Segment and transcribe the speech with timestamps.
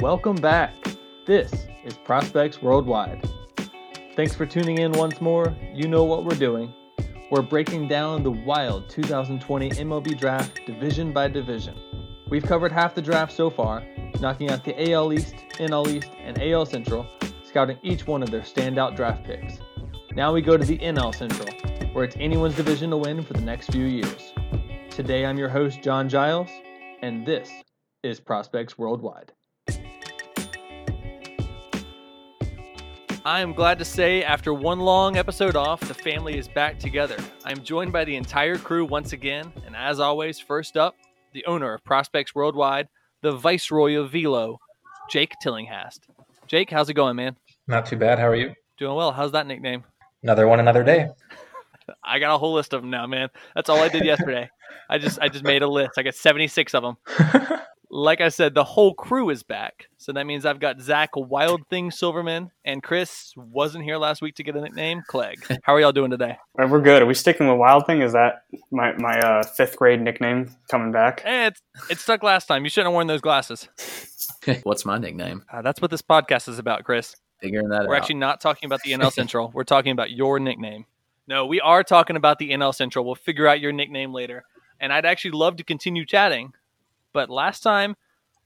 [0.00, 0.74] Welcome back.
[1.24, 3.26] This is Prospects Worldwide.
[4.14, 5.56] Thanks for tuning in once more.
[5.72, 6.70] You know what we're doing.
[7.30, 11.78] We're breaking down the wild 2020 MLB draft division by division.
[12.28, 13.82] We've covered half the draft so far,
[14.20, 17.06] knocking out the AL East, NL East, and AL Central,
[17.48, 19.60] scouting each one of their standout draft picks.
[20.12, 21.48] Now we go to the NL Central,
[21.94, 24.34] where it's anyone's division to win for the next few years.
[24.90, 26.50] Today I'm your host, John Giles,
[27.00, 27.50] and this
[28.02, 29.32] is Prospects Worldwide.
[33.26, 37.16] I am glad to say, after one long episode off, the family is back together.
[37.44, 40.94] I am joined by the entire crew once again, and as always, first up,
[41.32, 42.86] the owner of Prospects Worldwide,
[43.22, 44.58] the Viceroy of Velo,
[45.10, 46.06] Jake Tillinghast.
[46.46, 47.34] Jake, how's it going, man?
[47.66, 48.20] Not too bad.
[48.20, 48.54] How are you?
[48.78, 49.10] Doing well.
[49.10, 49.82] How's that nickname?
[50.22, 51.08] Another one, another day.
[52.04, 53.30] I got a whole list of them now, man.
[53.56, 54.48] That's all I did yesterday.
[54.88, 55.98] I just I just made a list.
[55.98, 56.96] I got 76 of them.
[57.90, 59.88] like I said, the whole crew is back.
[59.96, 64.36] So that means I've got Zach Wild Thing Silverman and Chris wasn't here last week
[64.36, 65.36] to get a nickname, Clegg.
[65.62, 66.36] How are y'all doing today?
[66.56, 67.02] We're good.
[67.02, 68.02] Are we sticking with Wild Thing?
[68.02, 71.22] Is that my my uh, fifth grade nickname coming back?
[71.24, 72.64] Eh, it's, it stuck last time.
[72.64, 73.68] You shouldn't have worn those glasses.
[74.62, 75.44] What's my nickname?
[75.52, 77.16] Uh, that's what this podcast is about, Chris.
[77.40, 78.02] Figuring that We're out.
[78.02, 79.50] actually not talking about the NL Central.
[79.52, 80.86] We're talking about your nickname.
[81.28, 83.04] No, we are talking about the NL Central.
[83.04, 84.44] We'll figure out your nickname later.
[84.78, 86.52] And I'd actually love to continue chatting,
[87.16, 87.96] but last time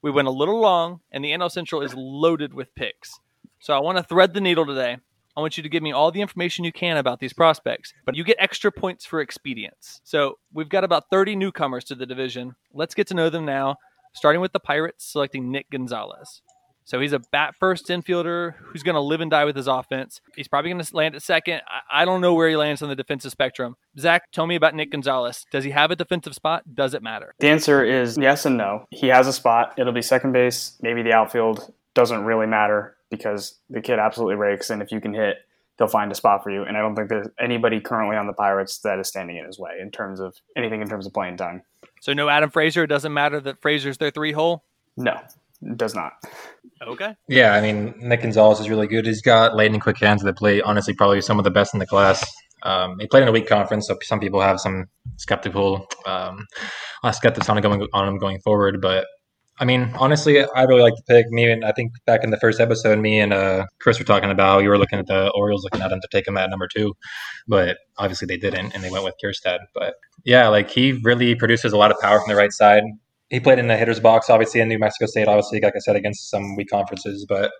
[0.00, 3.18] we went a little long, and the NL Central is loaded with picks.
[3.58, 4.98] So I want to thread the needle today.
[5.36, 8.14] I want you to give me all the information you can about these prospects, but
[8.14, 10.00] you get extra points for expedience.
[10.04, 12.54] So we've got about 30 newcomers to the division.
[12.72, 13.74] Let's get to know them now,
[14.14, 16.40] starting with the Pirates selecting Nick Gonzalez.
[16.90, 20.20] So he's a bat first infielder who's going to live and die with his offense.
[20.34, 21.60] He's probably going to land at second.
[21.68, 23.76] I, I don't know where he lands on the defensive spectrum.
[23.96, 25.46] Zach, tell me about Nick Gonzalez.
[25.52, 26.64] Does he have a defensive spot?
[26.74, 27.32] Does it matter?
[27.38, 28.86] The answer is yes and no.
[28.90, 29.74] He has a spot.
[29.78, 31.72] It'll be second base, maybe the outfield.
[31.94, 35.36] Doesn't really matter because the kid absolutely rakes, and if you can hit,
[35.78, 36.64] they'll find a spot for you.
[36.64, 39.60] And I don't think there's anybody currently on the Pirates that is standing in his
[39.60, 41.62] way in terms of anything in terms of playing time.
[42.00, 42.82] So no Adam Frazier.
[42.82, 44.64] It doesn't matter that Frazier's their three hole.
[44.96, 45.20] No,
[45.76, 46.12] does not.
[46.86, 47.14] Okay.
[47.28, 49.06] Yeah, I mean, Nick Gonzalez is really good.
[49.06, 51.86] He's got lightning quick hands that play, honestly, probably some of the best in the
[51.86, 52.24] class.
[52.62, 56.46] Um, he played in a weak conference, so some people have some skeptical um,
[57.02, 58.80] uh, skeptics on, going, on him going forward.
[58.80, 59.06] But
[59.58, 61.26] I mean, honestly, I really like the pick.
[61.30, 64.30] Me and I think back in the first episode, me and uh, Chris were talking
[64.30, 66.66] about you were looking at the Orioles, looking at him to take him at number
[66.66, 66.94] two,
[67.46, 69.58] but obviously they didn't, and they went with Kjerstad.
[69.74, 69.94] But
[70.24, 72.84] yeah, like he really produces a lot of power from the right side
[73.30, 75.94] he played in the hitter's box, obviously in New Mexico State, obviously, like I said,
[75.94, 77.24] against some weak conferences.
[77.28, 77.52] But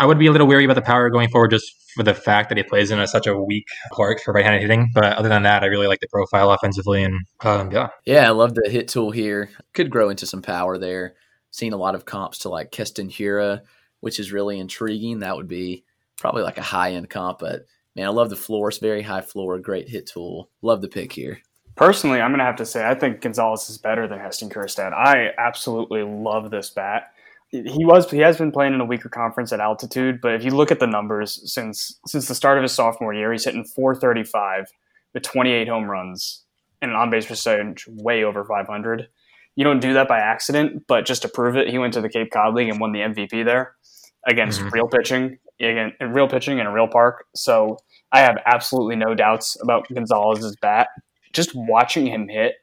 [0.00, 2.48] I would be a little wary about the power going forward just for the fact
[2.48, 4.90] that he plays in a, such a weak park for right handed hitting.
[4.92, 7.04] But other than that, I really like the profile offensively.
[7.04, 7.88] And um, yeah.
[8.04, 9.50] Yeah, I love the hit tool here.
[9.74, 11.14] Could grow into some power there.
[11.52, 13.60] Seen a lot of comps to like Keston Hiura,
[14.00, 15.20] which is really intriguing.
[15.20, 15.84] That would be
[16.18, 17.38] probably like a high end comp.
[17.38, 18.70] But man, I love the floor.
[18.70, 20.50] It's very high floor, great hit tool.
[20.62, 21.42] Love the pick here.
[21.76, 24.92] Personally, I'm going to have to say I think Gonzalez is better than Heston Kjerstad.
[24.92, 27.12] I absolutely love this bat.
[27.50, 30.52] He was he has been playing in a weaker conference at altitude, but if you
[30.52, 34.66] look at the numbers since since the start of his sophomore year, he's hitting 435
[35.12, 36.44] with 28 home runs
[36.80, 39.08] and an on base percentage way over 500.
[39.54, 42.08] You don't do that by accident, but just to prove it, he went to the
[42.08, 43.74] Cape Cod League and won the MVP there
[44.26, 44.70] against mm-hmm.
[44.70, 47.26] real pitching, again, real pitching in a real park.
[47.34, 47.76] So
[48.12, 50.88] I have absolutely no doubts about Gonzalez's bat
[51.32, 52.54] just watching him hit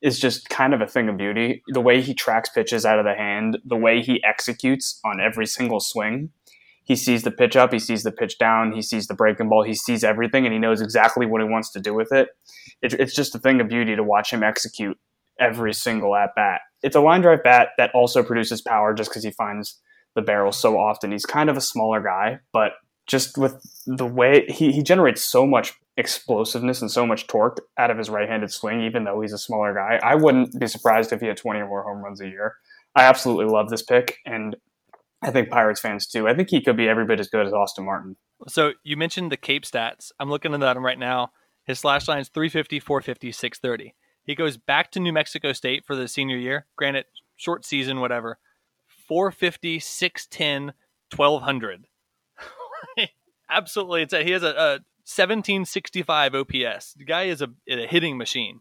[0.00, 1.62] is just kind of a thing of beauty.
[1.68, 5.46] The way he tracks pitches out of the hand, the way he executes on every
[5.46, 6.30] single swing.
[6.84, 9.62] He sees the pitch up, he sees the pitch down, he sees the breaking ball,
[9.62, 12.28] he sees everything, and he knows exactly what he wants to do with it.
[12.80, 14.96] it it's just a thing of beauty to watch him execute
[15.38, 16.60] every single at bat.
[16.82, 19.80] It's a line drive bat that also produces power just because he finds
[20.14, 21.12] the barrel so often.
[21.12, 22.72] He's kind of a smaller guy, but
[23.06, 27.90] just with the way he, he generates so much explosiveness and so much torque out
[27.90, 29.98] of his right-handed swing, even though he's a smaller guy.
[30.02, 32.54] I wouldn't be surprised if he had 20 or more home runs a year.
[32.94, 34.56] I absolutely love this pick, and
[35.22, 36.28] I think Pirates fans too.
[36.28, 38.16] I think he could be every bit as good as Austin Martin.
[38.46, 40.12] So you mentioned the Cape stats.
[40.20, 41.32] I'm looking at them right now.
[41.64, 43.94] His slash line is 350, 450, 630.
[44.22, 46.66] He goes back to New Mexico State for the senior year.
[46.76, 47.06] Granted,
[47.36, 48.38] short season, whatever.
[49.08, 50.74] 450, 610,
[51.14, 51.86] 1200.
[53.50, 54.02] Absolutely.
[54.02, 56.92] It's a, he has a, a 1765 OPS.
[56.92, 58.60] The guy is a, a hitting machine.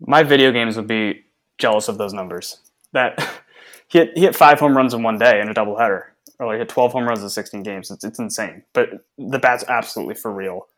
[0.00, 1.26] My video games would be
[1.58, 2.58] jealous of those numbers.
[2.94, 3.20] That
[3.88, 6.04] he hit, he hit five home runs in one day in a doubleheader,
[6.38, 7.90] or like hit 12 home runs in 16 games.
[7.90, 8.62] It's, it's insane.
[8.72, 10.68] But the bat's absolutely for real.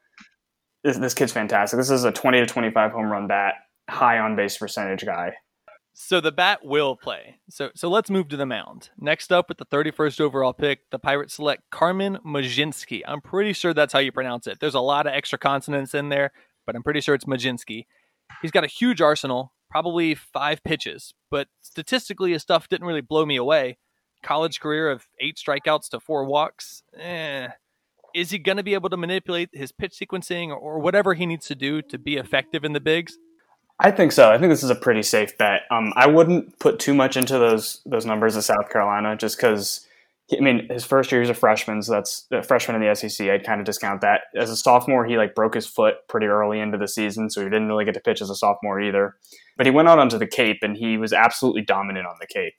[0.83, 1.79] This, this kid's fantastic.
[1.79, 3.55] This is a 20 to 25 home run bat,
[3.89, 5.35] high on base percentage guy.
[6.03, 7.37] So the bat will play.
[7.51, 8.89] So so let's move to the mound.
[8.99, 13.03] Next up with the 31st overall pick, the Pirates select Carmen Mlodzinski.
[13.07, 14.61] I'm pretty sure that's how you pronounce it.
[14.61, 16.33] There's a lot of extra consonants in there,
[16.65, 17.85] but I'm pretty sure it's Mlodzinski.
[18.41, 23.27] He's got a huge arsenal, probably five pitches, but statistically his stuff didn't really blow
[23.27, 23.77] me away.
[24.23, 26.83] College career of eight strikeouts to four walks.
[26.99, 27.49] Eh.
[28.15, 31.47] Is he going to be able to manipulate his pitch sequencing or whatever he needs
[31.49, 33.19] to do to be effective in the bigs?
[33.83, 34.31] I think so.
[34.31, 35.63] I think this is a pretty safe bet.
[35.71, 39.87] Um, I wouldn't put too much into those those numbers of South Carolina, just because.
[40.33, 43.29] I mean, his first year he's a freshman, so that's a freshman in the SEC.
[43.29, 44.21] I'd kind of discount that.
[44.37, 47.47] As a sophomore, he like broke his foot pretty early into the season, so he
[47.47, 49.17] didn't really get to pitch as a sophomore either.
[49.57, 52.55] But he went out onto the Cape, and he was absolutely dominant on the Cape.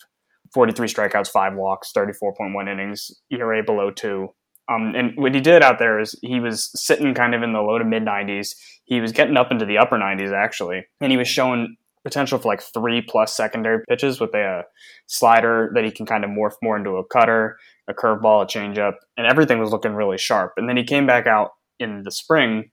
[0.53, 4.33] 43 strikeouts, five walks, 34.1 innings, ERA below two.
[4.71, 7.61] Um, and what he did out there is he was sitting kind of in the
[7.61, 8.55] low to mid 90s.
[8.85, 12.47] He was getting up into the upper 90s actually, and he was showing potential for
[12.47, 14.63] like three plus secondary pitches with a
[15.07, 17.57] slider that he can kind of morph more into a cutter,
[17.87, 20.53] a curveball, a changeup, and everything was looking really sharp.
[20.57, 22.71] And then he came back out in the spring,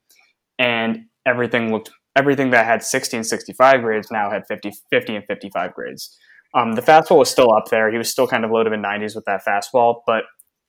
[0.58, 5.24] and everything looked everything that had 60 and 65 grades now had 50, 50 and
[5.26, 6.16] 55 grades.
[6.54, 7.92] Um, the fastball was still up there.
[7.92, 10.24] He was still kind of low to mid 90s with that fastball, but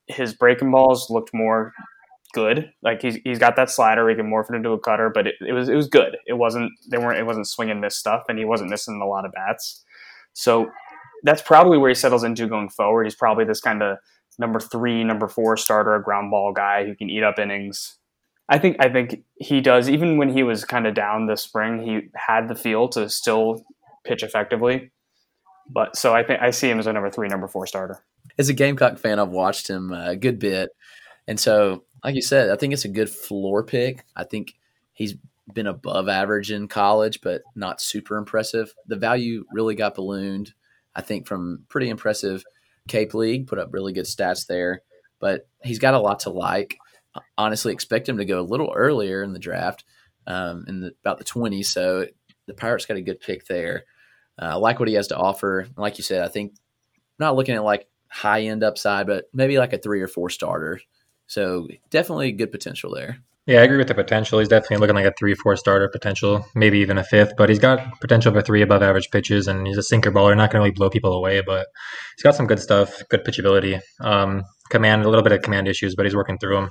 [0.09, 1.73] his breaking balls looked more
[2.33, 2.71] good.
[2.81, 5.35] Like he's, he's got that slider, he can morph it into a cutter, but it,
[5.45, 6.17] it was it was good.
[6.27, 9.25] It wasn't they weren't it wasn't swinging miss stuff, and he wasn't missing a lot
[9.25, 9.83] of bats.
[10.33, 10.69] So
[11.23, 13.05] that's probably where he settles into going forward.
[13.05, 13.97] He's probably this kind of
[14.37, 17.97] number three, number four starter, a ground ball guy who can eat up innings.
[18.47, 19.89] I think I think he does.
[19.89, 23.63] Even when he was kind of down this spring, he had the feel to still
[24.03, 24.91] pitch effectively.
[25.71, 28.03] But so I think I see him as a number three, number four starter.
[28.39, 30.71] As a Gamecock fan, I've watched him a good bit,
[31.27, 34.05] and so like you said, I think it's a good floor pick.
[34.15, 34.55] I think
[34.93, 35.15] he's
[35.53, 38.73] been above average in college, but not super impressive.
[38.87, 40.53] The value really got ballooned,
[40.95, 42.43] I think, from pretty impressive
[42.87, 44.81] Cape League, put up really good stats there.
[45.19, 46.77] But he's got a lot to like.
[47.37, 49.83] Honestly, expect him to go a little earlier in the draft,
[50.27, 51.65] um, in the, about the 20s.
[51.65, 52.05] So
[52.45, 53.83] the Pirates got a good pick there.
[54.41, 55.67] Uh, I like what he has to offer.
[55.75, 56.53] Like you said, I think
[57.17, 60.81] not looking at like high end upside, but maybe like a three or four starter.
[61.27, 63.19] So definitely good potential there.
[63.45, 64.37] Yeah, I agree with the potential.
[64.37, 67.33] He's definitely looking like a three, four starter potential, maybe even a fifth.
[67.35, 70.37] But he's got potential for three above average pitches, and he's a sinker baller.
[70.37, 71.65] Not going to really blow people away, but
[72.15, 75.95] he's got some good stuff, good pitchability, um, command, a little bit of command issues,
[75.95, 76.69] but he's working through them.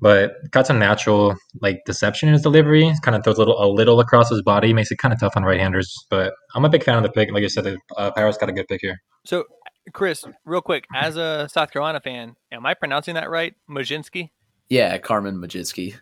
[0.00, 2.90] But got some natural like deception in his delivery.
[3.02, 5.36] Kind of throws a little a little across his body, makes it kind of tough
[5.36, 5.92] on right-handers.
[6.08, 7.30] But I'm a big fan of the pick.
[7.30, 9.02] Like I said, the uh, Pirates got a good pick here.
[9.26, 9.44] So
[9.92, 13.54] Chris, real quick, as a South Carolina fan, am I pronouncing that right?
[13.70, 14.30] Mlodzinski?
[14.68, 15.94] Yeah, Carmen Mlodzinski.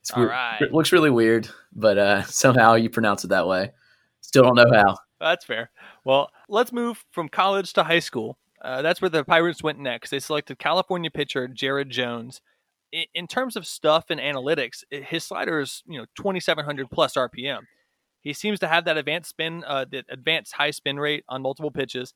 [0.00, 0.60] It's All right.
[0.60, 3.72] It looks really weird, but uh, somehow you pronounce it that way.
[4.20, 4.96] Still don't know how.
[5.20, 5.70] That's fair.
[6.04, 8.38] Well, let's move from college to high school.
[8.62, 10.10] Uh, that's where the Pirates went next.
[10.10, 12.40] They selected California pitcher Jared Jones.
[12.92, 17.60] In, in terms of stuff and analytics, his slider is you know 2,700 plus RPM.
[18.20, 21.70] He seems to have that advanced spin, uh, the advanced high spin rate on multiple
[21.70, 22.12] pitches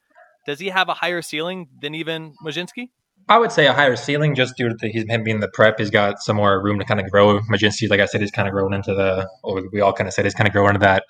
[0.46, 2.90] does he have a higher ceiling than even Mlodzinski?
[3.28, 5.78] I would say a higher ceiling just due to him being the prep.
[5.78, 7.40] He's got some more room to kind of grow.
[7.40, 10.14] Mlodzinski, like I said, he's kind of growing into the, or we all kind of
[10.14, 11.04] said, he's kind of growing into that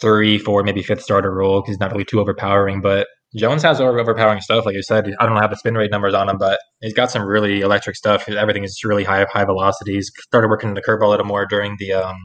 [0.00, 1.60] three, four, maybe fifth starter role.
[1.60, 4.66] Because he's not really too overpowering, but Jones has overpowering stuff.
[4.66, 7.10] Like you said, I don't have the spin rate numbers on him, but he's got
[7.10, 8.28] some really electric stuff.
[8.28, 10.10] Everything is really high, high velocities.
[10.18, 12.16] Started working the curveball a little more during the um,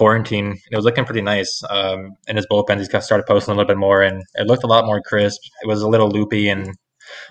[0.00, 0.58] quarantine.
[0.70, 1.62] It was looking pretty nice.
[1.68, 4.46] Um, in his bullpen, he's kind of started posting a little bit more, and it
[4.46, 5.42] looked a lot more crisp.
[5.62, 6.74] It was a little loopy and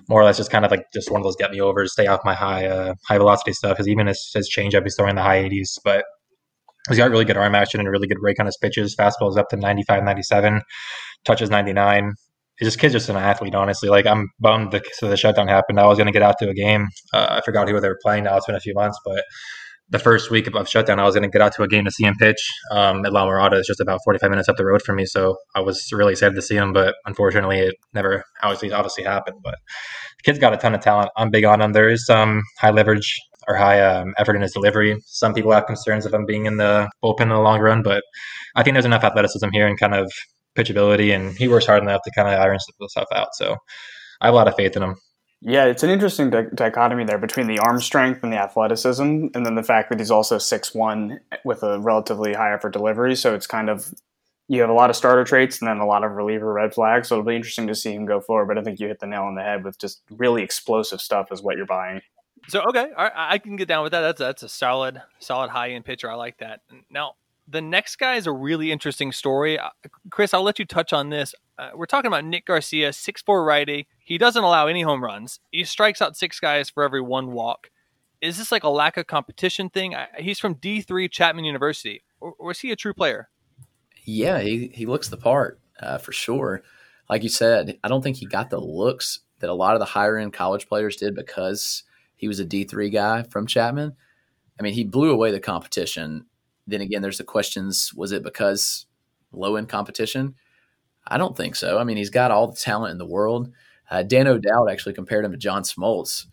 [0.07, 2.05] more or less just kind of like just one of those get me over, stay
[2.05, 3.71] off my high uh, high velocity stuff.
[3.71, 6.05] Because even his, his changeup, he's throwing the high 80s, but
[6.89, 8.95] he's got really good arm action and a really good break on his pitches.
[8.95, 10.61] Fastball is up to 95, 97,
[11.25, 12.13] touches 99.
[12.61, 13.89] This kid's just an athlete, honestly.
[13.89, 15.79] Like I'm bummed the, so the shutdown happened.
[15.79, 16.87] I was going to get out to a game.
[17.13, 18.37] Uh, I forgot who they were playing now.
[18.37, 19.23] It's been a few months, but
[19.91, 21.91] the first week of shutdown, I was going to get out to a game to
[21.91, 23.53] see him pitch um, at La Mirada.
[23.53, 26.35] It's just about 45 minutes up the road from me, so I was really excited
[26.35, 26.73] to see him.
[26.73, 29.37] But unfortunately, it never obviously obviously happened.
[29.43, 29.55] But
[30.17, 31.09] the kid's got a ton of talent.
[31.17, 31.73] I'm big on him.
[31.73, 34.95] There is some high leverage or high um, effort in his delivery.
[35.05, 38.03] Some people have concerns of him being in the bullpen in the long run, but
[38.55, 40.11] I think there's enough athleticism here and kind of
[40.55, 43.29] pitchability, and he works hard enough to kind of iron stuff out.
[43.33, 43.55] So
[44.21, 44.95] I have a lot of faith in him.
[45.41, 49.03] Yeah, it's an interesting di- dichotomy there between the arm strength and the athleticism,
[49.33, 53.15] and then the fact that he's also six one with a relatively high effort delivery.
[53.15, 53.93] So it's kind of
[54.49, 57.07] you have a lot of starter traits and then a lot of reliever red flags.
[57.07, 58.47] So it'll be interesting to see him go forward.
[58.47, 61.31] But I think you hit the nail on the head with just really explosive stuff
[61.31, 62.01] is what you're buying.
[62.47, 64.01] So okay, I can get down with that.
[64.01, 66.09] That's that's a solid, solid high end pitcher.
[66.09, 66.61] I like that.
[66.89, 67.13] Now
[67.47, 69.57] the next guy is a really interesting story.
[69.57, 69.69] Uh,
[70.09, 71.33] Chris, I'll let you touch on this.
[71.59, 73.85] Uh, we're talking about Nick Garcia, 6'4 righty.
[73.99, 75.41] He doesn't allow any home runs.
[75.51, 77.69] He strikes out six guys for every one walk.
[78.21, 79.93] Is this like a lack of competition thing?
[79.93, 82.03] I, he's from D3 Chapman University.
[82.21, 83.27] Or, or, is he a true player?
[84.05, 86.63] Yeah, he, he looks the part uh, for sure.
[87.09, 89.85] Like you said, I don't think he got the looks that a lot of the
[89.85, 91.83] higher end college players did because
[92.15, 93.97] he was a D3 guy from Chapman.
[94.57, 96.25] I mean, he blew away the competition.
[96.67, 98.85] Then again, there's the questions was it because
[99.33, 100.35] low end competition?
[101.09, 101.79] I don't think so.
[101.79, 103.51] I mean, he's got all the talent in the world.
[103.89, 106.27] Uh, Dan O'Dowd actually compared him to John Smoltz.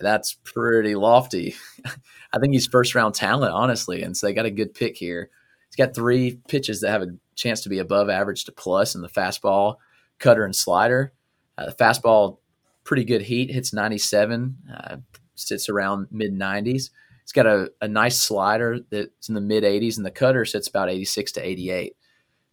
[0.00, 1.54] That's pretty lofty.
[2.32, 4.02] I think he's first round talent, honestly.
[4.02, 5.30] And so they got a good pick here.
[5.68, 9.00] He's got three pitches that have a chance to be above average to plus in
[9.00, 9.76] the fastball,
[10.18, 11.12] cutter, and slider.
[11.56, 12.38] Uh, the fastball,
[12.84, 14.96] pretty good heat, hits 97, uh,
[15.34, 16.90] sits around mid 90s.
[17.22, 20.68] He's got a, a nice slider that's in the mid 80s, and the cutter sits
[20.68, 21.96] about 86 to 88.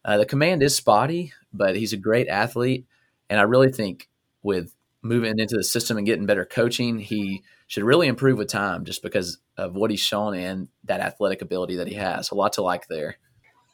[0.05, 2.85] Uh, the command is spotty, but he's a great athlete.
[3.29, 4.09] And I really think
[4.41, 8.85] with moving into the system and getting better coaching, he should really improve with time
[8.85, 12.31] just because of what he's shown and that athletic ability that he has.
[12.31, 13.17] A lot to like there.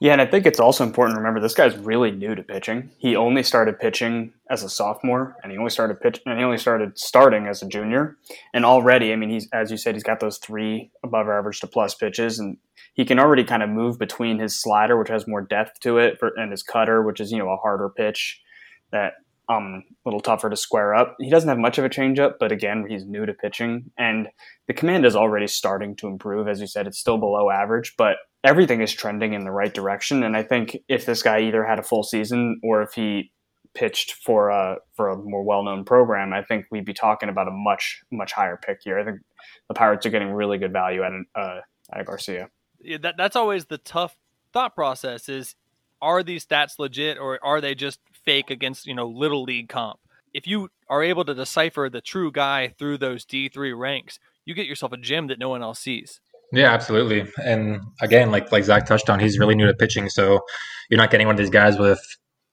[0.01, 2.89] Yeah, and I think it's also important to remember this guy's really new to pitching.
[2.99, 6.57] He only started pitching as a sophomore, and he only started pitch, and he only
[6.57, 8.15] started starting as a junior.
[8.53, 11.67] And already, I mean, he's as you said, he's got those three above average to
[11.67, 12.55] plus pitches, and
[12.93, 16.17] he can already kind of move between his slider, which has more depth to it,
[16.37, 18.41] and his cutter, which is you know a harder pitch
[18.93, 19.15] that
[19.49, 21.17] um a little tougher to square up.
[21.19, 24.29] He doesn't have much of a changeup, but again, he's new to pitching, and
[24.67, 26.47] the command is already starting to improve.
[26.47, 30.23] As you said, it's still below average, but everything is trending in the right direction.
[30.23, 33.31] And I think if this guy either had a full season or if he
[33.75, 37.47] pitched for a for a more well known program, I think we'd be talking about
[37.47, 38.99] a much much higher pick here.
[38.99, 39.19] I think
[39.67, 41.59] the Pirates are getting really good value at uh,
[41.93, 42.49] at Garcia.
[42.79, 44.15] Yeah, that that's always the tough
[44.53, 45.55] thought process is
[46.01, 49.99] are these stats legit or are they just fake against you know little league comp?
[50.33, 54.53] If you are able to decipher the true guy through those D three ranks, you
[54.53, 56.21] get yourself a gem that no one else sees.
[56.51, 57.31] Yeah, absolutely.
[57.43, 60.39] And again, like like Zach touched on, he's really new to pitching, so
[60.89, 61.99] you're not getting one of these guys with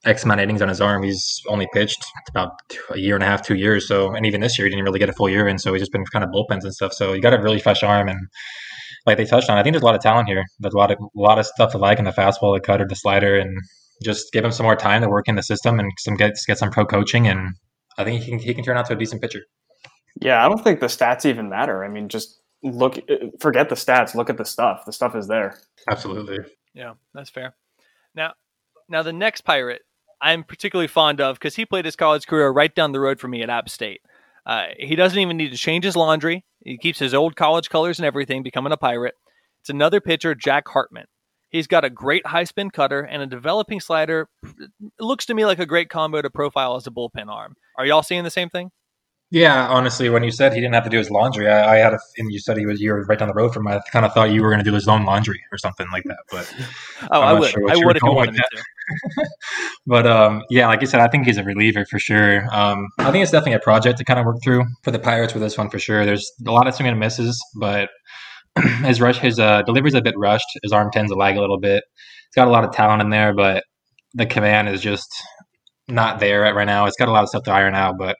[0.05, 1.03] X amount of innings on his arm.
[1.03, 2.51] He's only pitched about
[2.91, 3.87] a year and a half, two years.
[3.87, 5.81] So, and even this year, he didn't really get a full year and So he's
[5.81, 6.93] just been kind of bullpens and stuff.
[6.93, 8.19] So you got a really fresh arm, and
[9.07, 10.43] like they touched on, I think there's a lot of talent here.
[10.59, 12.85] There's a lot of a lot of stuff to like in the fastball, the cutter,
[12.87, 13.57] the slider, and
[14.03, 16.59] just give him some more time to work in the system and some get get
[16.59, 17.27] some pro coaching.
[17.27, 17.55] And
[17.97, 19.41] I think he can he can turn out to a decent pitcher.
[20.21, 21.83] Yeah, I don't think the stats even matter.
[21.83, 22.97] I mean, just look
[23.39, 24.85] forget the stats look at the stuff.
[24.85, 25.57] The stuff is there.
[25.89, 26.39] Absolutely.
[26.73, 27.55] Yeah that's fair.
[28.15, 28.33] Now
[28.89, 29.81] now the next pirate
[30.19, 33.31] i'm particularly fond of because he played his college career right down the road from
[33.31, 34.01] me at app state.
[34.45, 36.45] Uh, he doesn't even need to change his laundry.
[36.63, 39.15] He keeps his old college colors and everything becoming a pirate.
[39.61, 41.05] It's another pitcher jack hartman.
[41.49, 44.29] He's got a great high spin cutter and a developing slider.
[44.43, 47.55] It looks to me like a great combo to profile as a bullpen arm.
[47.77, 48.71] Are y'all seeing the same thing
[49.29, 51.93] yeah, honestly, when you said he didn't have to do his laundry, I, I had
[51.93, 53.67] a, and you said he was you were right down the road from.
[53.67, 56.03] I kind of thought you were going to do his own laundry or something like
[56.05, 56.19] that.
[56.31, 56.55] But
[57.11, 59.27] oh, I would, sure I would if you wanted me to.
[59.85, 62.47] but um, yeah, like you said, I think he's a reliever for sure.
[62.55, 65.33] Um, I think it's definitely a project to kind of work through for the Pirates
[65.33, 66.05] with this one for sure.
[66.05, 67.89] There's a lot of swing and misses, but
[68.85, 70.47] his rush, his uh, delivery's a bit rushed.
[70.63, 71.83] His arm tends to lag a little bit.
[72.29, 73.65] He's got a lot of talent in there, but
[74.13, 75.13] the command is just
[75.89, 76.85] not there right now.
[76.85, 78.15] It's got a lot of stuff to iron out, but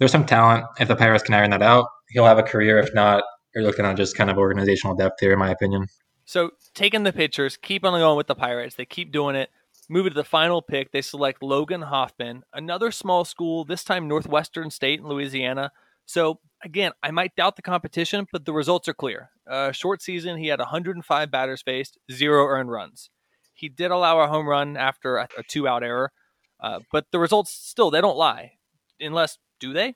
[0.00, 0.64] there's some talent.
[0.80, 2.78] If the Pirates can iron that out, he'll have a career.
[2.78, 3.22] If not,
[3.54, 5.86] you're looking at just kind of organizational depth here, in my opinion.
[6.24, 8.74] So taking the pitchers, keep on going with the Pirates.
[8.74, 9.50] They keep doing it.
[9.88, 10.92] Move to the final pick.
[10.92, 15.72] They select Logan Hoffman, another small school, this time Northwestern State in Louisiana.
[16.06, 19.30] So again, I might doubt the competition, but the results are clear.
[19.48, 23.10] Uh, short season, he had 105 batters faced, zero earned runs.
[23.52, 26.12] He did allow a home run after a, a two out error,
[26.60, 28.52] uh, but the results still they don't lie,
[29.00, 29.94] unless do they?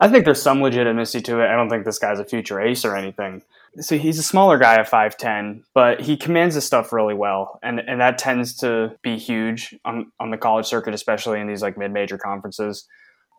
[0.00, 1.48] I think there's some legitimacy to it.
[1.48, 3.42] I don't think this guy's a future ace or anything.
[3.80, 7.58] So he's a smaller guy at 5'10, but he commands his stuff really well.
[7.62, 11.62] And and that tends to be huge on, on the college circuit, especially in these
[11.62, 12.86] like mid-major conferences.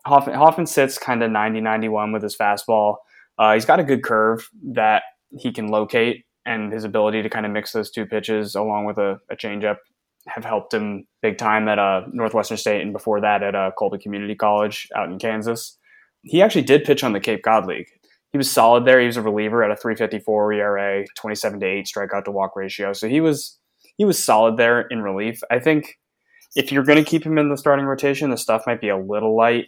[0.06, 2.96] Hoffman, Hoffman sits kind of 90, 91 with his fastball.
[3.38, 7.46] Uh, he's got a good curve that he can locate, and his ability to kind
[7.46, 9.76] of mix those two pitches along with a, a changeup
[10.26, 13.98] have helped him big time at uh, Northwestern State and before that at uh, Colby
[13.98, 15.78] Community College out in Kansas.
[16.22, 17.86] He actually did pitch on the Cape Cod League.
[18.32, 19.00] He was solid there.
[19.00, 22.92] He was a reliever at a 354 ERA, 27 to 8 strikeout to walk ratio.
[22.92, 23.58] So he was
[23.96, 25.40] he was solid there in relief.
[25.50, 25.98] I think
[26.54, 28.96] if you're going to keep him in the starting rotation, the stuff might be a
[28.96, 29.66] little light.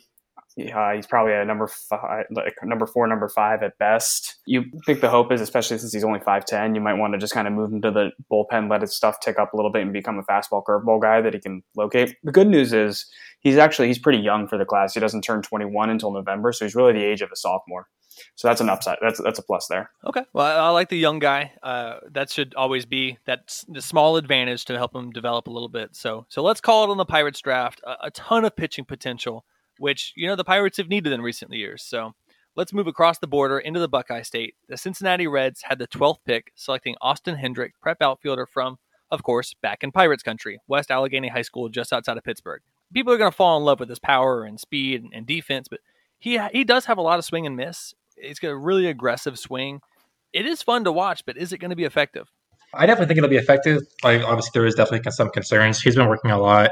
[0.58, 4.36] Uh, he's probably a number five, like number four, number five at best.
[4.46, 7.18] You think the hope is, especially since he's only five ten, you might want to
[7.18, 9.72] just kind of move him to the bullpen, let his stuff tick up a little
[9.72, 12.16] bit, and become a fastball curveball guy that he can locate.
[12.22, 13.06] The good news is
[13.40, 14.94] he's actually he's pretty young for the class.
[14.94, 17.88] He doesn't turn 21 until November, so he's really the age of a sophomore.
[18.34, 18.98] So that's an upside.
[19.00, 19.90] That's that's a plus there.
[20.06, 20.22] Okay.
[20.32, 21.52] Well, I, I like the young guy.
[21.62, 25.68] Uh, that should always be that the small advantage to help him develop a little
[25.68, 25.94] bit.
[25.96, 27.80] So so let's call it on the Pirates draft.
[27.84, 29.44] A, a ton of pitching potential,
[29.82, 31.82] which you know the Pirates have needed in recent years.
[31.82, 32.12] So
[32.54, 34.54] let's move across the border into the Buckeye State.
[34.68, 38.78] The Cincinnati Reds had the 12th pick, selecting Austin Hendrick, prep outfielder from,
[39.10, 42.62] of course, back in Pirates country, West Allegheny High School, just outside of Pittsburgh.
[42.94, 45.66] People are going to fall in love with his power and speed and, and defense,
[45.68, 45.80] but
[46.18, 49.38] he he does have a lot of swing and miss, He's got a really aggressive
[49.38, 49.80] swing.
[50.32, 52.30] It is fun to watch, but is it going to be effective?
[52.74, 53.80] I definitely think it'll be effective.
[54.02, 55.80] Like obviously, there is definitely some concerns.
[55.80, 56.70] He's been working a lot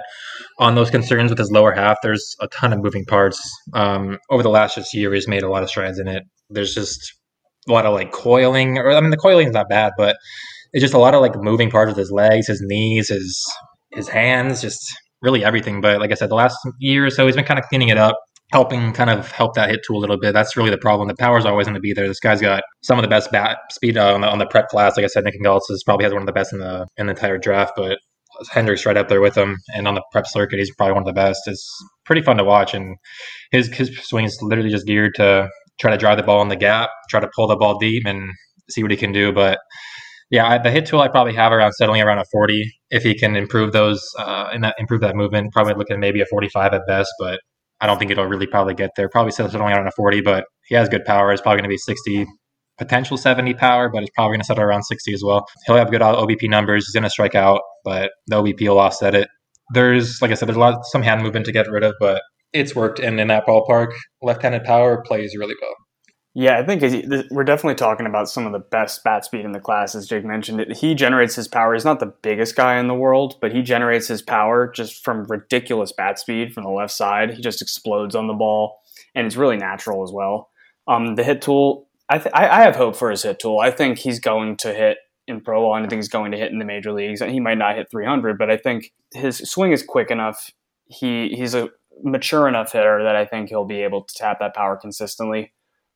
[0.59, 1.99] on those concerns with his lower half.
[2.03, 3.41] There's a ton of moving parts.
[3.75, 6.25] Um, over the last just year, he's made a lot of strides in it.
[6.49, 7.15] There's just
[7.69, 10.17] a lot of like coiling, or I mean, the coiling is not bad, but
[10.73, 13.45] it's just a lot of like moving parts with his legs, his knees, his
[13.93, 14.81] his hands, just
[15.21, 15.81] really everything.
[15.81, 17.99] But like I said, the last year or so, he's been kind of cleaning it
[17.99, 18.17] up
[18.53, 20.33] helping kind of help that hit tool a little bit.
[20.33, 21.09] That's really the problem.
[21.09, 22.09] The power's always going to be there.
[22.09, 24.69] This guy's got some of the best bat speed uh, on, the, on the prep
[24.69, 24.97] class.
[24.97, 27.13] Like I said, Nick Gonzalez probably has one of the best in the in the
[27.13, 27.99] entire draft, but
[28.51, 29.57] Hendrick's right up there with him.
[29.75, 31.43] And on the prep circuit, he's probably one of the best.
[31.47, 31.69] It's
[32.05, 32.97] pretty fun to watch, and
[33.53, 35.49] his his swing is literally just geared to
[35.81, 38.31] try to drive the ball in the gap, try to pull the ball deep, and
[38.69, 39.33] see what he can do.
[39.33, 39.59] But
[40.31, 42.71] yeah, I, the hit tool I probably have around settling around a 40.
[42.91, 46.21] If he can improve those uh, and that improve that movement, probably looking at maybe
[46.21, 47.13] a 45 at best.
[47.19, 47.41] But
[47.81, 49.09] I don't think it'll really probably get there.
[49.09, 51.33] Probably settle only on a 40, but he has good power.
[51.33, 52.27] It's probably going to be 60,
[52.79, 55.47] potential 70 power, but it's probably going to settle around 60 as well.
[55.67, 56.87] He'll have good OBP numbers.
[56.87, 59.29] He's going to strike out, but the OBP will offset it.
[59.73, 62.23] There's, like I said, there's a lot, some hand movement to get rid of, but
[62.53, 62.99] it's worked.
[62.99, 65.75] And in that ballpark, left-handed power plays really well.
[66.33, 66.81] Yeah, I think
[67.33, 70.25] we're definitely talking about some of the best bat speed in the class, as Jake
[70.25, 70.65] mentioned.
[70.77, 71.75] He generates his power.
[71.75, 75.25] He's not the biggest guy in the world, but he generates his power just from
[75.25, 77.35] ridiculous bat speed from the left side.
[77.35, 78.81] He just explodes on the ball,
[79.17, 80.51] and it's really natural as well.
[80.87, 83.59] Um, the hit tool, I, th- I, have hope for his hit tool.
[83.59, 86.39] I think he's going to hit in pro ball, and I think he's going to
[86.39, 87.21] hit in the major leagues.
[87.21, 90.51] He might not hit 300, but I think his swing is quick enough.
[90.87, 91.71] He he's a
[92.03, 95.53] mature enough hitter that I think he'll be able to tap that power consistently.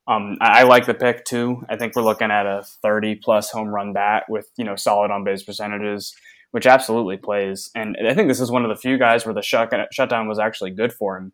[0.06, 1.62] Um, I, I, like the pick too.
[1.68, 5.10] I think we're looking at a 30 plus home run bat with you know solid
[5.10, 6.14] on base percentages,
[6.50, 7.70] which absolutely plays.
[7.74, 10.38] And I think this is one of the few guys where the shut, shutdown was
[10.38, 11.32] actually good for him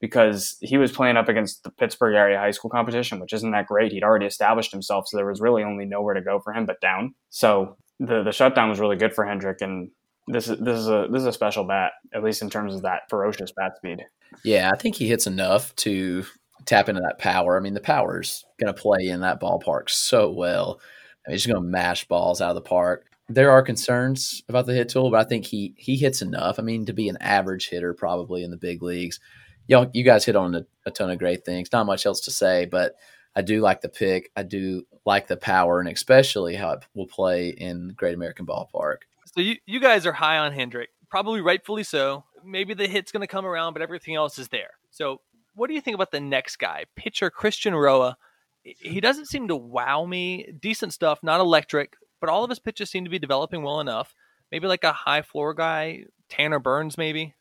[0.00, 3.66] because he was playing up against the Pittsburgh area high school competition, which isn't that
[3.66, 3.92] great.
[3.92, 6.80] He'd already established himself, so there was really only nowhere to go for him but
[6.80, 7.14] down.
[7.28, 9.90] So the the shutdown was really good for Hendrick, and
[10.26, 12.82] this is this is a this is a special bat, at least in terms of
[12.82, 14.00] that ferocious bat speed.
[14.44, 16.24] Yeah, I think he hits enough to
[16.66, 17.56] tap into that power.
[17.56, 20.80] I mean, the power's going to play in that ballpark so well.
[21.26, 23.06] I mean, he's going to mash balls out of the park.
[23.28, 26.58] There are concerns about the hit tool, but I think he he hits enough.
[26.58, 29.20] I mean, to be an average hitter, probably in the big leagues.
[29.68, 31.70] Y'all, you guys hit on a, a ton of great things.
[31.72, 32.96] Not much else to say, but
[33.36, 34.32] I do like the pick.
[34.34, 39.02] I do like the power, and especially how it will play in Great American Ballpark.
[39.26, 42.24] So you you guys are high on Hendrick, probably rightfully so.
[42.44, 44.70] Maybe the hit's going to come around, but everything else is there.
[44.90, 45.20] So
[45.54, 48.16] what do you think about the next guy, pitcher Christian Roa?
[48.62, 50.52] He doesn't seem to wow me.
[50.58, 54.14] Decent stuff, not electric, but all of his pitches seem to be developing well enough.
[54.52, 57.34] Maybe like a high floor guy, Tanner Burns, maybe.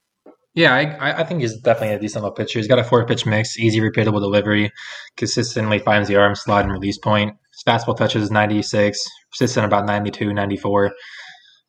[0.56, 2.60] Yeah, I, I think he's definitely a decent little pitcher.
[2.60, 4.72] He's got a four pitch mix, easy, repeatable delivery,
[5.16, 7.36] consistently finds the arm slot and release point.
[7.54, 9.00] His fastball touches is 96,
[9.32, 10.92] persistent about 92, 94.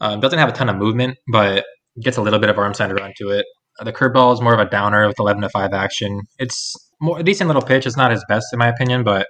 [0.01, 1.65] Um, doesn't have a ton of movement, but
[2.03, 3.45] gets a little bit of arm center onto it.
[3.85, 6.23] The curveball is more of a downer with 11 to 5 action.
[6.39, 7.87] It's more a decent little pitch.
[7.87, 9.27] It's not his best, in my opinion, but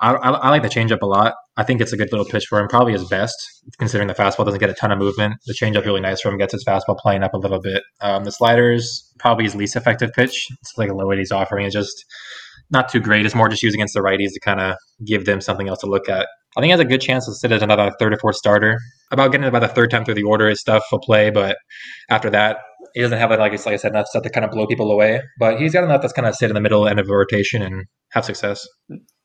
[0.00, 1.34] I, I, I like the changeup a lot.
[1.56, 2.68] I think it's a good little pitch for him.
[2.68, 3.34] Probably his best,
[3.78, 5.34] considering the fastball doesn't get a ton of movement.
[5.46, 6.38] The changeup really nice for him.
[6.38, 7.82] Gets his fastball playing up a little bit.
[8.00, 10.46] Um, the sliders probably his least effective pitch.
[10.62, 11.66] It's like a low he's offering.
[11.66, 12.04] It's just
[12.70, 13.26] not too great.
[13.26, 15.86] It's more just used against the righties to kind of give them something else to
[15.86, 16.28] look at.
[16.56, 18.78] I think he has a good chance to sit as another third or fourth starter.
[19.10, 21.56] About getting about the third time through the order, his stuff will play, but
[22.08, 22.58] after that,
[22.94, 24.90] he doesn't have it like, like I said, enough stuff to kind of blow people
[24.90, 25.20] away.
[25.38, 27.62] But he's got enough that's kind of sit in the middle end of a rotation
[27.62, 28.66] and have success.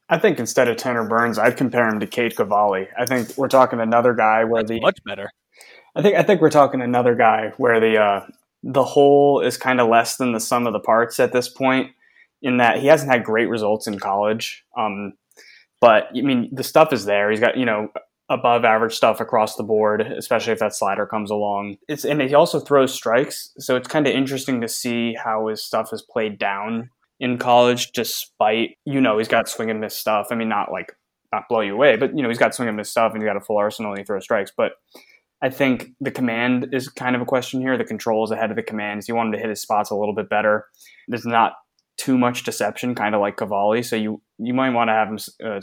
[0.07, 2.87] I think instead of Tanner Burns, I'd compare him to Cade Cavalli.
[2.97, 5.29] I think we're talking another guy where that's the much better.
[5.95, 8.25] I think I think we're talking another guy where the uh,
[8.61, 11.91] the whole is kind of less than the sum of the parts at this point.
[12.41, 15.13] In that he hasn't had great results in college, um,
[15.81, 17.31] but I mean the stuff is there.
[17.31, 17.87] He's got you know
[18.29, 21.77] above average stuff across the board, especially if that slider comes along.
[21.87, 25.63] It's and he also throws strikes, so it's kind of interesting to see how his
[25.63, 30.27] stuff is played down in college, despite you know he's got swing and miss stuff.
[30.31, 30.95] I mean, not like
[31.31, 33.27] not blow you away, but you know he's got swing and miss stuff, and he's
[33.27, 34.51] got a full arsenal and he throws strikes.
[34.55, 34.73] But
[35.41, 37.77] I think the command is kind of a question here.
[37.77, 39.07] The controls ahead of the commands.
[39.07, 40.65] You want him to hit his spots a little bit better.
[41.07, 41.53] There's not
[41.97, 43.83] too much deception, kind of like Cavalli.
[43.83, 45.61] So you you might want to have him uh,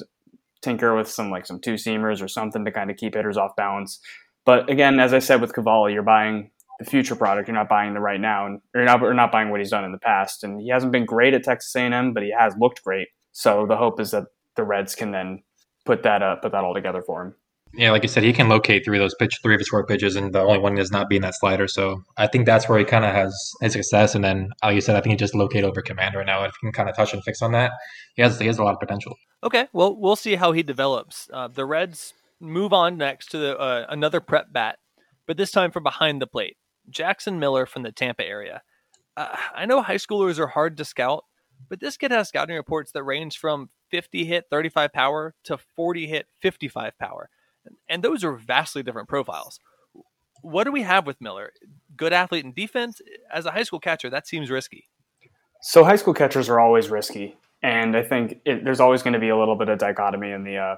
[0.62, 3.56] tinker with some like some two seamers or something to kind of keep hitters off
[3.56, 4.00] balance.
[4.44, 7.48] But again, as I said with Cavalli, you're buying the future product.
[7.48, 9.84] You're not buying the right now, and you're not you're not buying what he's done
[9.84, 10.44] in the past.
[10.44, 13.08] And he hasn't been great at Texas A&M, but he has looked great.
[13.32, 14.24] So the hope is that
[14.56, 15.42] the Reds can then
[15.84, 17.34] put that uh, put that all together for him.
[17.74, 19.84] Yeah, like you said, he can locate three of those pitch, three of his four
[19.86, 21.66] pitches, and the only one is not being that slider.
[21.66, 24.14] So I think that's where he kind of has his success.
[24.14, 26.44] And then, like you said, I think he just locate over command right now.
[26.44, 27.72] If he can kind of touch and fix on that,
[28.14, 29.16] he has he has a lot of potential.
[29.42, 31.28] Okay, well, we'll see how he develops.
[31.32, 34.78] Uh, the Reds move on next to the, uh, another prep bat,
[35.26, 36.56] but this time from behind the plate.
[36.90, 38.62] Jackson Miller from the Tampa area.
[39.16, 41.24] Uh, I know high schoolers are hard to scout,
[41.68, 46.06] but this kid has scouting reports that range from 50 hit 35 power to 40
[46.06, 47.30] hit 55 power.
[47.88, 49.60] And those are vastly different profiles.
[50.42, 51.52] What do we have with Miller?
[51.96, 53.00] Good athlete in defense?
[53.32, 54.88] As a high school catcher, that seems risky.
[55.60, 57.36] So, high school catchers are always risky.
[57.62, 60.42] And I think it, there's always going to be a little bit of dichotomy in
[60.42, 60.76] the uh,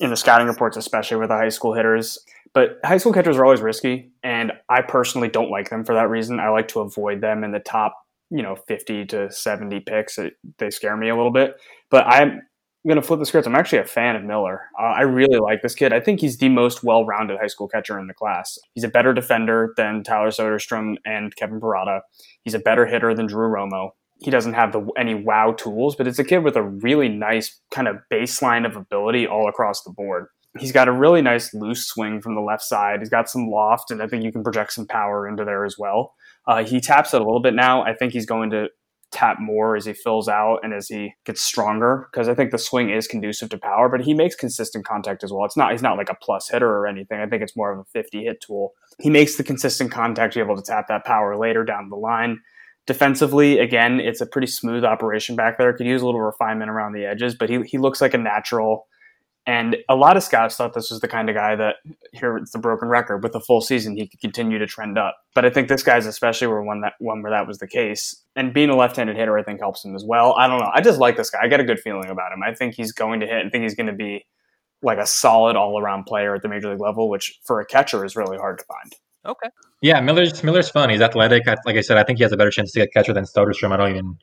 [0.00, 2.18] in the scouting reports, especially with the high school hitters.
[2.52, 6.08] But high school catchers are always risky, and I personally don't like them for that
[6.08, 6.40] reason.
[6.40, 7.94] I like to avoid them in the top,
[8.30, 10.18] you know, 50 to 70 picks.
[10.18, 11.56] It, they scare me a little bit.
[11.90, 12.42] But I'm
[12.88, 13.46] going to flip the script.
[13.46, 14.62] I'm actually a fan of Miller.
[14.78, 15.92] Uh, I really like this kid.
[15.92, 18.58] I think he's the most well-rounded high school catcher in the class.
[18.74, 22.00] He's a better defender than Tyler Soderstrom and Kevin Parada.
[22.42, 23.90] He's a better hitter than Drew Romo.
[24.20, 27.60] He doesn't have the, any wow tools, but it's a kid with a really nice
[27.70, 30.26] kind of baseline of ability all across the board.
[30.58, 32.98] He's got a really nice loose swing from the left side.
[33.00, 35.76] He's got some loft, and I think you can project some power into there as
[35.78, 36.14] well.
[36.46, 37.82] Uh, he taps it a little bit now.
[37.82, 38.68] I think he's going to
[39.10, 42.58] tap more as he fills out and as he gets stronger because I think the
[42.58, 45.44] swing is conducive to power, but he makes consistent contact as well.
[45.44, 47.20] It's not he's not like a plus hitter or anything.
[47.20, 48.72] I think it's more of a 50 hit tool.
[49.00, 51.96] He makes the consistent contact to be able to tap that power later down the
[51.96, 52.40] line.
[52.86, 55.72] Defensively, again, it's a pretty smooth operation back there.
[55.72, 58.86] Could use a little refinement around the edges, but he he looks like a natural
[59.48, 61.76] and a lot of scouts thought this was the kind of guy that
[62.12, 65.16] here it's the broken record with a full season he could continue to trend up.
[65.34, 68.14] But I think this guy's especially were one that one where that was the case.
[68.36, 70.34] And being a left-handed hitter, I think helps him as well.
[70.34, 70.70] I don't know.
[70.74, 71.38] I just like this guy.
[71.42, 72.42] I get a good feeling about him.
[72.46, 73.46] I think he's going to hit.
[73.46, 74.26] I think he's going to be
[74.82, 78.16] like a solid all-around player at the major league level, which for a catcher is
[78.16, 78.94] really hard to find.
[79.24, 79.48] Okay.
[79.80, 80.90] Yeah, Miller's Miller's fun.
[80.90, 81.46] He's athletic.
[81.46, 83.72] Like I said, I think he has a better chance to get catcher than Soderstrom.
[83.72, 84.18] I don't even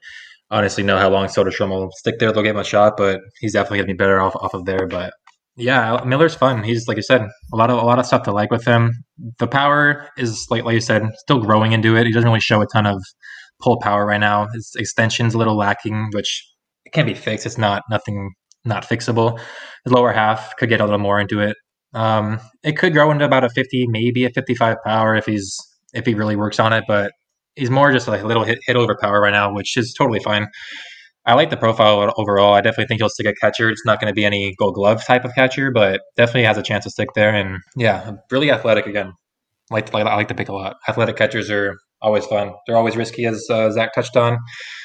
[0.52, 2.32] honestly know how long Soderstrom will stick there.
[2.32, 4.66] They'll get him a shot, but he's definitely going to be better off off of
[4.66, 4.88] there.
[4.88, 5.14] But
[5.58, 6.64] yeah, Miller's fun.
[6.64, 7.22] He's like you said,
[7.54, 8.92] a lot of a lot of stuff to like with him.
[9.40, 12.06] The power is like like you said, still growing into it.
[12.06, 13.02] He doesn't really show a ton of
[13.62, 14.48] pull power right now.
[14.54, 16.46] His extension's a little lacking, which
[16.86, 17.46] it can be fixed.
[17.46, 18.32] It's not nothing
[18.66, 19.40] not fixable.
[19.84, 21.56] His lower half could get a little more into it.
[21.94, 25.56] Um, it could grow into about a 50, maybe a 55 power if he's
[25.94, 27.14] if he really works on it, but
[27.56, 30.20] he's more just like a little hit, hit over power right now, which is totally
[30.20, 30.48] fine.
[31.26, 32.54] I like the profile overall.
[32.54, 33.70] I definitely think he'll stick a catcher.
[33.70, 36.64] It's not going to be any Gold Glove type of catcher, but definitely has a
[36.64, 37.34] chance to stick there.
[37.34, 39.14] And yeah, really athletic again.
[39.72, 40.76] I like, I like the pick a lot.
[40.88, 42.54] Athletic catchers are always fun.
[42.68, 44.40] They're always risky, as uh, Zach touched on, out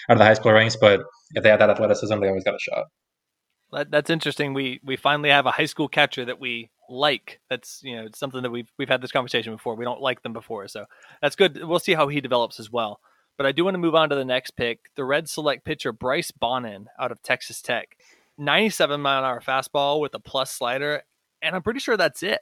[0.08, 0.76] of the high school ranks.
[0.80, 1.00] But
[1.32, 3.86] if they have that athleticism, they always got a shot.
[3.90, 4.54] that's interesting.
[4.54, 7.40] We we finally have a high school catcher that we like.
[7.48, 9.76] That's you know something that we've we've had this conversation before.
[9.76, 10.86] We don't like them before, so
[11.22, 11.62] that's good.
[11.64, 13.00] We'll see how he develops as well.
[13.36, 14.80] But I do want to move on to the next pick.
[14.96, 17.96] The Red select pitcher Bryce Bonnin out of Texas Tech.
[18.36, 21.02] 97 mile an hour fastball with a plus slider.
[21.42, 22.40] And I'm pretty sure that's it.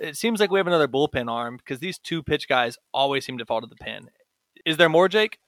[0.00, 3.38] It seems like we have another bullpen arm because these two pitch guys always seem
[3.38, 4.10] to fall to the pin.
[4.66, 5.38] Is there more, Jake?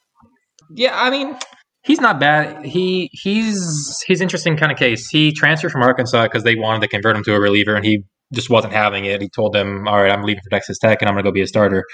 [0.71, 1.37] Yeah, I mean,
[1.83, 2.65] he's not bad.
[2.65, 5.09] He he's he's interesting kind of case.
[5.09, 8.05] He transferred from Arkansas because they wanted to convert him to a reliever, and he
[8.33, 9.21] just wasn't having it.
[9.21, 11.33] He told them, "All right, I'm leaving for Texas Tech, and I'm going to go
[11.33, 11.85] be a starter."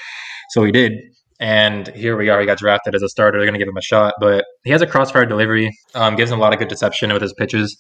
[0.51, 0.93] So he did.
[1.41, 2.39] And here we are.
[2.39, 3.37] He got drafted as a starter.
[3.39, 5.71] They're going to give him a shot, but he has a crossfire delivery.
[5.95, 7.77] Um, gives him a lot of good deception with his pitches,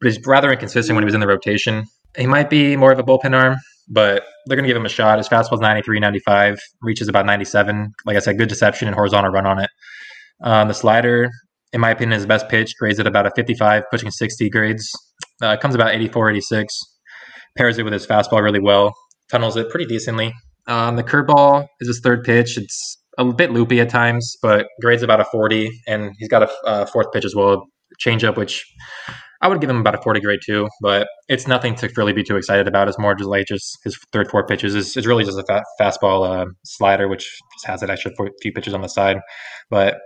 [0.00, 1.84] but he's rather inconsistent when he was in the rotation.
[2.18, 3.56] He might be more of a bullpen arm,
[3.88, 5.18] but they're going to give him a shot.
[5.18, 7.92] His fastball's 93, 95, reaches about 97.
[8.04, 9.70] Like I said, good deception and horizontal run on it.
[10.42, 11.30] Um, the slider,
[11.72, 12.72] in my opinion, is the best pitch.
[12.80, 14.90] Grades at about a 55, pushing 60 grades.
[15.40, 16.74] Uh, comes about 84, 86.
[17.56, 18.94] Pairs it with his fastball really well.
[19.30, 20.32] Tunnels it pretty decently.
[20.66, 22.56] Um, the curveball is his third pitch.
[22.56, 26.86] It's a bit loopy at times, but grades about a 40, and he's got a
[26.86, 27.66] fourth pitch as well,
[28.04, 28.64] changeup, which
[29.44, 32.22] I would give him about a 40 grade too, but it's nothing to really be
[32.22, 32.88] too excited about.
[32.88, 35.64] It's more just like just his third, fourth pitches is, is really just a fa-
[35.78, 39.18] fastball uh, slider, which just has an extra few pitches on the side.
[39.68, 39.98] But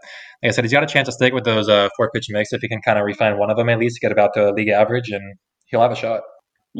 [0.42, 2.52] like I said, he's got a chance to stick with those uh, four pitch mix
[2.52, 4.52] if he can kind of refine one of them at least, to get about the
[4.52, 6.22] league average, and he'll have a shot.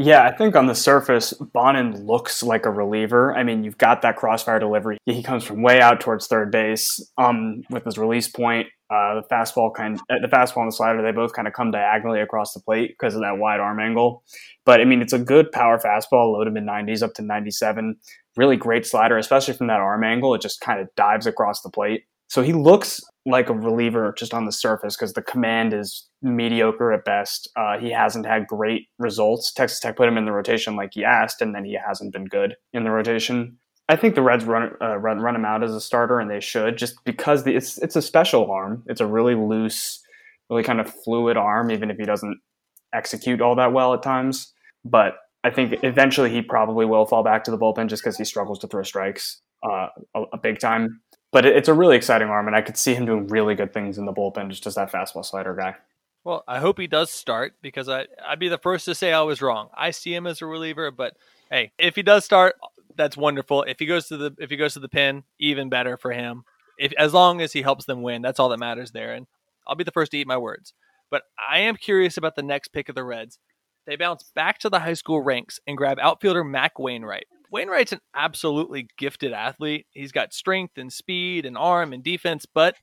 [0.01, 3.37] Yeah, I think on the surface, Bonnin looks like a reliever.
[3.37, 4.97] I mean, you've got that crossfire delivery.
[5.07, 8.69] He comes from way out towards third base um, with his release point.
[8.89, 11.73] Uh, the fastball kind, uh, the fastball and the slider, they both kind of come
[11.73, 14.23] diagonally across the plate because of that wide arm angle.
[14.65, 17.97] But I mean, it's a good power fastball, low to mid 90s up to 97.
[18.37, 20.33] Really great slider, especially from that arm angle.
[20.33, 22.05] It just kind of dives across the plate.
[22.29, 26.93] So he looks like a reliever just on the surface because the command is mediocre
[26.93, 27.51] at best.
[27.57, 29.53] Uh, he hasn't had great results.
[29.53, 32.27] Texas Tech put him in the rotation like he asked, and then he hasn't been
[32.27, 33.59] good in the rotation.
[33.89, 36.41] I think the Reds run uh, run, run him out as a starter, and they
[36.41, 38.83] should just because the, it's it's a special arm.
[38.87, 40.03] It's a really loose,
[40.51, 42.39] really kind of fluid arm, even if he doesn't
[42.95, 44.53] execute all that well at times.
[44.85, 48.25] But I think eventually he probably will fall back to the bullpen just because he
[48.25, 51.01] struggles to throw strikes uh, a, a, big time.
[51.33, 53.73] But it, it's a really exciting arm, and I could see him doing really good
[53.73, 55.77] things in the bullpen just as that fastball slider guy.
[56.29, 59.23] Well, I hope he does start because I, I'd be the first to say I
[59.23, 59.71] was wrong.
[59.75, 61.17] I see him as a reliever, but
[61.51, 62.57] hey, if he does start,
[62.95, 63.63] that's wonderful.
[63.63, 66.43] If he goes to the if he goes to the pin, even better for him.
[66.79, 69.15] If as long as he helps them win, that's all that matters there.
[69.15, 69.27] And
[69.67, 70.75] I'll be the first to eat my words.
[71.11, 73.39] But I am curious about the next pick of the Reds.
[73.87, 77.25] They bounce back to the high school ranks and grab outfielder Mac Wainwright.
[77.51, 79.87] Wainwright's an absolutely gifted athlete.
[79.93, 82.75] He's got strength and speed and arm and defense, but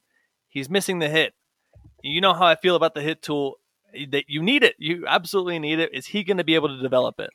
[0.50, 1.36] he's missing the hit.
[2.06, 3.56] You know how I feel about the hit tool.
[4.12, 4.76] That you need it.
[4.78, 5.90] You absolutely need it.
[5.94, 7.30] Is he going to be able to develop it?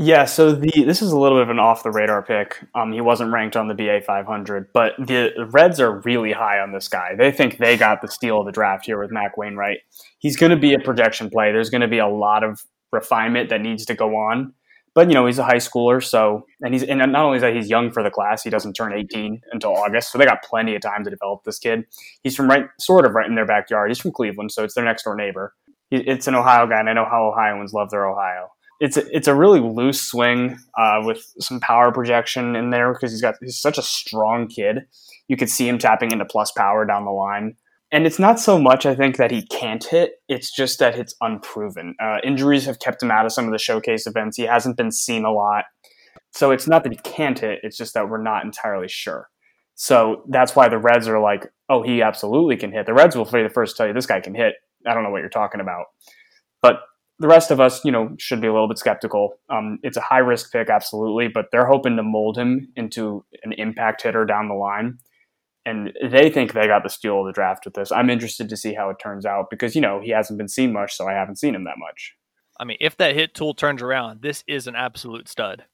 [0.00, 2.64] Yeah, so the this is a little bit of an off the radar pick.
[2.74, 6.72] Um, he wasn't ranked on the BA 500, but the Reds are really high on
[6.72, 7.16] this guy.
[7.16, 9.78] They think they got the steal of the draft here with Mac Wainwright.
[10.18, 11.50] He's going to be a projection play.
[11.50, 14.54] There's going to be a lot of refinement that needs to go on,
[14.94, 17.54] but you know he's a high schooler, so and he's and not only is that
[17.54, 20.74] he's young for the class, he doesn't turn 18 until August, so they got plenty
[20.74, 21.84] of time to develop this kid.
[22.22, 23.90] He's from right, sort of right in their backyard.
[23.90, 25.54] He's from Cleveland, so it's their next door neighbor.
[25.90, 29.16] He, it's an Ohio guy, and I know how Ohioans love their Ohio it's a,
[29.16, 33.34] it's a really loose swing uh, with some power projection in there because he's got
[33.40, 34.86] he's such a strong kid.
[35.26, 37.56] You could see him tapping into plus power down the line.
[37.90, 40.12] And it's not so much, I think, that he can't hit.
[40.28, 41.94] It's just that it's unproven.
[42.02, 44.36] Uh, injuries have kept him out of some of the showcase events.
[44.36, 45.64] He hasn't been seen a lot.
[46.32, 47.60] So it's not that he can't hit.
[47.62, 49.28] It's just that we're not entirely sure.
[49.74, 52.84] So that's why the Reds are like, oh, he absolutely can hit.
[52.84, 54.54] The Reds will be the first to tell you this guy can hit.
[54.86, 55.86] I don't know what you're talking about.
[56.60, 56.80] But
[57.18, 59.34] the rest of us, you know, should be a little bit skeptical.
[59.48, 63.52] Um, it's a high risk pick, absolutely, but they're hoping to mold him into an
[63.52, 64.98] impact hitter down the line.
[65.68, 67.92] And they think they got the steal of the draft with this.
[67.92, 70.72] I'm interested to see how it turns out because, you know, he hasn't been seen
[70.72, 72.14] much, so I haven't seen him that much.
[72.58, 75.64] I mean, if that hit tool turns around, this is an absolute stud.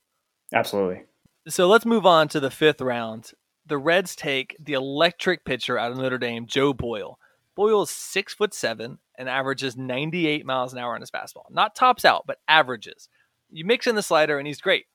[0.52, 1.04] Absolutely.
[1.48, 3.32] So let's move on to the fifth round.
[3.66, 7.18] The Reds take the electric pitcher out of Notre Dame, Joe Boyle.
[7.54, 11.50] Boyle is six foot seven and averages 98 miles an hour on his fastball.
[11.50, 13.08] Not tops out, but averages.
[13.48, 14.86] You mix in the slider and he's great.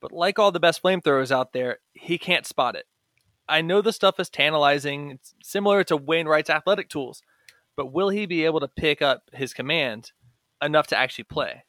[0.00, 2.86] But like all the best flamethrowers out there, he can't spot it.
[3.48, 7.22] I know the stuff is tantalizing, it's similar to Wainwright's athletic tools,
[7.76, 10.12] but will he be able to pick up his command
[10.62, 11.64] enough to actually play?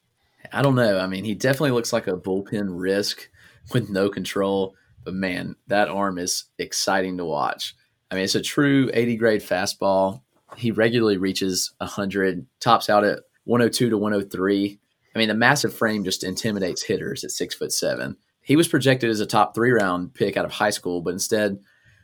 [0.51, 0.99] I don't know.
[0.99, 3.29] I mean, he definitely looks like a bullpen risk
[3.73, 7.75] with no control, but man, that arm is exciting to watch.
[8.09, 10.21] I mean, it's a true 80 grade fastball
[10.55, 14.79] he regularly reaches 100, tops out at 102 to 103.
[15.13, 18.17] I mean, the massive frame just intimidates hitters at six foot seven.
[18.47, 21.59] He was projected as a top three round pick out of high school, but instead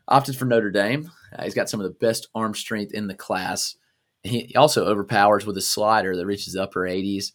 [0.08, 1.10] opted for Notre Dame.
[1.36, 3.75] Uh, he's got some of the best arm strength in the class.
[4.23, 7.32] He also overpowers with a slider that reaches the upper 80s.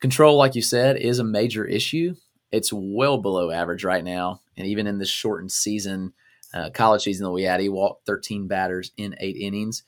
[0.00, 2.14] Control, like you said, is a major issue.
[2.50, 4.40] It's well below average right now.
[4.56, 6.12] And even in this shortened season,
[6.52, 9.84] uh, college season that we had, he walked 13 batters in eight innings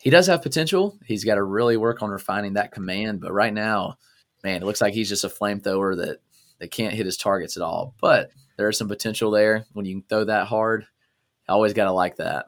[0.00, 0.98] he does have potential.
[1.04, 3.20] He's got to really work on refining that command.
[3.20, 3.98] But right now,
[4.42, 6.20] man, it looks like he's just a flamethrower that
[6.60, 7.94] that can't hit his targets at all.
[8.00, 10.86] But there is some potential there when you can throw that hard.
[11.48, 12.46] always got to like that.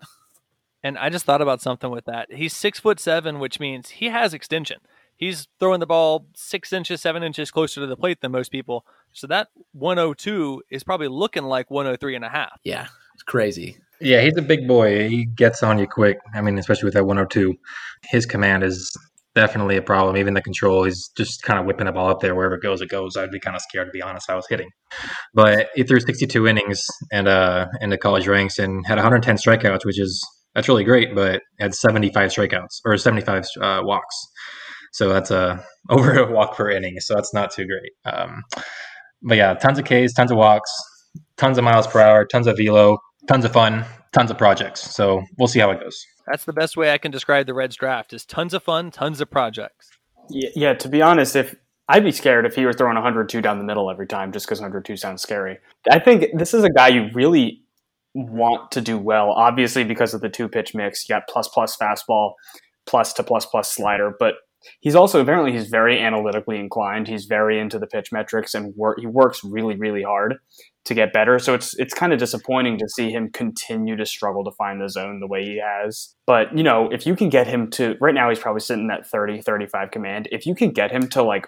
[0.85, 2.33] And I just thought about something with that.
[2.33, 4.79] He's six foot seven, which means he has extension.
[5.17, 8.85] He's throwing the ball six inches, seven inches closer to the plate than most people.
[9.13, 12.59] So that 102 is probably looking like 103 and a half.
[12.65, 13.77] Yeah, it's crazy.
[14.01, 15.09] Yeah, he's a big boy.
[15.09, 16.19] He gets on you quick.
[16.35, 17.55] I mean, especially with that 102.
[18.03, 18.97] His command is
[19.35, 20.17] definitely a problem.
[20.17, 22.81] Even the control, he's just kind of whipping the ball up there wherever it goes.
[22.81, 23.17] It goes.
[23.17, 24.31] I'd be kind of scared to be honest.
[24.31, 24.71] I was hitting,
[25.35, 29.85] but he threw 62 innings and uh in the college ranks and had 110 strikeouts,
[29.85, 30.23] which is
[30.55, 31.15] that's really great.
[31.15, 34.17] But had 75 strikeouts or 75 uh, walks,
[34.93, 36.99] so that's a over a walk per inning.
[37.01, 38.15] So that's not too great.
[38.15, 38.43] Um,
[39.23, 40.71] but yeah, tons of Ks, tons of walks,
[41.37, 44.81] tons of miles per hour, tons of velo, tons of fun, tons of projects.
[44.95, 46.07] So we'll see how it goes.
[46.27, 49.21] That's the best way I can describe the Reds draft is tons of fun, tons
[49.21, 49.91] of projects.
[50.31, 51.57] Yeah, yeah to be honest, if
[51.89, 54.61] I'd be scared if he were throwing 102 down the middle every time just because
[54.61, 55.59] 102 sounds scary.
[55.91, 57.63] I think this is a guy you really
[58.15, 61.09] want to do well, obviously because of the two pitch mix.
[61.09, 62.35] You got plus plus fastball,
[62.87, 64.35] plus to plus plus slider, but
[64.81, 67.09] he's also apparently he's very analytically inclined.
[67.09, 69.01] He's very into the pitch metrics and work.
[69.01, 70.37] He works really really hard
[70.85, 71.39] to get better.
[71.39, 74.89] So it's it's kind of disappointing to see him continue to struggle to find the
[74.89, 76.15] zone the way he has.
[76.27, 79.07] But, you know, if you can get him to right now he's probably sitting at
[79.07, 80.29] 30, 35 command.
[80.33, 81.47] If you can get him to like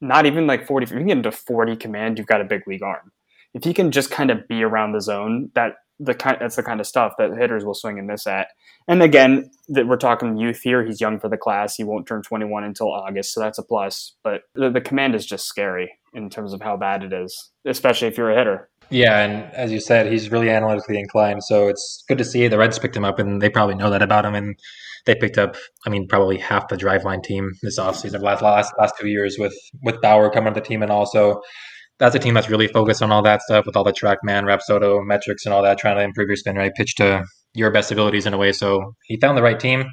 [0.00, 2.44] not even like 40, if you can get him to 40 command, you've got a
[2.44, 3.12] big league arm.
[3.54, 6.62] If he can just kind of be around the zone, that the kind that's the
[6.64, 8.48] kind of stuff that hitters will swing and miss at.
[8.88, 10.84] And again, that we're talking youth here.
[10.84, 11.76] He's young for the class.
[11.76, 14.16] He won't turn 21 until August, so that's a plus.
[14.24, 18.08] But the, the command is just scary in terms of how bad it is, especially
[18.08, 18.68] if you're a hitter.
[18.90, 21.42] Yeah, and as you said, he's really analytically inclined.
[21.44, 24.02] So it's good to see the Reds picked him up, and they probably know that
[24.02, 24.34] about him.
[24.34, 24.54] And
[25.06, 28.94] they picked up, I mean, probably half the driveline team this offseason, last last last
[28.98, 31.40] two years with with Bauer coming to the team, and also
[31.98, 35.04] that's a team that's really focused on all that stuff with all the TrackMan, Rapsodo
[35.04, 37.24] metrics, and all that, trying to improve your spin rate, pitch to
[37.54, 38.52] your best abilities in a way.
[38.52, 39.84] So he found the right team.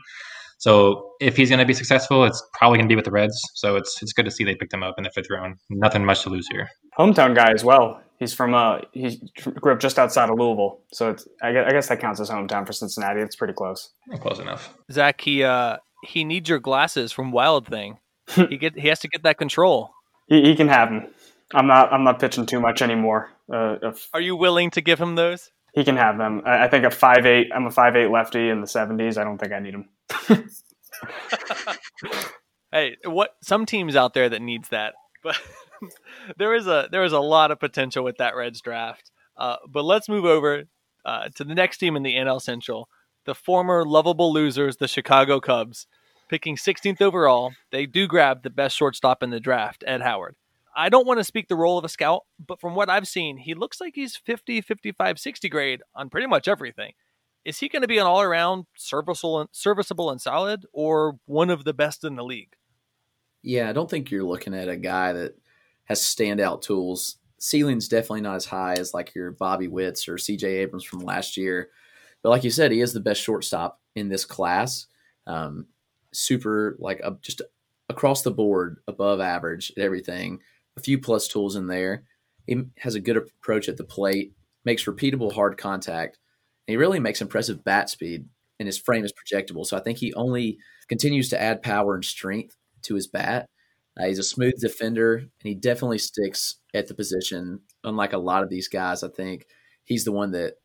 [0.61, 3.35] So if he's going to be successful, it's probably going to be with the Reds.
[3.55, 5.55] So it's it's good to see they picked him up in the fifth round.
[5.71, 6.69] Nothing much to lose here.
[6.99, 7.99] Hometown guy as well.
[8.19, 9.19] He's from uh he
[9.59, 12.29] grew up just outside of Louisville, so it's I guess, I guess that counts as
[12.29, 13.21] hometown for Cincinnati.
[13.21, 13.89] It's pretty close.
[14.19, 14.71] Close enough.
[14.91, 17.97] Zach, he uh he needs your glasses from Wild Thing.
[18.35, 19.89] he get he has to get that control.
[20.27, 21.07] He, he can have them.
[21.55, 23.31] I'm not I'm not pitching too much anymore.
[23.51, 25.49] Uh, if Are you willing to give him those?
[25.73, 26.41] he can have them.
[26.45, 27.49] I, I think a five eight.
[27.53, 29.17] I'm a five eight lefty in the 70s.
[29.17, 29.89] I don't think I need them.
[32.71, 35.37] Hey, what some teams out there that needs that, but
[36.37, 39.11] there is a there is a lot of potential with that Reds draft.
[39.35, 40.63] Uh, but let's move over
[41.03, 42.87] uh, to the next team in the NL Central,
[43.25, 45.87] the former lovable losers, the Chicago Cubs,
[46.29, 47.51] picking 16th overall.
[47.71, 50.35] They do grab the best shortstop in the draft, Ed Howard.
[50.73, 53.35] I don't want to speak the role of a scout, but from what I've seen,
[53.35, 56.93] he looks like he's 50, 55, 60 grade on pretty much everything.
[57.43, 61.63] Is he going to be an all around serviceable, serviceable and solid, or one of
[61.63, 62.53] the best in the league?
[63.43, 65.35] Yeah, I don't think you're looking at a guy that
[65.85, 67.17] has standout tools.
[67.39, 71.37] Ceiling's definitely not as high as like your Bobby Witts or CJ Abrams from last
[71.37, 71.69] year.
[72.21, 74.85] But like you said, he is the best shortstop in this class.
[75.25, 75.67] Um,
[76.13, 77.41] super, like uh, just
[77.89, 80.39] across the board, above average at everything.
[80.77, 82.03] A few plus tools in there.
[82.47, 84.33] He has a good approach at the plate,
[84.65, 86.17] makes repeatable hard contact,
[86.71, 88.25] he really makes impressive bat speed,
[88.59, 89.65] and his frame is projectable.
[89.65, 90.57] So I think he only
[90.87, 93.47] continues to add power and strength to his bat.
[93.99, 97.59] Uh, he's a smooth defender, and he definitely sticks at the position.
[97.83, 99.45] Unlike a lot of these guys, I think
[99.83, 100.55] he's the one that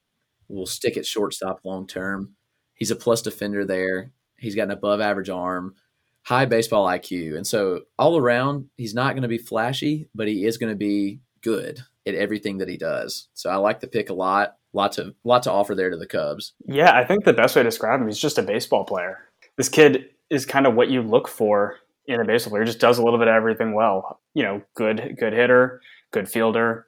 [0.49, 2.35] will stick at shortstop long term.
[2.75, 4.13] He's a plus defender there.
[4.39, 5.75] He's got an above average arm,
[6.23, 7.37] high baseball IQ.
[7.37, 10.77] And so, all around, he's not going to be flashy, but he is going to
[10.77, 13.29] be good at everything that he does.
[13.35, 14.57] So, I like the pick a lot.
[14.77, 16.53] Lot to, lot to offer there to the Cubs.
[16.67, 19.21] Yeah, I think the best way to describe him, he's just a baseball player.
[19.57, 22.65] This kid is kind of what you look for in a baseball player.
[22.65, 24.21] He just does a little bit of everything well.
[24.35, 26.87] You know, good good hitter, good fielder,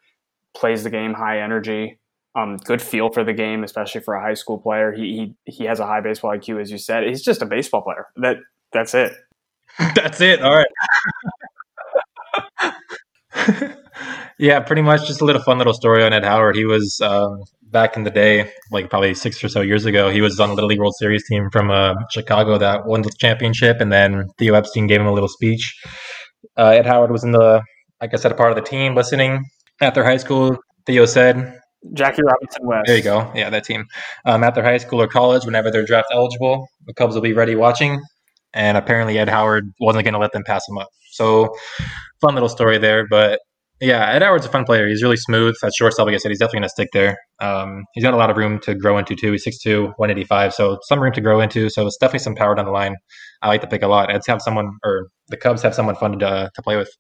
[0.55, 1.99] plays the game high energy,
[2.35, 4.93] um, good feel for the game, especially for a high school player.
[4.93, 7.05] He he he has a high baseball IQ, as you said.
[7.05, 8.09] He's just a baseball player.
[8.17, 8.37] That
[8.71, 9.15] that's it.
[9.95, 10.43] That's it.
[10.43, 10.67] All right.
[14.39, 16.57] yeah, pretty much just a little fun little story on Ed Howard.
[16.57, 20.21] He was um, back in the day, like probably six or so years ago, he
[20.21, 23.81] was on the Little League World Series team from uh, Chicago that won the championship,
[23.81, 25.75] and then Theo Epstein gave him a little speech.
[26.57, 27.63] Uh, Ed Howard was in the,
[28.01, 29.45] like I said, a part of the team listening
[29.81, 30.57] at their high school.
[30.87, 31.59] Theo said,
[31.95, 32.87] Jackie Robinson West.
[32.87, 33.31] There you go.
[33.35, 33.85] Yeah, that team.
[34.25, 37.33] Um, at their high school or college, whenever they're draft eligible, the Cubs will be
[37.33, 38.01] ready watching.
[38.53, 40.89] And apparently, Ed Howard wasn't going to let them pass him up.
[41.13, 41.55] So,
[42.21, 43.07] fun little story there.
[43.07, 43.41] But
[43.81, 44.89] yeah, Ed Howard's a fun player.
[44.89, 45.57] He's really smooth.
[45.63, 47.19] At shortstop, like I said, he's definitely going to stick there.
[47.41, 49.33] Um, he's got a lot of room to grow into, too.
[49.33, 50.55] He's 6'2, 185.
[50.55, 51.69] So, some room to grow into.
[51.71, 52.97] So, it's definitely some power down the line.
[53.43, 54.11] I like the pick a lot.
[54.11, 56.91] Eds have someone, or the Cubs have someone fun to, to play with.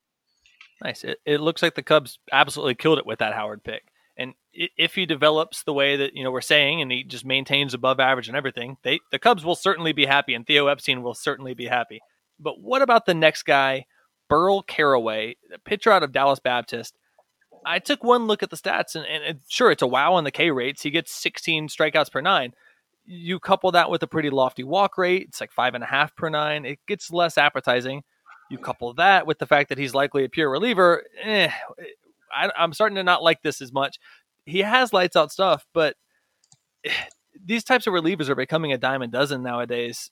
[0.83, 1.03] Nice.
[1.03, 3.83] It, it looks like the Cubs absolutely killed it with that Howard pick.
[4.17, 7.73] And if he develops the way that you know we're saying, and he just maintains
[7.73, 11.15] above average and everything, they the Cubs will certainly be happy, and Theo Epstein will
[11.15, 12.01] certainly be happy.
[12.41, 13.87] But what about the next guy,
[14.29, 16.97] Burl Carraway, the pitcher out of Dallas Baptist?
[17.65, 20.25] I took one look at the stats, and, and it, sure, it's a wow on
[20.25, 20.83] the K rates.
[20.83, 22.53] He gets 16 strikeouts per nine.
[23.05, 26.15] You couple that with a pretty lofty walk rate; it's like five and a half
[26.15, 26.65] per nine.
[26.65, 28.03] It gets less appetizing.
[28.51, 31.05] You couple that with the fact that he's likely a pure reliever.
[31.23, 31.51] Eh,
[32.35, 33.99] I, I'm starting to not like this as much.
[34.47, 35.97] He has lights out stuff, but
[37.45, 40.11] these types of relievers are becoming a dime a dozen nowadays.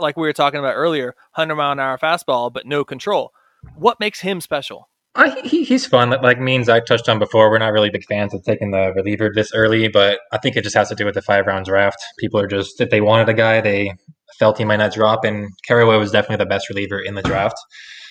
[0.00, 3.32] Like we were talking about earlier, 100 mile an hour fastball, but no control.
[3.76, 4.88] What makes him special?
[5.16, 6.10] Uh, he, he's fun.
[6.10, 8.92] Like me and Zach touched on before, we're not really big fans of taking the
[8.94, 11.66] reliever this early, but I think it just has to do with the five round
[11.66, 11.98] draft.
[12.18, 13.92] People are just if they wanted a guy, they
[14.38, 17.56] felt he might not drop, and Carraway was definitely the best reliever in the draft,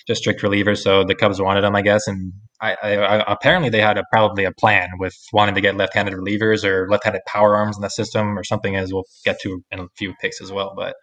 [0.06, 0.74] just strict reliever.
[0.74, 4.04] So the Cubs wanted him, I guess, and I, I, I apparently they had a,
[4.12, 7.88] probably a plan with wanting to get left-handed relievers or left-handed power arms in the
[7.88, 10.74] system or something, as we'll get to in a few picks as well.
[10.76, 10.94] But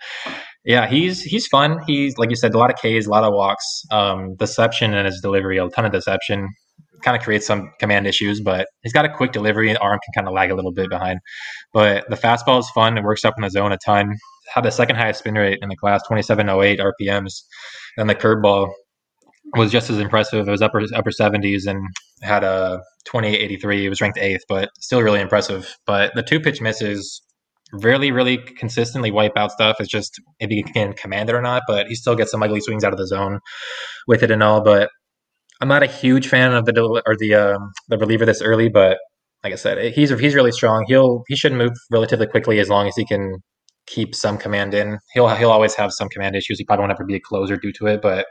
[0.63, 1.79] yeah, he's he's fun.
[1.87, 5.05] He's like you said, a lot of Ks, a lot of walks, um, deception in
[5.05, 6.47] his delivery, a ton of deception.
[7.03, 9.69] Kind of creates some command issues, but he's got a quick delivery.
[9.69, 11.19] and Arm can kind of lag a little bit behind,
[11.73, 12.95] but the fastball is fun.
[12.95, 14.13] It works up in the zone a ton.
[14.53, 17.41] Had the second highest spin rate in the class, twenty seven oh eight RPMs,
[17.97, 18.71] and the curveball
[19.55, 20.47] was just as impressive.
[20.47, 21.83] It was upper upper seventies and
[22.21, 23.85] had a twenty eight eighty three.
[23.85, 25.75] It was ranked eighth, but still really impressive.
[25.85, 27.21] But the two pitch misses
[27.73, 29.77] really, really consistently wipe out stuff.
[29.79, 32.61] It's just if he can command it or not, but he still gets some ugly
[32.61, 33.39] swings out of the zone
[34.07, 34.61] with it and all.
[34.61, 34.89] But
[35.61, 38.97] I'm not a huge fan of the or the um, the reliever this early, but
[39.43, 40.85] like I said, he's he's really strong.
[40.87, 43.37] He'll he should move relatively quickly as long as he can
[43.87, 44.99] keep some command in.
[45.13, 46.57] He'll he'll always have some command issues.
[46.57, 48.25] He probably won't ever be a closer due to it, but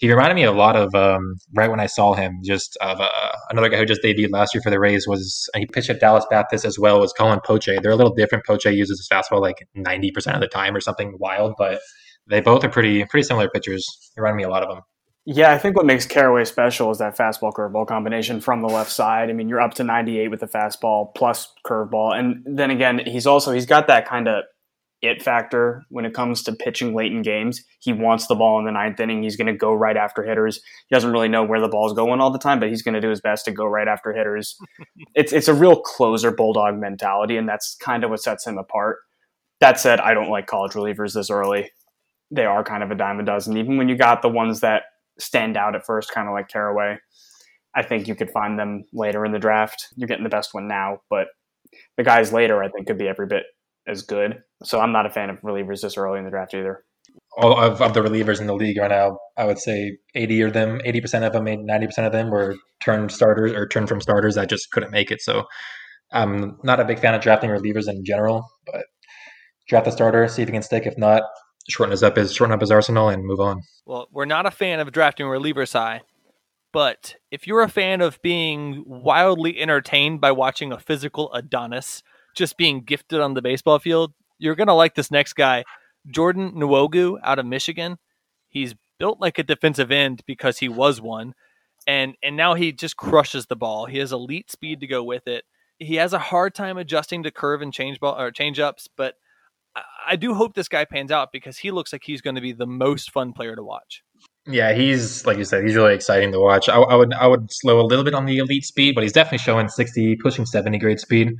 [0.00, 2.40] he reminded me a lot of um, right when I saw him.
[2.42, 5.66] Just of uh, another guy who just debuted last year for the Rays was he
[5.66, 7.00] pitched at Dallas Baptist as well.
[7.00, 7.68] Was Colin Poche.
[7.82, 8.46] They're a little different.
[8.46, 11.80] Poche uses his fastball like ninety percent of the time or something wild, but
[12.26, 13.86] they both are pretty pretty similar pitchers.
[14.16, 14.80] They remind me a lot of them.
[15.26, 18.90] Yeah, I think what makes Carraway special is that fastball curveball combination from the left
[18.90, 19.28] side.
[19.28, 23.26] I mean, you're up to 98 with the fastball plus curveball, and then again, he's
[23.26, 24.44] also he's got that kind of
[25.02, 27.64] it factor when it comes to pitching late in games.
[27.78, 29.22] He wants the ball in the ninth inning.
[29.22, 30.60] He's going to go right after hitters.
[30.88, 33.00] He doesn't really know where the ball's going all the time, but he's going to
[33.00, 34.56] do his best to go right after hitters.
[35.14, 38.98] it's it's a real closer bulldog mentality, and that's kind of what sets him apart.
[39.60, 41.70] That said, I don't like college relievers this early.
[42.30, 43.56] They are kind of a dime a dozen.
[43.56, 44.84] Even when you got the ones that
[45.18, 46.98] stand out at first, kind of like Carraway,
[47.74, 49.88] I think you could find them later in the draft.
[49.96, 51.28] You're getting the best one now, but
[51.96, 53.44] the guys later, I think, could be every bit
[53.90, 54.42] as good.
[54.62, 56.84] So I'm not a fan of relievers this early in the draft either.
[57.36, 60.52] All of, of the relievers in the league right now, I would say 80 of
[60.52, 64.48] them, 80% of them, 90% of them were turned starters or turned from starters that
[64.48, 65.20] just couldn't make it.
[65.20, 65.44] So
[66.12, 68.84] I'm not a big fan of drafting relievers in general, but
[69.68, 70.86] draft the starter, see if he can stick.
[70.86, 71.22] If not,
[71.68, 73.62] shorten his up his shorten up his arsenal and move on.
[73.86, 76.02] Well, we're not a fan of drafting relievers high,
[76.72, 82.02] but if you're a fan of being wildly entertained by watching a physical Adonis
[82.36, 85.64] just being gifted on the baseball field, you're going to like this next guy,
[86.06, 87.98] Jordan Nwogu out of Michigan.
[88.48, 91.34] He's built like a defensive end because he was one.
[91.86, 93.86] And and now he just crushes the ball.
[93.86, 95.44] He has elite speed to go with it.
[95.78, 99.14] He has a hard time adjusting to curve and change ball or change ups, but
[100.06, 102.52] I do hope this guy pans out because he looks like he's going to be
[102.52, 104.02] the most fun player to watch.
[104.46, 106.68] Yeah, he's like you said, he's really exciting to watch.
[106.68, 109.12] I, I, would I would slow a little bit on the elite speed, but he's
[109.12, 111.36] definitely showing sixty, pushing seventy grade speed.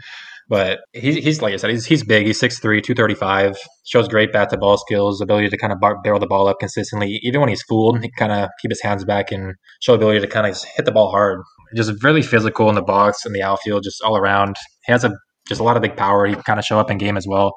[0.50, 2.26] But he, he's like I said, he's he's big.
[2.26, 3.56] He's 6'3", 235.
[3.86, 6.58] Shows great bat to ball skills, ability to kind of bar- barrel the ball up
[6.58, 7.20] consistently.
[7.22, 10.26] Even when he's fooled, he kind of keep his hands back and show ability to
[10.26, 11.40] kind of hit the ball hard.
[11.76, 14.56] Just really physical in the box in the outfield, just all around.
[14.86, 15.12] He has a
[15.48, 16.26] just a lot of big power.
[16.26, 17.54] He kind of show up in game as well.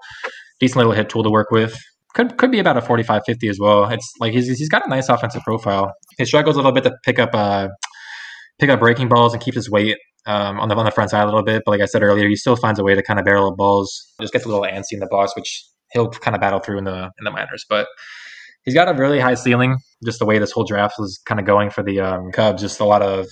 [0.59, 1.75] Decent little hit tool to work with.
[2.13, 3.85] Could could be about a 45 50 as well.
[3.89, 5.91] It's like he's, he's got a nice offensive profile.
[6.19, 7.69] He struggles a little bit to pick up uh
[8.59, 11.23] pick up breaking balls and keep his weight um, on the on the front side
[11.23, 11.63] a little bit.
[11.65, 13.55] But like I said earlier, he still finds a way to kind of barrel the
[13.55, 13.91] balls.
[14.21, 16.83] Just gets a little antsy in the box, which he'll kind of battle through in
[16.83, 17.65] the in the minors.
[17.69, 17.87] But
[18.63, 19.77] he's got a really high ceiling.
[20.05, 22.79] Just the way this whole draft was kind of going for the um, Cubs, just
[22.79, 23.27] a lot of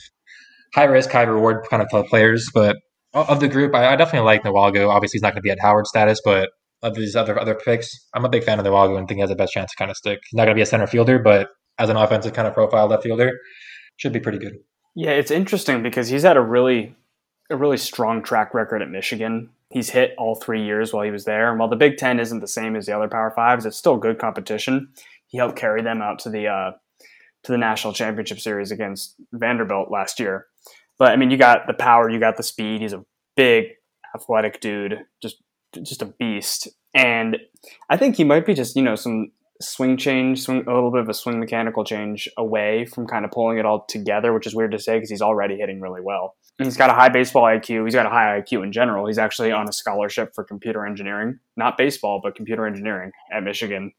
[0.74, 2.50] high risk, high reward kind of players.
[2.54, 2.78] But
[3.14, 4.89] of the group, I, I definitely like Nwogu.
[4.89, 6.50] Obviously, he's not going to be at Howard status, but
[6.84, 9.30] of these other other picks, I'm a big fan of Nwogu and think he has
[9.30, 10.20] the best chance to kind of stick.
[10.30, 12.88] He's not going to be a center fielder, but as an offensive kind of profile
[12.88, 13.32] left fielder,
[13.98, 14.54] should be pretty good.
[14.96, 16.96] Yeah, it's interesting because he's had a really
[17.50, 19.50] a really strong track record at Michigan.
[19.70, 21.50] He's hit all three years while he was there.
[21.50, 23.98] And while the Big Ten isn't the same as the other Power Fives, it's still
[23.98, 24.89] good competition.
[25.28, 26.72] He helped carry them out to the uh,
[27.44, 30.48] to the national championship series against Vanderbilt last year.
[30.98, 32.82] But I mean, you got the power, you got the speed.
[32.82, 33.68] He's a big,
[34.14, 35.38] athletic dude, just
[35.82, 36.68] just a beast.
[36.94, 37.38] And
[37.89, 39.32] I think he might be just you know some
[39.62, 43.32] swing change, swing, a little bit of a swing mechanical change away from kind of
[43.32, 46.36] pulling it all together, which is weird to say because he's already hitting really well.
[46.57, 47.86] He's got a high baseball IQ.
[47.86, 49.07] He's got a high IQ in general.
[49.07, 53.93] He's actually on a scholarship for computer engineering, not baseball, but computer engineering at Michigan.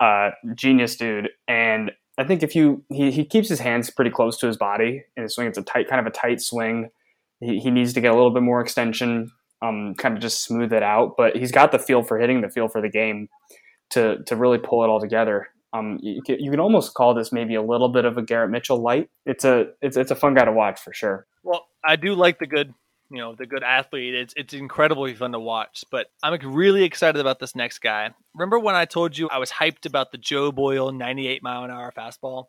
[0.00, 1.28] Uh, genius dude.
[1.46, 5.04] And I think if you, he, he keeps his hands pretty close to his body
[5.16, 5.46] in his swing.
[5.46, 6.90] It's a tight, kind of a tight swing.
[7.40, 9.30] He, he needs to get a little bit more extension,
[9.62, 11.14] um, kind of just smooth it out.
[11.16, 13.28] But he's got the feel for hitting, the feel for the game
[13.92, 15.48] to to really pull it all together.
[15.74, 18.50] Um, you can, you can almost call this maybe a little bit of a Garrett
[18.50, 19.08] Mitchell light.
[19.24, 21.26] It's a it's it's a fun guy to watch for sure.
[21.42, 22.74] Well, I do like the good,
[23.10, 24.14] you know, the good athlete.
[24.14, 25.84] It's it's incredibly fun to watch.
[25.90, 28.10] But I'm really excited about this next guy.
[28.34, 31.70] Remember when I told you I was hyped about the Joe Boyle 98 mile an
[31.70, 32.46] hour fastball?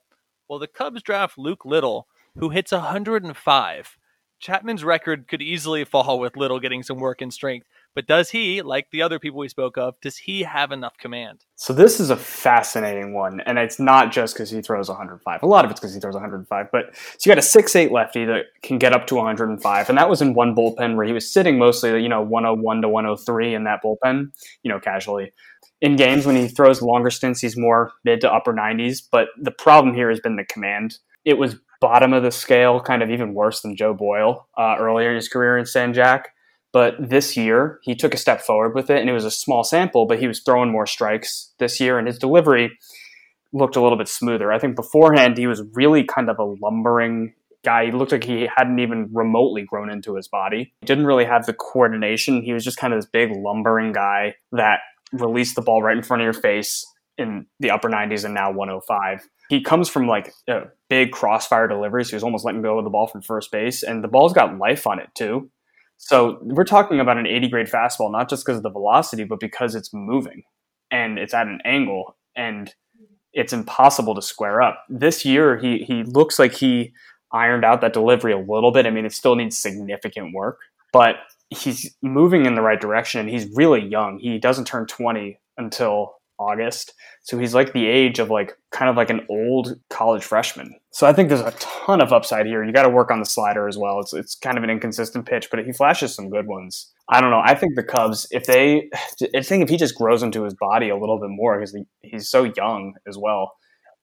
[0.50, 3.98] Well, the Cubs draft Luke Little, who hits 105.
[4.40, 7.66] Chapman's record could easily fall with Little getting some work and strength.
[7.96, 11.46] But does he, like the other people we spoke of, does he have enough command?
[11.56, 15.44] So this is a fascinating one, and it's not just because he throws 105.
[15.44, 16.68] A lot of it's because he throws 105.
[16.72, 20.10] But so you got a six-eight lefty that can get up to 105, and that
[20.10, 23.64] was in one bullpen where he was sitting mostly, you know, 101 to 103 in
[23.66, 24.32] that bullpen,
[24.64, 25.32] you know, casually.
[25.82, 29.02] In games when he throws longer stints, he's more mid to upper 90s.
[29.12, 30.98] But the problem here has been the command.
[31.26, 35.10] It was bottom of the scale, kind of even worse than Joe Boyle uh, earlier
[35.10, 36.30] in his career in San Jac.
[36.74, 39.64] But this year, he took a step forward with it, and it was a small
[39.64, 42.78] sample, but he was throwing more strikes this year, and his delivery
[43.54, 44.52] looked a little bit smoother.
[44.52, 47.86] I think beforehand, he was really kind of a lumbering guy.
[47.86, 50.74] He looked like he hadn't even remotely grown into his body.
[50.82, 52.42] He didn't really have the coordination.
[52.42, 54.80] He was just kind of this big lumbering guy that
[55.12, 56.86] released the ball right in front of your face
[57.18, 59.30] in the upper 90s and now 105.
[59.50, 62.84] He comes from like a big crossfire delivery, so he was almost letting go of
[62.84, 65.52] the ball from first base, and the ball's got life on it too.
[66.06, 69.40] So we're talking about an 80 grade fastball, not just because of the velocity, but
[69.40, 70.44] because it's moving
[70.92, 72.74] and it's at an angle and
[73.32, 74.84] it's impossible to square up.
[74.90, 76.92] This year, he he looks like he
[77.32, 78.86] ironed out that delivery a little bit.
[78.86, 80.60] I mean, it still needs significant work,
[80.92, 81.16] but
[81.50, 84.20] he's moving in the right direction and he's really young.
[84.20, 86.94] He doesn't turn 20 until August.
[87.24, 90.76] So he's like the age of like kind of like an old college freshman.
[90.92, 92.64] So I think there's a ton of upside here.
[92.64, 94.00] You got to work on the slider as well.
[94.00, 96.92] It's it's kind of an inconsistent pitch, but he flashes some good ones.
[97.10, 97.42] I don't know.
[97.44, 98.90] I think the Cubs, if they,
[99.36, 102.30] I think if he just grows into his body a little bit more because he's
[102.30, 103.54] so young as well,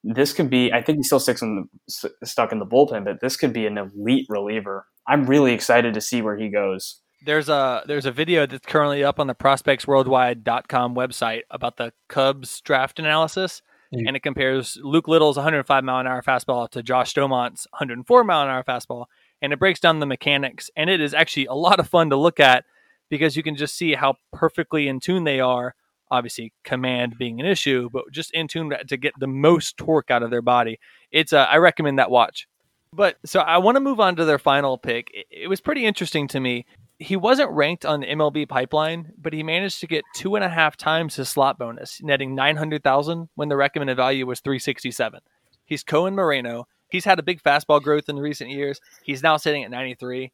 [0.04, 0.72] this could be.
[0.72, 3.66] I think he still sticks in the, stuck in the bullpen, but this could be
[3.66, 4.86] an elite reliever.
[5.06, 9.04] I'm really excited to see where he goes there's a there's a video that's currently
[9.04, 13.62] up on the prospectsworldwide.com website about the Cubs draft analysis,
[14.06, 18.42] and it compares Luke Little's 105 mile an hour fastball to Josh Staumont's 104 mile
[18.42, 19.06] an hour fastball,
[19.42, 22.16] and it breaks down the mechanics, and it is actually a lot of fun to
[22.16, 22.64] look at
[23.10, 25.74] because you can just see how perfectly in tune they are.
[26.12, 30.24] Obviously, command being an issue, but just in tune to get the most torque out
[30.24, 30.80] of their body.
[31.12, 32.48] It's a, I recommend that watch.
[32.92, 35.10] But so I want to move on to their final pick.
[35.14, 36.66] It, it was pretty interesting to me
[37.00, 40.50] he wasn't ranked on the MLB pipeline, but he managed to get two and a
[40.50, 45.20] half times his slot bonus, netting 900,000 when the recommended value was 367.
[45.64, 46.68] He's Koen Moreno.
[46.90, 48.80] He's had a big fastball growth in recent years.
[49.02, 50.30] He's now sitting at 93.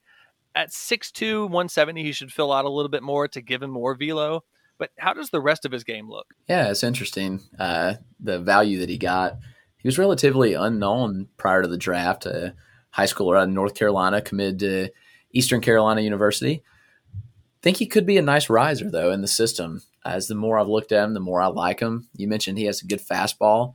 [0.57, 3.95] At 6'2, 170, he should fill out a little bit more to give him more
[3.95, 4.43] velo.
[4.77, 6.35] But how does the rest of his game look?
[6.49, 7.43] Yeah, it's interesting.
[7.59, 9.37] Uh, the value that he got.
[9.87, 12.27] He was relatively unknown prior to the draft.
[12.27, 12.57] A
[12.91, 14.89] high schooler out of North Carolina, committed to
[15.31, 16.65] Eastern Carolina University.
[17.63, 19.83] Think he could be a nice riser though in the system.
[20.05, 22.09] As the more I've looked at him, the more I like him.
[22.17, 23.75] You mentioned he has a good fastball,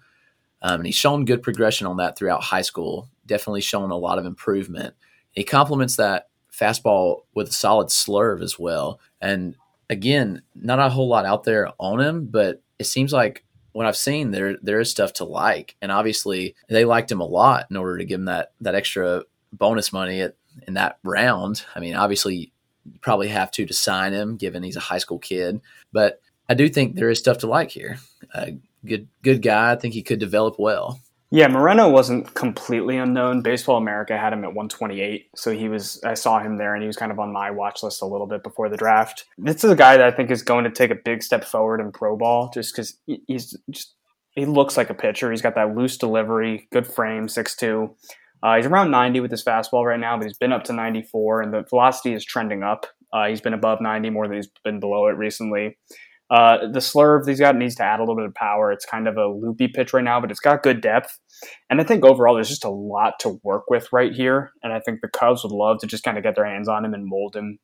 [0.62, 3.08] um, and he's shown good progression on that throughout high school.
[3.26, 4.96] Definitely shown a lot of improvement.
[5.32, 9.00] He complements that fastball with a solid slurve as well.
[9.22, 9.56] And
[9.90, 13.98] again, not a whole lot out there on him, but it seems like what I've
[13.98, 15.76] seen there there is stuff to like.
[15.82, 19.24] And obviously they liked him a lot in order to give him that that extra
[19.54, 20.36] bonus money at
[20.68, 21.66] in that round.
[21.76, 25.20] I mean, obviously, you probably have to to sign him, given he's a high school
[25.20, 25.62] kid.
[25.92, 27.98] But I do think there is stuff to like here.
[28.34, 28.56] A
[28.86, 29.72] good, good guy.
[29.72, 31.00] I think he could develop well.
[31.34, 33.42] Yeah, Moreno wasn't completely unknown.
[33.42, 36.02] Baseball America had him at 128, so he was.
[36.04, 38.28] I saw him there, and he was kind of on my watch list a little
[38.28, 39.24] bit before the draft.
[39.38, 41.80] This is a guy that I think is going to take a big step forward
[41.80, 43.96] in pro ball, just because he's just
[44.32, 45.32] he looks like a pitcher.
[45.32, 47.96] He's got that loose delivery, good frame, six two.
[48.44, 51.44] Uh, he's around 90 with his fastball right now, but he's been up to 94,
[51.44, 52.88] and the velocity is trending up.
[53.14, 55.78] Uh, he's been above 90 more than he's been below it recently.
[56.32, 58.72] Uh, the slurve he's got needs to add a little bit of power.
[58.72, 61.20] It's kind of a loopy pitch right now, but it's got good depth.
[61.70, 64.52] And I think overall, there's just a lot to work with right here.
[64.64, 66.86] And I think the Cubs would love to just kind of get their hands on
[66.86, 67.60] him and mold him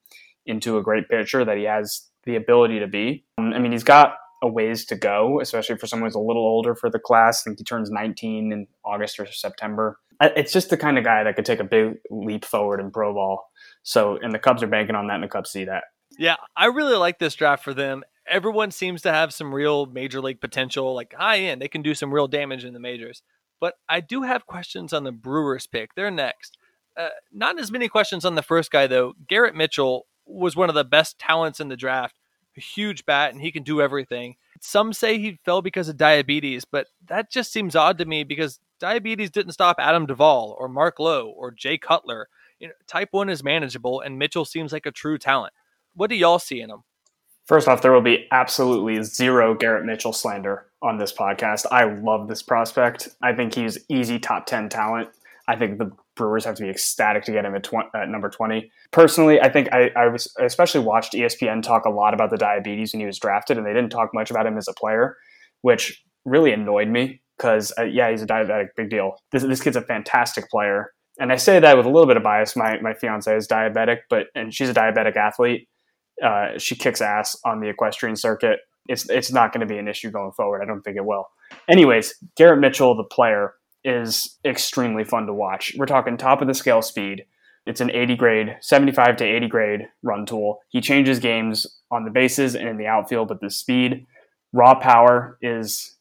[0.46, 3.26] into a great pitcher that he has the ability to be.
[3.38, 6.44] Um, I mean, he's got a ways to go, especially for someone who's a little
[6.44, 7.42] older for the class.
[7.42, 11.24] I think he turns 19 in August or September it's just the kind of guy
[11.24, 13.52] that could take a big leap forward in pro ball.
[13.84, 15.86] So, and the Cubs are banking on that, and the Cubs see that.
[16.18, 18.04] Yeah, I really like this draft for them.
[18.30, 21.62] Everyone seems to have some real major league potential, like high end.
[21.62, 23.22] They can do some real damage in the majors.
[23.60, 25.96] But I do have questions on the Brewers pick.
[25.96, 26.58] They're next.
[26.96, 29.14] Uh, not as many questions on the first guy, though.
[29.28, 32.20] Garrett Mitchell was one of the best talents in the draft.
[32.56, 34.36] A huge bat, and he can do everything.
[34.60, 38.60] Some say he fell because of diabetes, but that just seems odd to me because
[38.80, 42.28] diabetes didn't stop Adam Duvall or Mark Lowe or Jay Cutler.
[42.60, 45.54] You know, type 1 is manageable, and Mitchell seems like a true talent.
[45.94, 46.84] What do y'all see in him?
[47.48, 51.66] First off, there will be absolutely zero Garrett Mitchell slander on this podcast.
[51.72, 53.08] I love this prospect.
[53.24, 55.10] I think he's easy top 10 talent.
[55.48, 58.30] I think the Brewers have to be ecstatic to get him at, 20, at number
[58.30, 58.70] 20.
[58.92, 62.92] Personally, I think I, I, was, especially watched ESPN talk a lot about the diabetes
[62.92, 65.16] when he was drafted, and they didn't talk much about him as a player,
[65.62, 69.16] which really annoyed me because, uh, yeah, he's a diabetic, big deal.
[69.32, 70.92] This, this kid's a fantastic player.
[71.18, 72.58] And I say that with a little bit of bias.
[72.58, 75.70] My, my fiance is diabetic, but and she's a diabetic athlete
[76.24, 78.60] uh, she kicks ass on the equestrian circuit.
[78.88, 80.62] It's it's not going to be an issue going forward.
[80.62, 81.28] I don't think it will.
[81.70, 83.54] Anyways, Garrett Mitchell, the player,
[83.84, 85.74] is extremely fun to watch.
[85.78, 87.26] We're talking top of the scale speed.
[87.66, 90.60] It's an 80 grade, 75 to 80 grade run tool.
[90.70, 94.06] He changes games on the bases and in the outfield with the speed.
[94.54, 95.98] Raw power is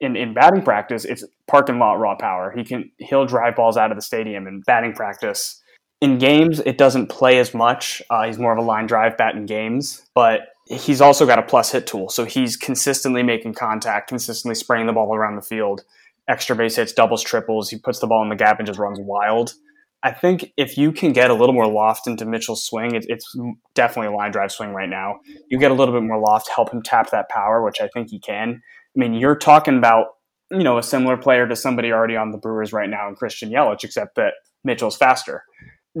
[0.00, 2.52] in, in batting practice, it's parking lot raw power.
[2.54, 5.62] He can he'll drive balls out of the stadium in batting practice
[6.04, 8.02] in games, it doesn't play as much.
[8.10, 11.42] Uh, he's more of a line drive bat in games, but he's also got a
[11.42, 12.10] plus hit tool.
[12.10, 15.82] So he's consistently making contact, consistently spraying the ball around the field,
[16.28, 17.70] extra base hits, doubles, triples.
[17.70, 19.54] He puts the ball in the gap and just runs wild.
[20.02, 23.34] I think if you can get a little more loft into Mitchell's swing, it, it's
[23.74, 25.20] definitely a line drive swing right now.
[25.48, 28.10] You get a little bit more loft, help him tap that power, which I think
[28.10, 28.60] he can.
[28.94, 30.08] I mean, you're talking about
[30.50, 33.50] you know a similar player to somebody already on the Brewers right now in Christian
[33.50, 35.42] Yelich, except that Mitchell's faster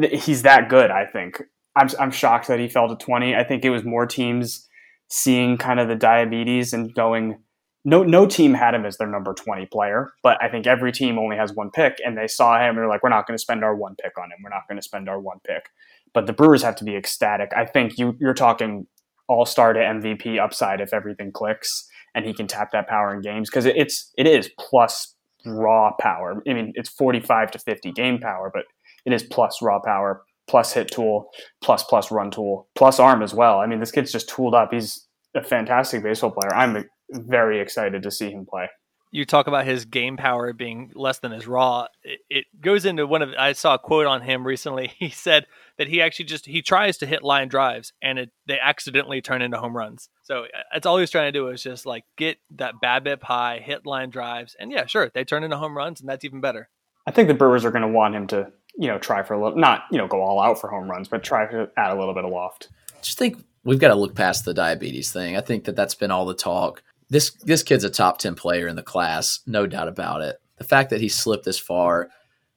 [0.00, 0.90] he's that good.
[0.90, 1.42] I think
[1.76, 3.34] I'm I'm shocked that he fell to 20.
[3.34, 4.68] I think it was more teams
[5.08, 7.38] seeing kind of the diabetes and going.
[7.86, 11.18] No, no team had him as their number 20 player, but I think every team
[11.18, 13.42] only has one pick, and they saw him and they're like, we're not going to
[13.42, 14.38] spend our one pick on him.
[14.42, 15.68] We're not going to spend our one pick.
[16.14, 17.50] But the Brewers have to be ecstatic.
[17.54, 18.86] I think you you're talking
[19.28, 23.20] all star to MVP upside if everything clicks and he can tap that power in
[23.20, 25.14] games because it's it is plus
[25.44, 26.42] raw power.
[26.48, 28.64] I mean, it's 45 to 50 game power, but
[29.04, 31.30] it is plus raw power, plus hit tool,
[31.62, 33.60] plus plus run tool, plus arm as well.
[33.60, 34.72] I mean, this kid's just tooled up.
[34.72, 36.54] He's a fantastic baseball player.
[36.54, 38.68] I'm very excited to see him play.
[39.10, 41.86] You talk about his game power being less than his raw.
[42.02, 43.30] It, it goes into one of.
[43.38, 44.92] I saw a quote on him recently.
[44.98, 45.46] He said
[45.78, 49.40] that he actually just he tries to hit line drives and it, they accidentally turn
[49.40, 50.08] into home runs.
[50.22, 53.60] So uh, that's all he's trying to do is just like get that BABIP high,
[53.64, 56.68] hit line drives, and yeah, sure, they turn into home runs, and that's even better.
[57.06, 59.42] I think the Brewers are going to want him to you know, try for a
[59.42, 61.98] little, not, you know, go all out for home runs, but try to add a
[61.98, 62.68] little bit of loft.
[63.02, 65.36] Just think we've got to look past the diabetes thing.
[65.36, 66.82] I think that that's been all the talk.
[67.10, 70.36] This this kid's a top 10 player in the class, no doubt about it.
[70.56, 72.08] The fact that he slipped this far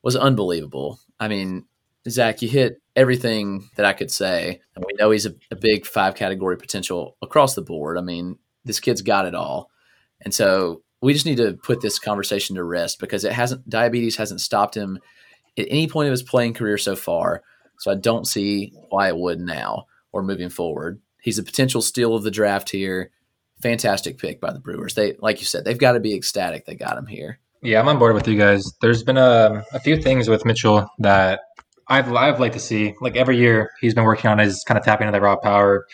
[0.03, 0.99] was unbelievable.
[1.19, 1.65] I mean,
[2.07, 4.61] Zach, you hit everything that I could say.
[4.75, 7.97] And we know he's a, a big five category potential across the board.
[7.97, 9.69] I mean, this kid's got it all.
[10.21, 14.17] And so we just need to put this conversation to rest because it hasn't diabetes
[14.17, 14.99] hasn't stopped him
[15.57, 17.43] at any point of his playing career so far.
[17.79, 20.99] So I don't see why it would now or moving forward.
[21.21, 23.11] He's a potential steal of the draft here.
[23.61, 24.93] Fantastic pick by the Brewers.
[24.93, 27.39] They, like you said, they've got to be ecstatic they got him here.
[27.61, 28.71] Yeah, I'm on board with you guys.
[28.81, 31.41] There's been a, a few things with Mitchell that
[31.87, 32.93] I've I've liked to see.
[33.01, 35.85] Like every year, he's been working on his kind of tapping into the raw power.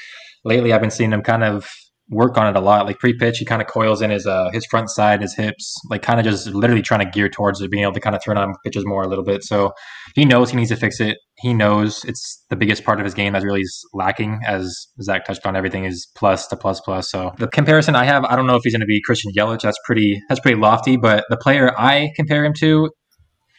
[0.44, 1.70] Lately, I've been seeing him kind of
[2.10, 2.86] work on it a lot.
[2.86, 6.02] Like pre-pitch, he kind of coils in his uh, his front side, his hips, like
[6.02, 8.38] kind of just literally trying to gear towards it, being able to kind of turn
[8.38, 9.44] on pitches more a little bit.
[9.44, 9.72] So
[10.16, 11.18] he knows he needs to fix it.
[11.40, 14.40] He knows it's the biggest part of his game that's really lacking.
[14.46, 17.10] As Zach touched on, everything is plus to plus plus.
[17.10, 19.62] So the comparison I have, I don't know if he's going to be Christian Yelich.
[19.62, 20.98] That's pretty that's pretty lofty.
[20.98, 22.90] But the player I compare him to,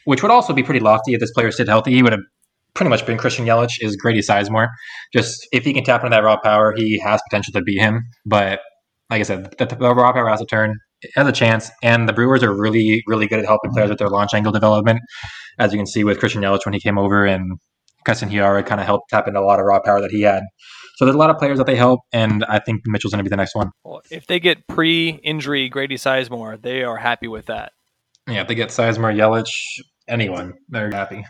[0.04, 2.20] which would also be pretty lofty if this player stayed healthy, he would have
[2.74, 4.68] pretty much been Christian Yelich is Grady Sizemore.
[5.12, 8.02] Just if he can tap into that raw power, he has potential to beat him.
[8.26, 8.60] But
[9.10, 10.76] like I said, the, the raw power has a turn,
[11.14, 14.08] has a chance, and the Brewers are really, really good at helping players with their
[14.08, 15.00] launch angle development.
[15.58, 17.58] As you can see with Christian Yelich when he came over, and
[18.04, 20.42] Keston Hiura kind of helped tap into a lot of raw power that he had.
[20.96, 23.28] So there's a lot of players that they help, and I think Mitchell's going to
[23.28, 23.70] be the next one.
[23.84, 27.72] Well, if they get pre-injury Grady Sizemore, they are happy with that.
[28.28, 29.50] Yeah, if they get Sizemore, Yelich,
[30.08, 31.24] anyone, they're happy.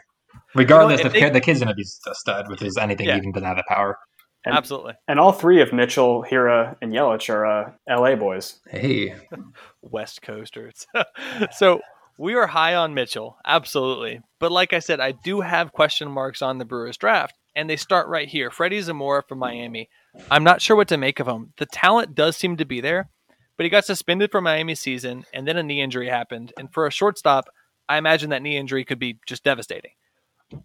[0.54, 3.06] Regardless, you know, the, they, the kid's going to be a stud with his anything
[3.06, 3.16] yeah.
[3.16, 3.98] even to have the power.
[4.44, 4.94] And, Absolutely.
[5.08, 8.60] And all three of Mitchell, Hiura, and Yelich are uh, LA boys.
[8.68, 9.14] Hey.
[9.82, 10.86] West Coasters.
[11.52, 11.80] so
[12.18, 13.38] we are high on Mitchell.
[13.46, 14.20] Absolutely.
[14.38, 17.34] But like I said, I do have question marks on the Brewers draft.
[17.56, 18.50] And they start right here.
[18.50, 19.88] Freddie Zamora from Miami.
[20.30, 21.52] I'm not sure what to make of him.
[21.56, 23.08] The talent does seem to be there,
[23.56, 26.52] but he got suspended for Miami season, and then a knee injury happened.
[26.58, 27.48] And for a shortstop,
[27.88, 29.92] I imagine that knee injury could be just devastating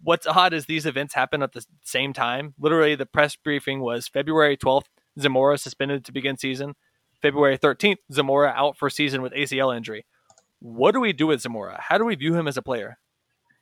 [0.03, 2.53] what's odd is these events happen at the same time.
[2.59, 4.85] Literally, the press briefing was February 12th.
[5.19, 6.75] Zamora suspended to begin season.
[7.21, 10.05] February 13th, Zamora out for season with ACL injury.
[10.59, 11.79] What do we do with Zamora?
[11.81, 12.97] How do we view him as a player?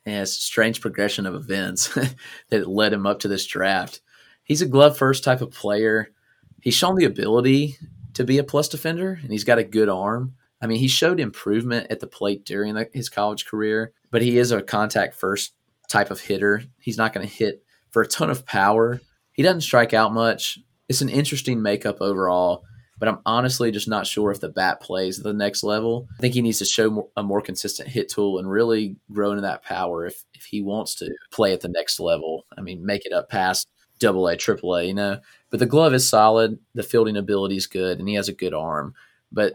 [0.06, 1.98] Yeah, it's a strange progression of events
[2.50, 4.02] that led him up to this draft.
[4.44, 6.12] He's a glove first type of player.
[6.62, 7.78] He's shown the ability
[8.14, 10.36] to be a plus defender, and he's got a good arm.
[10.62, 14.38] I mean, he showed improvement at the plate during the, his college career, but he
[14.38, 15.54] is a contact first
[15.88, 16.64] type of hitter.
[16.80, 19.02] He's not going to hit for a ton of power.
[19.34, 20.60] He doesn't strike out much.
[20.90, 22.64] It's an interesting makeup overall,
[22.98, 26.08] but I'm honestly just not sure if the bat plays at the next level.
[26.18, 29.32] I think he needs to show more, a more consistent hit tool and really grow
[29.32, 32.46] into that power if, if he wants to play at the next level.
[32.58, 33.68] I mean, make it up past
[34.00, 35.20] double A, triple A, you know.
[35.50, 38.54] But the glove is solid, the fielding ability is good, and he has a good
[38.54, 38.96] arm.
[39.32, 39.54] But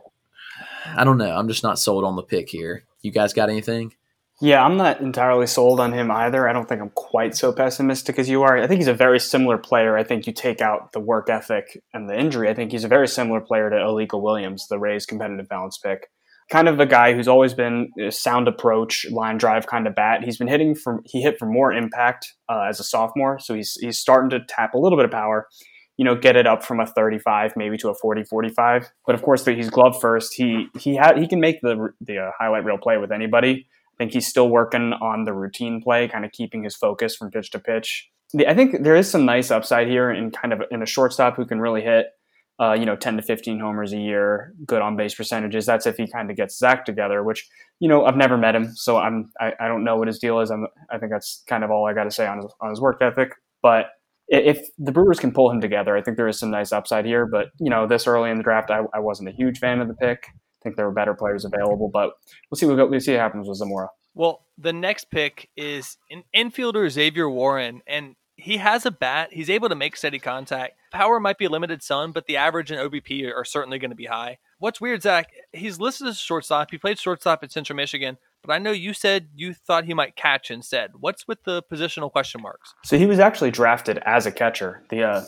[0.87, 1.35] I don't know.
[1.35, 2.85] I'm just not sold on the pick here.
[3.03, 3.95] You guys got anything?
[4.43, 6.49] Yeah, I'm not entirely sold on him either.
[6.49, 8.59] I don't think I'm quite so pessimistic as you are.
[8.59, 9.97] I think he's a very similar player.
[9.97, 12.49] I think you take out the work ethic and the injury.
[12.49, 16.09] I think he's a very similar player to Alika Williams, the Rays competitive balance pick.
[16.51, 20.25] Kind of a guy who's always been a sound approach, line drive kind of bat.
[20.25, 23.79] He's been hitting from he hit for more impact uh, as a sophomore, so he's
[23.81, 25.47] he's starting to tap a little bit of power
[25.99, 28.91] you know, get it up from a 35 maybe to a 40 45.
[29.07, 30.35] But of course, he's glove first.
[30.35, 33.69] He he had he can make the the uh, highlight reel play with anybody.
[34.03, 37.31] I think he's still working on the routine play, kind of keeping his focus from
[37.31, 38.11] pitch to pitch.
[38.49, 41.47] I think there is some nice upside here in kind of in a shortstop who
[41.47, 42.07] can really hit.
[42.61, 45.67] Uh, you know, 10 to 15 homers a year, good on base percentages.
[45.67, 47.49] That's if he kind of gets Zach together, which,
[47.81, 50.39] you know, I've never met him, so I'm, I, I don't know what his deal
[50.41, 50.51] is.
[50.51, 52.81] I'm, I think that's kind of all I got to say on his, on his
[52.81, 53.31] work ethic.
[53.63, 53.87] But
[54.29, 57.27] if the Brewers can pull him together, I think there is some nice upside here.
[57.27, 59.89] But you know, this early in the draft, I, I wasn't a huge fan of
[59.89, 60.25] the pick.
[60.63, 62.13] I think there were better players available, but
[62.51, 62.67] we'll see.
[62.67, 63.89] We'll, we'll see what happens with Zamora.
[64.15, 69.33] Well, the next pick is an infielder Zavier Warren, and he has a bat.
[69.33, 70.75] He's able to make steady contact.
[70.93, 74.07] Power might be limited some, but the average and OBP are certainly going to be
[74.07, 74.39] high.
[74.59, 75.31] What's weird, Zach?
[75.53, 76.71] He's listed as a shortstop.
[76.71, 80.15] He played shortstop at Central Michigan, but I know you said you thought he might
[80.15, 80.93] catch instead.
[81.01, 82.75] What's with the positional question marks?
[82.85, 84.85] So he was actually drafted as a catcher.
[84.91, 85.25] The uh,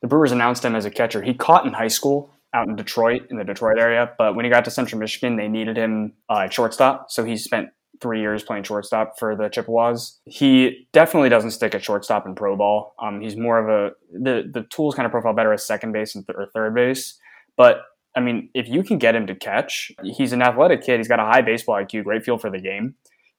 [0.00, 1.22] the Brewers announced him as a catcher.
[1.22, 4.50] He caught in high school out in Detroit, in the Detroit area, but when he
[4.50, 7.10] got to Central Michigan, they needed him uh, at shortstop.
[7.10, 7.68] So he spent
[8.00, 10.20] three years playing shortstop for the Chippewas.
[10.24, 12.94] He definitely doesn't stick at shortstop in pro ball.
[12.98, 16.14] Um, he's more of a the the tools kind of profile better as second base
[16.14, 17.18] and th- or third base,
[17.56, 17.82] but
[18.16, 20.98] I mean, if you can get him to catch, he's an athletic kid.
[20.98, 22.94] He's got a high baseball IQ, great feel for the game.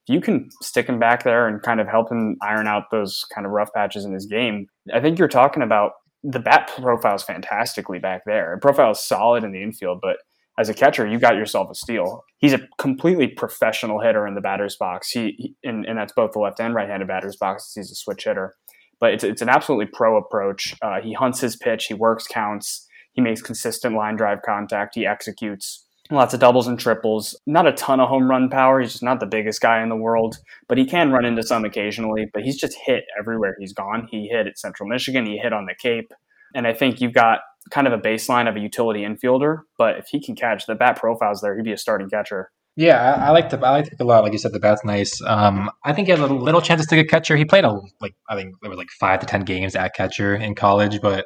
[0.07, 3.25] If you can stick him back there and kind of help him iron out those
[3.33, 5.93] kind of rough patches in his game, I think you're talking about
[6.27, 8.57] the bat profile is fantastically back there.
[8.61, 10.17] profile is solid in the infield, but
[10.57, 12.23] as a catcher, you got yourself a steal.
[12.37, 15.11] He's a completely professional hitter in the batter's box.
[15.11, 17.73] He, he and, and, that's both the left and right-handed batter's box.
[17.75, 18.55] He's a switch hitter,
[18.99, 20.73] but it's it's an absolutely pro approach.
[20.81, 21.85] Uh, he hunts his pitch.
[21.85, 22.87] He works counts.
[23.11, 24.95] He makes consistent line drive contact.
[24.95, 27.39] He executes lots of doubles and triples.
[27.45, 28.79] Not a ton of home run power.
[28.79, 30.37] He's just not the biggest guy in the world,
[30.67, 32.27] but he can run into some occasionally.
[32.33, 34.07] But he's just hit everywhere he's gone.
[34.11, 35.25] He hit at Central Michigan.
[35.25, 36.11] He hit on the Cape.
[36.53, 37.39] And I think you've got
[37.71, 39.59] kind of a baseline of a utility infielder.
[39.77, 42.51] But if he can catch the bat profiles there, he'd be a starting catcher.
[42.77, 44.23] Yeah, I, I like the I like it a lot.
[44.23, 45.21] Like you said, the bat's nice.
[45.25, 47.37] Um, I think he had a little, chances to get catcher.
[47.37, 50.35] He played a like I think there was like five to ten games at catcher
[50.35, 51.25] in college, but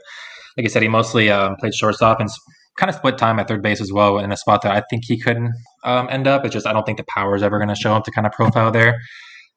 [0.57, 2.30] like I said, he mostly um, played shortstop and
[2.80, 5.03] kind of split time at third base as well in a spot that I think
[5.05, 5.38] he could
[5.84, 6.45] um, end up.
[6.45, 8.25] It's just I don't think the power is ever going to show up to kind
[8.25, 8.95] of profile there.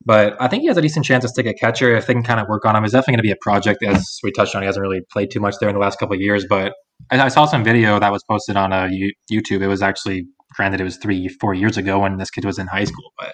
[0.04, 2.24] But I think he has a decent chance to stick at catcher if they can
[2.24, 2.84] kind of work on him.
[2.84, 4.62] It's definitely going to be a project, as we touched on.
[4.62, 6.44] He hasn't really played too much there in the last couple of years.
[6.48, 6.72] But
[7.10, 8.88] I, saw some video that was posted on uh,
[9.30, 9.62] YouTube.
[9.62, 12.66] It was actually, granted, it was three, four years ago when this kid was in
[12.66, 13.12] high school.
[13.16, 13.32] But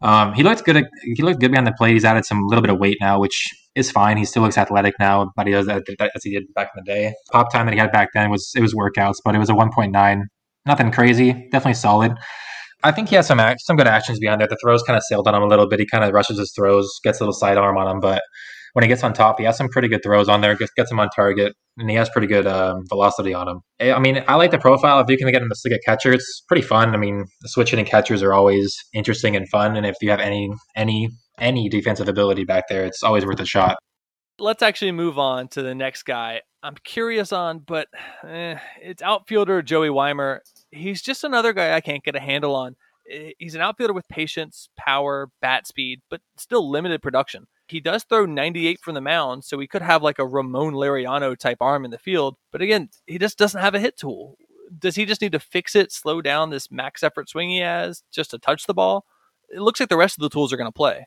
[0.00, 0.86] um, he looks good.
[1.02, 1.92] He looked good behind the plate.
[1.92, 3.46] He's added some little bit of weight now, which
[3.78, 4.16] is fine.
[4.16, 5.82] He still looks athletic now, but he does as
[6.22, 7.14] he did back in the day.
[7.32, 9.54] Pop time that he had back then was it was workouts, but it was a
[9.54, 10.22] 1.9.
[10.66, 11.32] Nothing crazy.
[11.50, 12.12] Definitely solid.
[12.84, 14.48] I think he has some some good actions behind there.
[14.48, 15.80] The throws kind of sailed on him a little bit.
[15.80, 18.22] He kind of rushes his throws, gets a little sidearm on him, but
[18.74, 20.54] when he gets on top, he has some pretty good throws on there.
[20.54, 23.60] Gets, gets him on target, and he has pretty good um, velocity on him.
[23.80, 25.00] I mean, I like the profile.
[25.00, 26.94] If you can get him to stick a catcher, it's pretty fun.
[26.94, 30.50] I mean, switching hitting catchers are always interesting and fun, and if you have any
[30.76, 31.08] any
[31.40, 33.78] any defensive ability back there, it's always worth a shot.
[34.38, 36.42] Let's actually move on to the next guy.
[36.62, 37.88] I'm curious on, but
[38.24, 40.40] eh, it's outfielder Joey Wiemer.
[40.70, 42.76] He's just another guy I can't get a handle on.
[43.10, 47.46] Eh, he's an outfielder with patience, power, bat speed, but still limited production.
[47.68, 51.36] He does throw 98 from the mound, so he could have like a Ramon Laureano
[51.36, 52.36] type arm in the field.
[52.50, 54.36] But again, he just doesn't have a hit tool.
[54.76, 58.02] Does he just need to fix it, slow down this max effort swing he has
[58.10, 59.04] just to touch the ball?
[59.50, 61.06] It looks like the rest of the tools are going to play.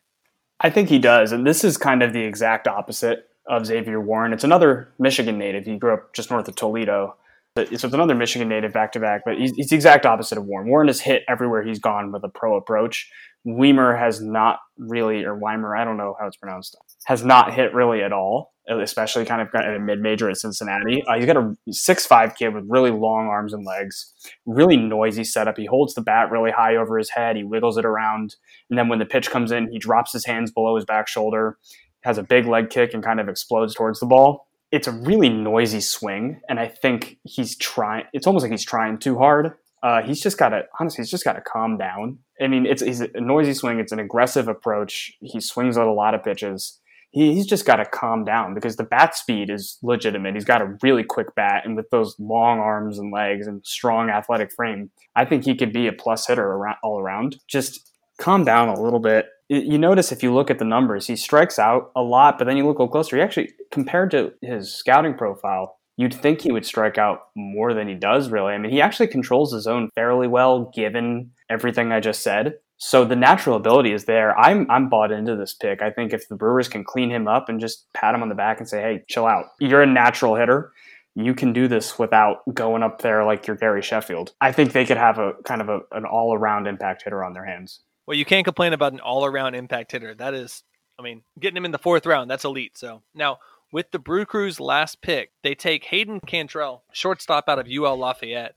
[0.64, 1.32] I think he does.
[1.32, 4.32] And this is kind of the exact opposite of Zavier Warren.
[4.32, 5.66] It's another Michigan native.
[5.66, 7.16] He grew up just north of Toledo.
[7.58, 10.46] So it's another Michigan native back to back, but he's, he's the exact opposite of
[10.46, 10.70] Warren.
[10.70, 13.12] Warren has hit everywhere he's gone with a pro approach.
[13.46, 17.74] Wiemer has not really, or Wiemer, I don't know how it's pronounced, has not hit
[17.74, 21.04] really at all, especially kind of at a mid major at Cincinnati.
[21.08, 24.14] Uh, he's got a six-five kid with really long arms and legs,
[24.46, 25.58] really noisy setup.
[25.58, 28.36] He holds the bat really high over his head, he wiggles it around,
[28.70, 31.58] and then when the pitch comes in, he drops his hands below his back shoulder,
[32.02, 34.48] has a big leg kick, and kind of explodes towards the ball.
[34.72, 38.06] It's a really noisy swing, and I think he's trying.
[38.14, 39.54] It's almost like he's trying too hard.
[39.84, 42.20] Uh, he's just got to honestly, he's just got to calm down.
[42.40, 43.80] I mean, it's he's a noisy swing.
[43.80, 45.12] It's an aggressive approach.
[45.20, 46.80] He swings at a lot of pitches.
[47.12, 50.34] He, he's just got to calm down because the bat speed is legitimate.
[50.34, 54.10] He's got a really quick bat, and with those long arms and legs and strong
[54.10, 57.38] athletic frame, I think he could be a plus hitter around, all around.
[57.48, 59.28] Just calm down a little bit.
[59.50, 62.56] You notice if you look at the numbers, he strikes out a lot, but then
[62.56, 63.18] you look a little closer.
[63.18, 67.90] He actually, compared to his scouting profile, you'd think he would strike out more than
[67.90, 68.54] he does, really.
[68.54, 72.54] I mean, he actually controls his zone fairly well, given everything I just said.
[72.84, 74.36] So the natural ability is there.
[74.40, 75.84] I'm I'm bought into this pick.
[75.84, 78.34] I think if the Brewers can clean him up and just pat him on the
[78.34, 79.50] back and say, "Hey, chill out.
[79.60, 80.72] You're a natural hitter.
[81.14, 84.84] You can do this without going up there like you're Gary Sheffield." I think they
[84.84, 87.82] could have a kind of a, an all-around impact hitter on their hands.
[88.08, 90.16] Well, you can't complain about an all-around impact hitter.
[90.16, 90.64] That is,
[90.98, 92.80] I mean, getting him in the fourth round, that's elite.
[92.80, 93.38] So now
[93.72, 98.56] with the Brew Crew's last pick, they take Hayden Cantrelle, shortstop out of UL Lafayette.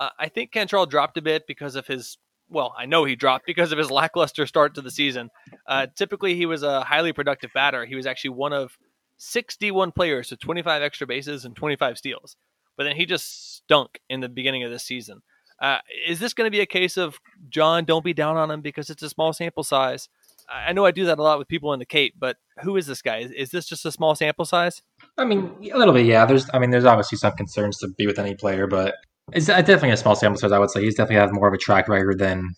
[0.00, 2.18] Uh, I think Cantrelle dropped a bit because of his.
[2.50, 5.30] Well, I know he dropped because of his lackluster start to the season.
[5.66, 7.84] Uh, typically, he was a highly productive batter.
[7.84, 8.76] He was actually one of
[9.18, 12.36] 61 players with 25 extra bases and 25 steals.
[12.76, 15.22] But then he just stunk in the beginning of this season.
[15.60, 15.78] Uh,
[16.08, 17.18] is this going to be a case of
[17.50, 17.84] John?
[17.84, 20.08] Don't be down on him because it's a small sample size.
[20.48, 22.86] I know I do that a lot with people in the Cape, but who is
[22.86, 23.18] this guy?
[23.18, 24.82] Is, is, this just a small sample size?
[25.16, 26.24] I mean, a little bit, yeah.
[26.24, 28.96] There's, I mean, there's obviously some concerns to be with any player, but
[29.32, 30.52] it's definitely a small sample size.
[30.52, 32.50] I would say he's definitely have more of a track record than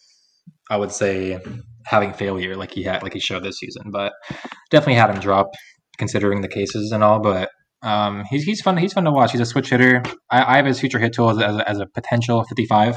[0.70, 1.38] I would say
[1.86, 3.90] having failure like he had, like he showed this season.
[3.90, 4.12] But
[4.70, 5.48] definitely had him drop
[5.98, 7.20] considering the cases and all.
[7.20, 7.50] But
[7.82, 8.76] um, he's he's fun.
[8.76, 9.32] He's fun to watch.
[9.32, 10.02] He's a switch hitter.
[10.30, 12.96] I, I have his future hit tool as, as, as a potential 55.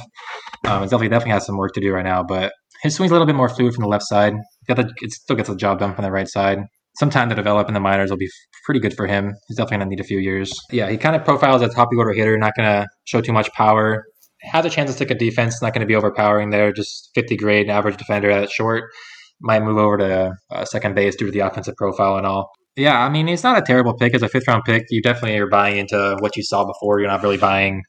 [0.68, 3.14] Um, it definitely definitely has some work to do right now, but his swing's a
[3.14, 4.34] little bit more fluid from the left side.
[4.68, 6.60] The, it still gets the job done from the right side.
[7.00, 8.30] Some time to develop in the minors will be
[8.66, 9.34] pretty good for him.
[9.48, 10.52] He's definitely going to need a few years.
[10.72, 13.34] Yeah, he kind of profiles as a top order hitter, not going to show too
[13.34, 14.06] much power.
[14.42, 16.72] Has a chance to stick a defense, not going to be overpowering there.
[16.72, 18.92] Just 50 grade average defender at short.
[19.40, 22.52] Might move over to uh, second base due to the offensive profile and all.
[22.76, 24.86] Yeah, I mean, it's not a terrible pick as a fifth round pick.
[24.90, 27.00] You definitely are buying into what you saw before.
[27.00, 27.84] You're not really buying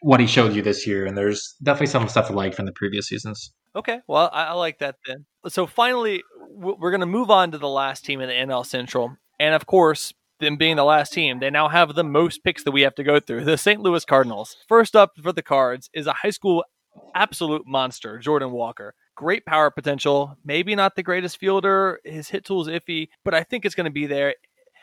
[0.00, 2.72] what he showed you this year, and there's definitely some stuff to like from the
[2.72, 3.52] previous seasons.
[3.74, 5.26] Okay, well, I, I like that then.
[5.48, 9.16] So finally, we're going to move on to the last team in the NL Central,
[9.40, 12.70] and of course, them being the last team, they now have the most picks that
[12.70, 13.44] we have to go through.
[13.44, 13.80] The St.
[13.80, 14.56] Louis Cardinals.
[14.68, 16.64] First up for the Cards is a high school
[17.14, 18.94] absolute monster, Jordan Walker.
[19.16, 22.00] Great power potential, maybe not the greatest fielder.
[22.04, 24.34] His hit tool is iffy, but I think it's going to be there.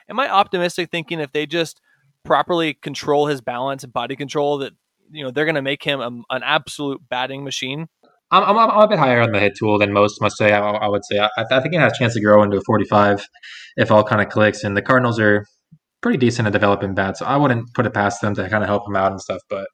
[0.09, 1.81] Am I optimistic thinking if they just
[2.25, 4.73] properly control his balance and body control that
[5.11, 7.87] you know they're going to make him a, an absolute batting machine.
[8.31, 10.51] I'm, I'm, I'm, a bit higher on the hit tool than most must say.
[10.51, 12.61] I, I would say I, I, think it has a chance to grow into a
[12.65, 13.25] 45
[13.77, 14.63] if all kind of clicks.
[14.63, 15.45] And the Cardinals are
[16.01, 18.69] pretty decent at developing bats, so I wouldn't put it past them to kind of
[18.69, 19.41] help him out and stuff.
[19.49, 19.67] But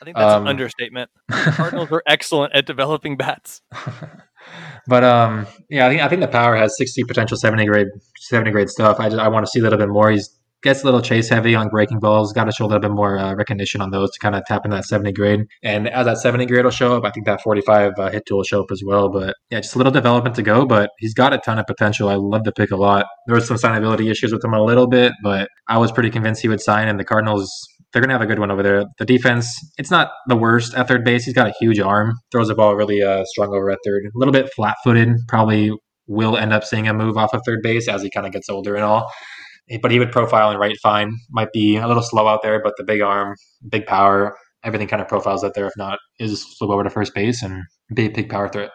[0.00, 1.10] I think that's um, an understatement.
[1.28, 3.62] The Cardinals are excellent at developing bats.
[4.86, 7.88] but um, yeah, I think I think the power has 60 potential 70 grade
[8.28, 8.98] 70 grade stuff.
[8.98, 10.10] I just I want to see a little bit more.
[10.10, 12.32] He's gets a little chase heavy on breaking balls.
[12.32, 14.64] Got to show a little bit more uh, recognition on those to kind of tap
[14.64, 15.40] into that 70 grade.
[15.62, 18.38] And as that 70 grade will show up, I think that 45 uh, hit tool
[18.38, 19.08] will show up as well.
[19.08, 20.66] But yeah, just a little development to go.
[20.66, 22.08] But he's got a ton of potential.
[22.08, 23.06] I love the pick a lot.
[23.26, 26.42] There was some signability issues with him a little bit, but I was pretty convinced
[26.42, 26.88] he would sign.
[26.88, 27.50] And the Cardinals
[27.92, 28.84] they're going to have a good one over there.
[28.98, 31.24] The defense, it's not the worst at third base.
[31.24, 34.04] He's got a huge arm, throws the ball really uh, strong over at third.
[34.04, 35.72] A little bit flat footed, probably
[36.06, 38.48] will end up seeing a move off of third base as he kind of gets
[38.48, 39.10] older and all
[39.82, 41.16] but he would profile and right fine.
[41.30, 43.36] Might be a little slow out there, but the big arm,
[43.68, 45.66] big power, everything kind of profiles out there.
[45.66, 47.62] If not, is flip over to first base and
[47.94, 48.70] be a big power threat.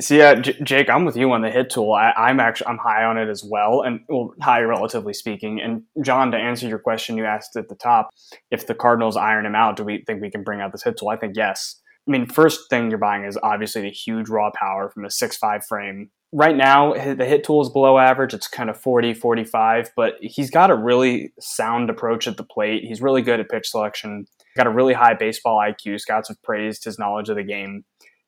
[0.00, 1.92] See, yeah, J- Jake, I'm with you on the hit tool.
[1.92, 5.60] I, am actually I'm high on it as well, and well, high relatively speaking.
[5.60, 8.08] And John, to answer your question you asked at the top,
[8.50, 10.96] if the Cardinals iron him out, do we think we can bring out this hit
[10.96, 11.10] tool?
[11.10, 11.82] I think yes.
[12.06, 15.36] I mean, first thing you're buying is obviously the huge raw power from a six
[15.36, 16.10] five frame.
[16.32, 18.34] Right now the hit tool is below average.
[18.34, 22.84] It's kind of 40 45 but he's got a really sound approach at the plate.
[22.84, 24.26] He's really good at pitch selection.
[24.56, 27.84] Got a really high baseball iq scouts have praised his knowledge of the game.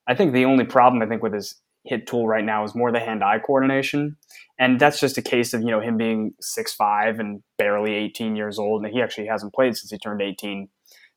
[0.09, 2.93] I think the only problem i think with his hit tool right now is more
[2.93, 4.17] the hand-eye coordination.
[4.59, 8.59] And that's just a case of you know him being 6'5 and barely 18 years
[8.59, 8.85] old.
[8.85, 10.69] And he actually hasn't played since he turned 18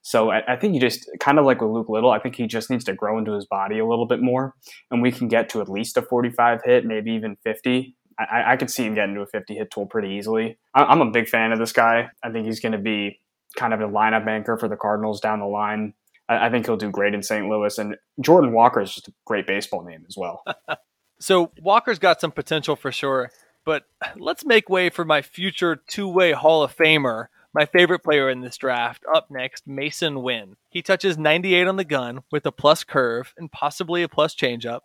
[0.02, 2.48] So I, I think he just kind of like with Luke Little, I think he
[2.48, 4.56] just needs to grow into his body a little bit more,
[4.92, 7.96] and we can get to at least a 45 hit, maybe even 50.
[8.20, 10.58] I, I could see him getting to a 50 hit tool pretty easily.
[10.74, 12.10] I, I'm a big fan of this guy.
[12.24, 13.20] I think he's going to be
[13.58, 15.94] kind of a lineup anchor for the Cardinals down the line.
[16.28, 17.48] I, I think he'll do great in St.
[17.48, 20.44] Louis, and Jordan Walker is just a great baseball name as well.
[21.20, 23.32] so Walker's got some potential for sure,
[23.66, 23.84] but
[24.18, 28.58] let's make way for my future two-way Hall of Famer my favorite player in this
[28.58, 29.04] draft.
[29.14, 30.56] Up next, Masyn Winn.
[30.70, 34.82] He touches 98 on the gun with a plus curve and possibly a plus changeup.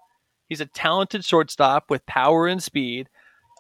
[0.49, 3.09] He's a talented shortstop with power and speed.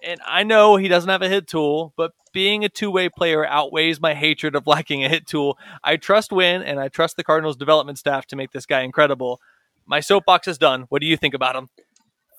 [0.06, 3.46] And I know he doesn't have a hit tool, but being a two way player
[3.46, 5.58] outweighs my hatred of lacking a hit tool.
[5.82, 9.40] I trust Winn and I trust the Cardinals development staff to make this guy incredible.
[9.86, 10.86] My soapbox is done.
[10.88, 11.68] What do you think about him?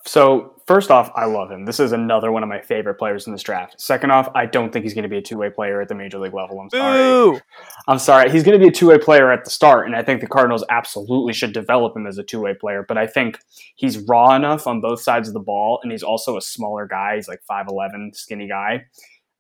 [0.06, 1.66] So first off, I love him.
[1.66, 3.82] This is another one of my favorite players in this draft.
[3.82, 5.96] Second off, I don't think he's going to be a two way player at the
[5.96, 6.60] major league level.
[6.60, 6.98] I'm sorry.
[6.98, 7.42] Boo!
[7.88, 8.30] I'm sorry.
[8.32, 10.28] He's going to be a two way player at the start, and I think the
[10.28, 12.86] Cardinals absolutely should develop him as a two way player.
[12.88, 13.40] But I think
[13.76, 17.16] he's raw enough on both sides of the ball, and he's also a smaller guy.
[17.16, 18.86] He's like five eleven, skinny guy.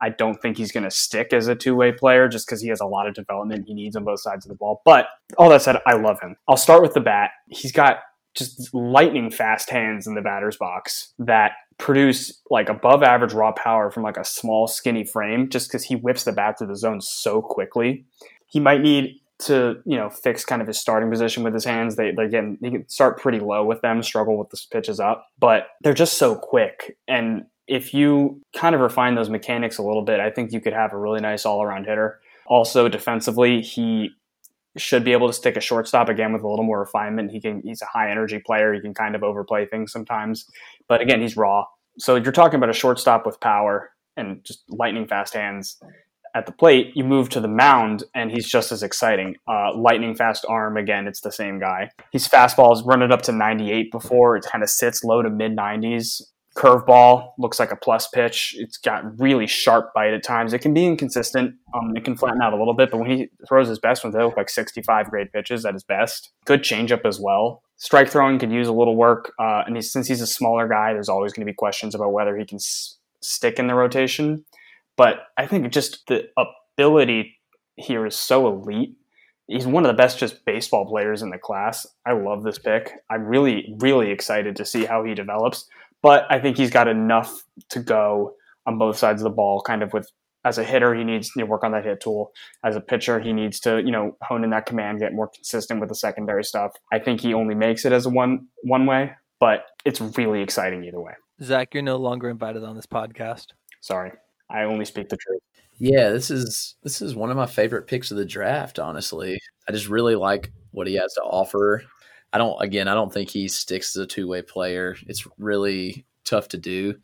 [0.02, 2.70] I don't think he's going to stick as a two way player just because he
[2.70, 4.82] has a lot of development he needs on both sides of the ball.
[4.84, 5.08] But
[5.38, 6.36] all that said, I love him.
[6.48, 7.32] I'll start with the bat.
[7.50, 8.00] He's got
[8.36, 13.90] just lightning fast hands in the batter's box that produce like above average raw power
[13.90, 17.02] from like a small skinny frame just because he whips the bat to the zone
[17.02, 18.06] so quickly.
[18.48, 21.96] He might need to you know fix kind of his starting position with his hands.
[21.96, 25.28] They they getting he can start pretty low with them struggle with the pitches up
[25.40, 26.98] but they're just so quick.
[27.08, 30.72] And if you kind of refine those mechanics a little bit i think you could
[30.72, 32.20] have a really nice all-around hitter.
[32.48, 34.12] Also defensively he
[34.78, 37.32] should be able to stick a shortstop again with a little more refinement.
[37.32, 38.74] He can he's a high energy player.
[38.74, 40.46] He can kind of overplay things sometimes.
[40.88, 41.66] But again, he's raw.
[41.98, 45.78] So you're talking about a shortstop with power and just lightning fast hands
[46.36, 46.92] at the plate.
[46.96, 49.36] You move to the mound and he's just as exciting.
[49.48, 51.90] Uh, lightning fast arm again, it's the same guy.
[52.12, 54.36] His fastball is running up to 98 before.
[54.36, 56.22] It kind of sits low to mid 90s
[56.56, 58.56] curveball looks like a plus pitch.
[58.58, 60.54] It's got really sharp bite at times.
[60.54, 61.56] It can be inconsistent.
[61.74, 64.16] Um, it can flatten out a little bit, but when he throws his best ones,
[64.16, 66.32] they look like 65 grade pitches at his best.
[66.46, 67.62] Good changeup as well.
[67.78, 69.34] Strike throwing could use a little work.
[69.38, 72.14] Uh, and he's, since he's a smaller guy, there's always going to be questions about
[72.14, 74.46] whether he can s- stick in the rotation.
[74.96, 76.30] But I think just the
[76.78, 77.38] ability
[77.76, 78.96] here is so elite.
[79.48, 81.86] He's one of the best just baseball players in the class.
[82.06, 82.94] I love this pick.
[83.10, 85.68] I'm really, really excited to see how he develops
[86.06, 88.36] but I think he's got enough to go
[88.68, 89.64] on both sides of the ball.
[89.66, 90.08] Kind of with
[90.44, 92.32] as a hitter, he needs to work on that hit tool.
[92.64, 95.80] As a pitcher, he needs to you know hone in that command, get more consistent
[95.80, 96.74] with the secondary stuff.
[96.94, 100.84] I think he only makes it as a one one way, but it's really exciting
[100.84, 101.14] either way.
[101.42, 103.48] Zach, you're no longer invited on this podcast.
[103.82, 104.12] Sorry,
[104.48, 105.42] I only speak the truth.
[105.80, 108.78] Yeah, this is this is one of my favorite picks of the draft.
[108.78, 111.84] Honestly, I just really like what he has to offer.
[112.36, 114.98] I don't again, I don't think he sticks as a two way player.
[115.08, 116.96] It's really tough to do,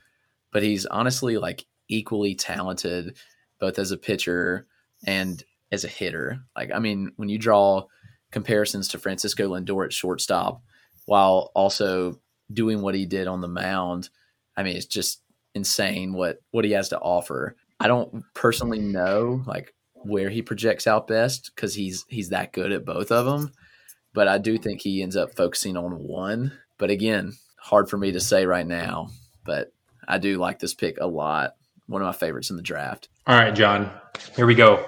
[0.51, 3.15] but he's honestly like equally talented
[3.57, 4.67] both as a pitcher
[5.07, 6.41] and as a hitter.
[6.53, 7.85] Like I mean, when you draw
[8.31, 10.61] comparisons to Francisco Lindor at shortstop
[11.05, 12.19] while also
[12.51, 14.09] doing what he did on the mound,
[14.57, 15.21] I mean, it's just
[15.55, 17.55] insane what what he has to offer.
[17.79, 22.73] I don't personally know like where he projects out best because he's he's that good
[22.73, 23.53] at both of them
[24.13, 26.53] but I do think he ends up focusing on one.
[26.77, 29.09] But again, hard for me to say right now,
[29.45, 29.71] but
[30.07, 31.55] I do like this pick a lot.
[31.87, 33.09] One of my favorites in the draft.
[33.27, 33.91] All right, John,
[34.35, 34.85] here we go.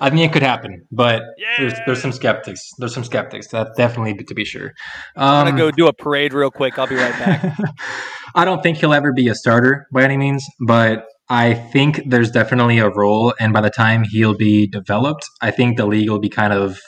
[0.00, 1.46] I think it could happen, but yeah.
[1.58, 2.70] there's there's some skeptics.
[2.78, 3.48] There's some skeptics.
[3.48, 4.72] That definitely to be sure.
[5.16, 6.78] Um, I'm gonna go do a parade real quick.
[6.78, 7.56] I'll be right back.
[8.34, 12.30] I don't think he'll ever be a starter by any means, but I think there's
[12.30, 16.18] definitely a role, and by the time he'll be developed, I think the league will
[16.18, 16.80] be kind of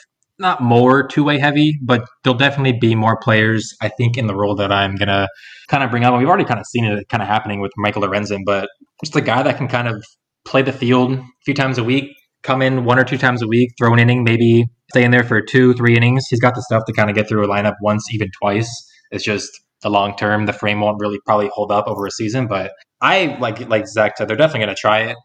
[0.43, 4.35] not more two way heavy, but there'll definitely be more players, I think, in the
[4.35, 5.27] role that I'm going to
[5.67, 6.15] kind of bring up.
[6.19, 8.69] We've already kind of seen it kind of happening with Michael Lorenzen, but
[9.03, 10.03] just a guy that can kind of
[10.45, 12.11] play the field a few times a week,
[12.43, 15.23] come in one or two times a week, throw an inning, maybe stay in there
[15.23, 16.25] for two, three innings.
[16.29, 18.69] He's got the stuff to kind of get through a lineup once, even twice.
[19.11, 19.49] It's just
[19.81, 22.71] the long term, the frame won't really probably hold up over a season, but
[23.01, 25.17] I like like Zach said, they're definitely going to try it.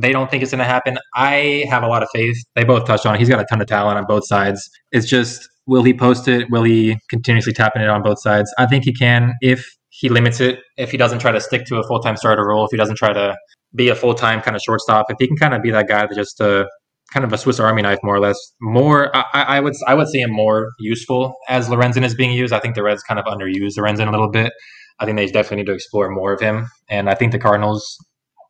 [0.00, 0.98] They don't think it's going to happen.
[1.14, 2.36] I have a lot of faith.
[2.54, 3.18] They both touched on it.
[3.18, 4.68] He's got a ton of talent on both sides.
[4.92, 6.46] It's just, will he post it?
[6.50, 8.52] Will he continuously tap in it on both sides?
[8.58, 11.78] I think he can if he limits it, if he doesn't try to stick to
[11.78, 13.34] a full time starter role, if he doesn't try to
[13.74, 16.06] be a full time kind of shortstop, if he can kind of be that guy
[16.06, 16.64] that just uh,
[17.12, 18.38] kind of a Swiss Army knife, more or less.
[18.60, 22.52] More, I, I, would I would see him more useful as Lorenzen is being used.
[22.52, 24.52] I think the Reds kind of underuse Lorenzen a little bit.
[24.98, 27.96] I think they definitely need to explore more of him, and I think the Cardinals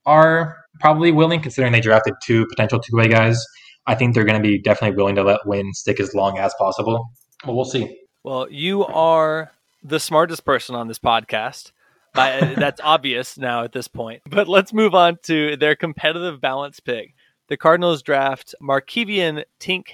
[0.04, 3.44] are probably willing, considering they drafted two potential two way guys.
[3.86, 6.52] I think they're going to be definitely willing to let Winn stick as long as
[6.58, 7.10] possible.
[7.44, 7.98] But we'll see.
[8.24, 9.52] Well, you are
[9.82, 11.70] the smartest person on this podcast.
[12.14, 14.22] Uh, that's obvious now at this point.
[14.28, 17.14] But let's move on to their competitive balance pick.
[17.48, 19.84] The Cardinals draft Markevian Tink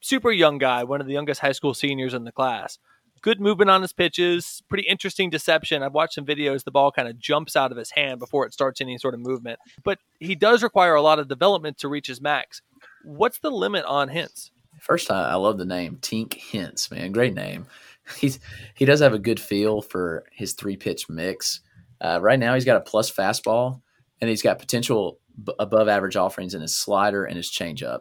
[0.00, 2.78] super young guy, one of the youngest high school seniors in the class.
[3.22, 5.82] Good movement on his pitches, pretty interesting deception.
[5.82, 6.64] I've watched some videos.
[6.64, 9.20] The ball kind of jumps out of his hand before it starts any sort of
[9.20, 9.58] movement.
[9.84, 12.62] But he does require a lot of development to reach his max.
[13.04, 14.50] What's the limit on Hence?
[14.80, 17.12] First, I, I love the name Tink Hence, man.
[17.12, 17.66] Great name.
[18.18, 18.40] He's
[18.74, 21.60] he does have a good feel for his three pitch mix.
[22.00, 23.82] Uh, right now, he's got a plus fastball,
[24.20, 28.00] and he's got potential b- above average offerings in his slider and his changeup.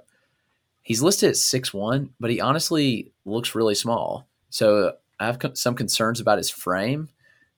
[0.81, 4.27] He's listed at six one, but he honestly looks really small.
[4.49, 7.09] So I have some concerns about his frame.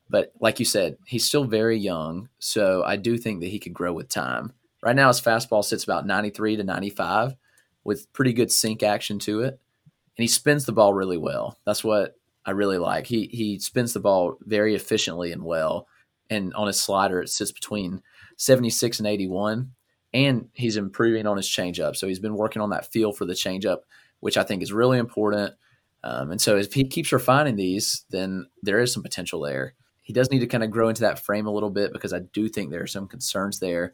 [0.09, 3.73] But like you said, he's still very young, so I do think that he could
[3.73, 4.51] grow with time.
[4.83, 7.35] Right now, his fastball sits about 93 to 95
[7.85, 9.59] with pretty good sink action to it.
[10.17, 11.57] And he spins the ball really well.
[11.65, 13.07] That's what I really like.
[13.07, 15.87] He he spins the ball very efficiently and well.
[16.29, 18.01] And on his slider, it sits between
[18.37, 19.71] 76 and 81.
[20.13, 21.95] And he's improving on his changeup.
[21.95, 23.79] So he's been working on that feel for the changeup,
[24.19, 25.53] which I think is really important.
[26.03, 29.75] Um, and so if he keeps refining these, then there is some potential there.
[30.01, 32.19] He does need to kind of grow into that frame a little bit because I
[32.19, 33.93] do think there are some concerns there.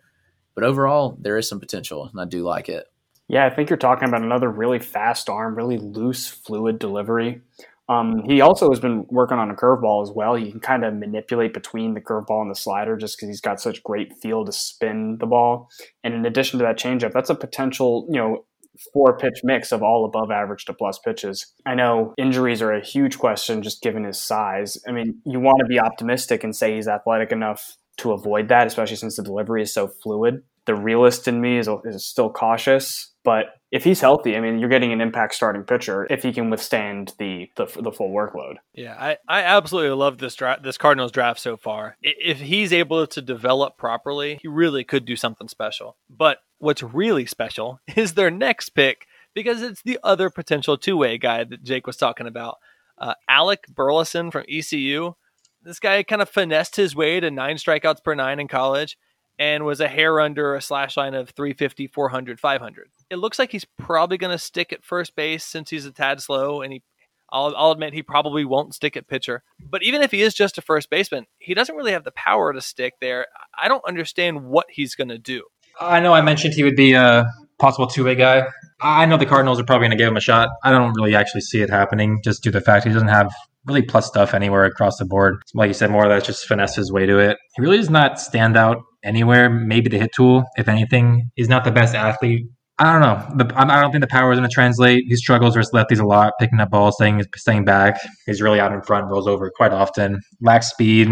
[0.55, 2.87] But overall, there is some potential, and I do like it.
[3.27, 7.41] Yeah, I think you're talking about another really fast arm, really loose, fluid delivery.
[7.89, 10.35] Um, he also has been working on a curveball as well.
[10.35, 13.61] He can kind of manipulate between the curveball and the slider just because he's got
[13.61, 15.69] such great feel to spin the ball.
[16.03, 18.45] And in addition to that changeup, that's a potential, you know,
[18.93, 21.53] four pitch mix of all above average to plus pitches.
[21.65, 24.77] I know injuries are a huge question just given his size.
[24.87, 28.67] I mean, you want to be optimistic and say he's athletic enough to avoid that,
[28.67, 30.43] especially since the delivery is so fluid.
[30.65, 34.69] The realist in me is, is still cautious, but if he's healthy, I mean, you're
[34.69, 38.55] getting an impact starting pitcher if he can withstand the the, the full workload.
[38.73, 41.97] Yeah, I, I absolutely love this draft, this Cardinals draft so far.
[42.01, 45.97] If he's able to develop properly, he really could do something special.
[46.09, 51.17] But what's really special is their next pick because it's the other potential two way
[51.17, 52.57] guy that Jake was talking about,
[52.97, 55.13] uh, Alec Burleson from ECU.
[55.61, 58.97] This guy kind of finessed his way to nine strikeouts per nine in college
[59.39, 62.89] and was a hair under a slash line of 350, 400, 500.
[63.09, 66.21] It looks like he's probably going to stick at first base since he's a tad
[66.21, 66.83] slow, and he.
[67.29, 69.43] I'll, I'll admit he probably won't stick at pitcher.
[69.59, 72.53] But even if he is just a first baseman, he doesn't really have the power
[72.53, 73.25] to stick there.
[73.61, 75.43] I don't understand what he's going to do.
[75.77, 77.29] I know I mentioned he would be a
[77.59, 78.47] possible two way guy.
[78.81, 80.47] I know the Cardinals are probably going to give him a shot.
[80.63, 83.33] I don't really actually see it happening just due to the fact he doesn't have
[83.65, 85.41] really plus stuff anywhere across the board.
[85.53, 87.37] Like you said, more of that just finesse his way to it.
[87.55, 89.49] He really does not stand out anywhere.
[89.49, 91.29] Maybe the hit tool, if anything.
[91.35, 92.47] He's not the best athlete.
[92.79, 93.43] I don't know.
[93.43, 95.03] The, I don't think the power is going to translate.
[95.07, 97.99] He struggles versus lefties a lot, picking up balls, staying, staying back.
[98.27, 100.19] He's really out in front, rolls over quite often.
[100.41, 101.09] Lacks speed.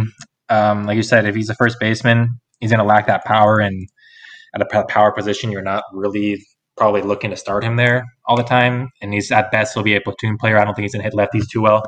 [0.49, 3.59] Um, like you said, if he's a first baseman, he's going to lack that power.
[3.59, 3.87] And
[4.53, 6.37] at a power position, you're not really
[6.77, 8.89] probably looking to start him there all the time.
[9.01, 10.59] And he's at best, he'll be a platoon player.
[10.59, 11.81] I don't think he's going to hit lefties too well.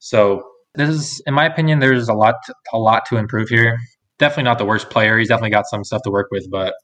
[0.00, 0.42] So
[0.74, 2.34] this is, in my opinion, there's a lot,
[2.72, 3.78] a lot to improve here
[4.18, 5.18] definitely not the worst player.
[5.18, 6.74] He's definitely got some stuff to work with, but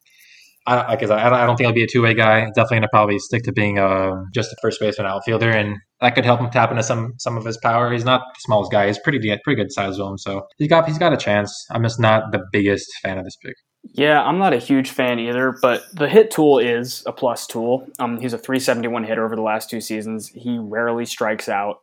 [0.67, 2.45] I, because I, I, don't think he'll be a two way guy.
[2.55, 6.25] Definitely to probably stick to being a just a first baseman outfielder, and that could
[6.25, 7.91] help him tap into some some of his power.
[7.93, 8.87] He's not the smallest guy.
[8.87, 11.53] He's pretty pretty good size of him, so he's got he's got a chance.
[11.71, 13.55] I'm just not the biggest fan of this pick.
[13.83, 17.87] Yeah, I'm not a huge fan either, but the hit tool is a plus tool.
[17.99, 20.29] Um, he's a 371 hitter over the last two seasons.
[20.29, 21.79] He rarely strikes out,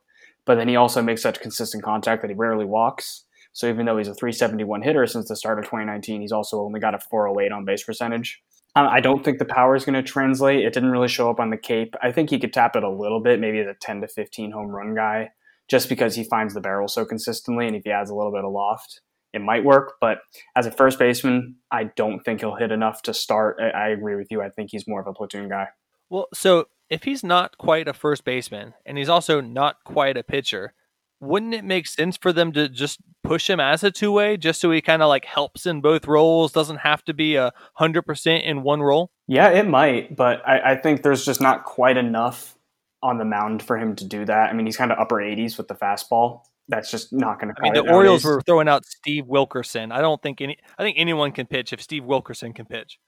[0.46, 3.26] but then he also makes such consistent contact that he rarely walks.
[3.58, 6.80] So even though he's a 371 hitter since the start of 2019, he's also only
[6.80, 8.40] got a 408 on base percentage.
[8.76, 10.64] I don't think the power is going to translate.
[10.64, 11.96] It didn't really show up on the Cape.
[12.04, 14.52] I think he could tap it a little bit, maybe as a 10 to 15
[14.52, 15.32] home run guy,
[15.68, 17.66] just because he finds the barrel so consistently.
[17.66, 19.02] And if he adds a little bit of loft,
[19.34, 19.94] it might work.
[20.00, 20.20] But
[20.56, 23.60] as a first baseman, I don't think he'll hit enough to start.
[23.60, 24.44] I agree with you.
[24.44, 25.70] I think he's more of a platoon guy.
[26.12, 30.24] Well, so if he's not quite a first baseman and he's also not quite a
[30.24, 30.76] pitcher,
[31.20, 34.62] wouldn't it make sense for them to just push him as a two way just
[34.62, 38.04] so he kind of like helps in both roles, doesn't have to be a hundred
[38.04, 39.12] percent in one role?
[39.28, 42.58] Yeah, it might, but I, I, think there's just not quite enough
[43.04, 44.50] on the mound for him to do that.
[44.50, 46.42] I mean, he's kind of upper 80s with the fastball.
[46.70, 47.60] That's just not going to.
[47.60, 47.96] I mean, the nowadays.
[47.96, 49.92] Orioles were throwing out Steve Wilkerson.
[49.92, 50.58] I don't think any.
[50.78, 53.00] I think anyone can pitch if Steve Wilkerson can pitch.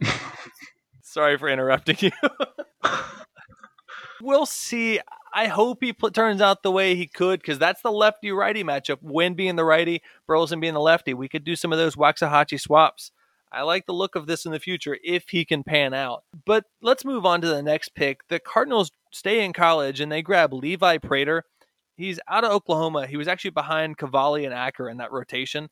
[1.02, 2.10] Sorry for interrupting you.
[4.20, 5.00] we'll see.
[5.34, 8.64] I hope he pl- turns out the way he could because that's the lefty righty
[8.64, 8.98] matchup.
[9.02, 11.14] Winn being the righty, Burleson being the lefty.
[11.14, 13.12] We could do some of those Waxahachie swaps.
[13.50, 16.24] I like the look of this in the future if he can pan out.
[16.44, 18.20] But let's move on to the next pick.
[18.28, 21.44] The Cardinals stay in college and they grab Levi Prater.
[21.96, 23.06] He's out of Oklahoma.
[23.06, 25.68] He was actually behind Cavalli and Acker in that rotation,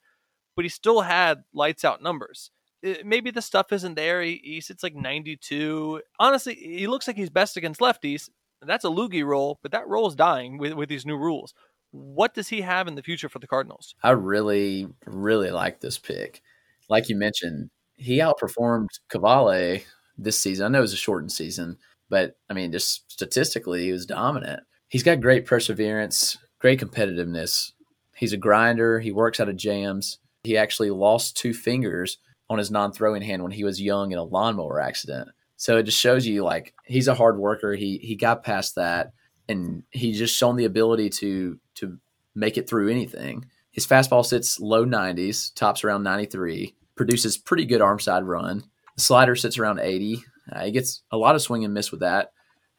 [0.54, 2.50] but he still had lights out numbers.
[2.86, 4.22] It, maybe the stuff isn't there.
[4.22, 6.02] He, he sits like 92.
[6.18, 8.28] Honestly, he looks like he's best against lefties.
[8.62, 11.52] That's a loogie role, but that role is dying with, with these new rules.
[11.90, 13.94] What does he have in the future for the Cardinals?
[14.02, 16.42] I really, really like this pick.
[16.88, 19.84] Like you mentioned, he outperformed Cavalli
[20.18, 20.66] this season.
[20.66, 24.62] I know it was a shortened season, but I mean, just statistically, he was dominant.
[24.88, 27.72] He's got great perseverance, great competitiveness.
[28.14, 29.00] He's a grinder.
[29.00, 30.18] He works out of jams.
[30.44, 32.18] He actually lost two fingers
[32.48, 35.28] on his non-throwing hand when he was young in a lawnmower accident.
[35.56, 37.74] So it just shows you like he's a hard worker.
[37.74, 39.12] He he got past that
[39.48, 41.98] and he's just shown the ability to to
[42.34, 43.46] make it through anything.
[43.70, 48.64] His fastball sits low 90s, tops around 93, produces pretty good arm side run.
[48.96, 50.24] The slider sits around 80.
[50.50, 52.32] Uh, he gets a lot of swing and miss with that,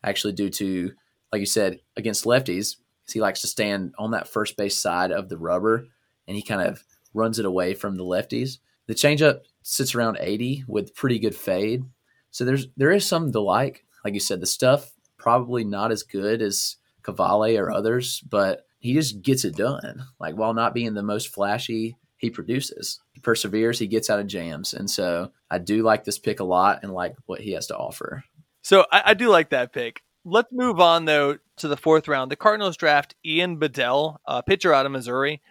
[0.04, 0.92] actually due to
[1.32, 2.78] like you said against lefties.
[3.12, 5.88] He likes to stand on that first base side of the rubber,
[6.28, 6.84] and he kind of
[7.14, 8.58] runs it away from the lefties.
[8.88, 11.84] The changeup sits around 80 with pretty good fade.
[12.32, 13.84] So there's there is some to like.
[14.04, 18.94] Like you said, the stuff probably not as good as Cavalli or others, but he
[18.94, 20.06] just gets it done.
[20.20, 23.02] Like while not being the most flashy, he produces.
[23.12, 24.74] He perseveres, he gets out of jams.
[24.74, 27.78] And so I do like this pick a lot and like what he has to
[27.78, 28.24] offer.
[28.62, 30.02] So I, I do like that pick.
[30.24, 32.32] Let's move on though to the fourth round.
[32.32, 35.42] The Cardinals draft Ian Bedell, a pitcher out of Missouri.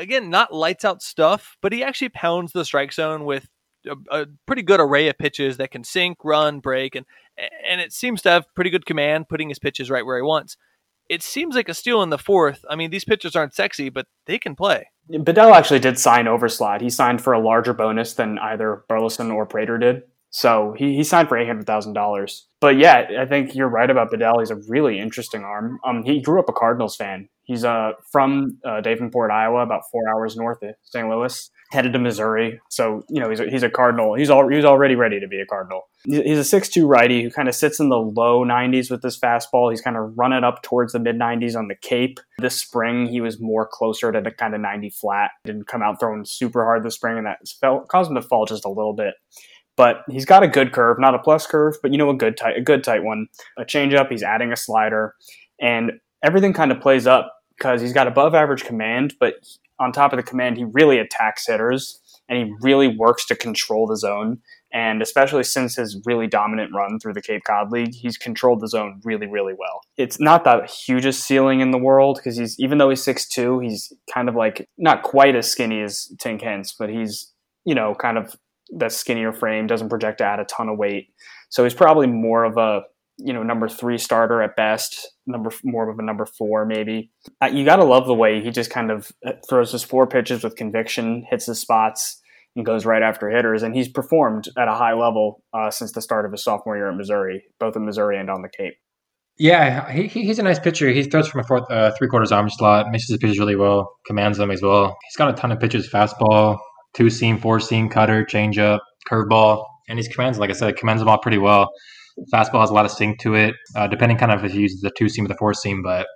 [0.00, 3.48] Again, not lights out stuff, but he actually pounds the strike zone with
[3.86, 7.06] a, a, pretty good array of pitches that can sink, run, break, and
[7.68, 10.56] and it seems to have pretty good command, putting his pitches right where he wants.
[11.08, 12.64] It seems like a steal in the fourth.
[12.68, 14.88] I mean, these pitchers aren't sexy, but they can play.
[15.08, 16.80] Bedell actually did sign overslot.
[16.80, 20.02] He signed for a larger bonus than either Burleson or Prater did.
[20.30, 22.46] So he, he signed for eight hundred thousand dollars.
[22.60, 24.38] But yeah, I think you're right about Bedell.
[24.38, 25.80] He's a really interesting arm.
[25.84, 27.28] Um, he grew up a Cardinals fan.
[27.42, 31.08] He's uh from uh, Davenport, Iowa, about four hours north of St.
[31.08, 31.50] Louis.
[31.72, 34.14] Headed to Missouri, so you know he's a, he's a Cardinal.
[34.14, 35.82] He's all he's already ready to be a Cardinal.
[36.04, 39.70] He's a six-two righty who kind of sits in the low 90s with his fastball.
[39.70, 42.18] He's kind of running up towards the mid 90s on the Cape.
[42.38, 45.30] This spring, he was more closer to the kind of 90 flat.
[45.44, 47.38] Didn't come out throwing super hard this spring, and that
[47.88, 49.14] caused him to fall just a little bit
[49.80, 52.36] but he's got a good curve, not a plus curve, but you know a good
[52.36, 53.28] tight, a good tight one.
[53.56, 54.10] A changeup.
[54.10, 55.14] He's adding a slider,
[55.58, 55.92] and
[56.22, 59.36] everything kind of plays up because he's got above average command, but
[59.78, 61.98] on top of the command, he really attacks hitters
[62.28, 64.40] and he really works to control the zone.
[64.70, 68.68] And especially since his really dominant run through the Cape Cod League, he's controlled the
[68.68, 69.80] zone really, really well.
[69.96, 73.60] It's not the hugest ceiling in the world because he's even though he's six two,
[73.60, 77.32] he's kind of like not quite as skinny as Tink but he's
[77.64, 78.36] you know kind of
[78.76, 81.08] that skinnier frame, doesn't project to add a ton of weight.
[81.48, 82.82] So he's probably more of a
[83.18, 87.10] you know number three starter at best, number more of a number four maybe.
[87.42, 90.06] Uh, you got to love the way he just kind of uh, throws his four
[90.06, 92.20] pitches with conviction, hits his spots,
[92.56, 93.62] and goes right after hitters.
[93.62, 96.90] And he's performed at a high level uh, since the start of his sophomore year
[96.90, 98.74] at Missouri, both in Missouri and on the Cape.
[99.38, 100.90] Yeah, he, he's a nice pitcher.
[100.90, 103.90] He throws from a fourth, uh, three quarters arm slot, mixes his pitches really well,
[104.04, 104.98] commands them as well.
[105.08, 106.58] He's got a ton of pitches, fastball,
[106.94, 111.08] two seam, four seam, cutter, changeup, curveball, and his commands, like I said, commands them
[111.08, 111.70] all pretty well.
[112.32, 114.80] Fastball has a lot of sink to it, uh, depending kind of if he uses
[114.80, 116.06] the two seam or the four seam, but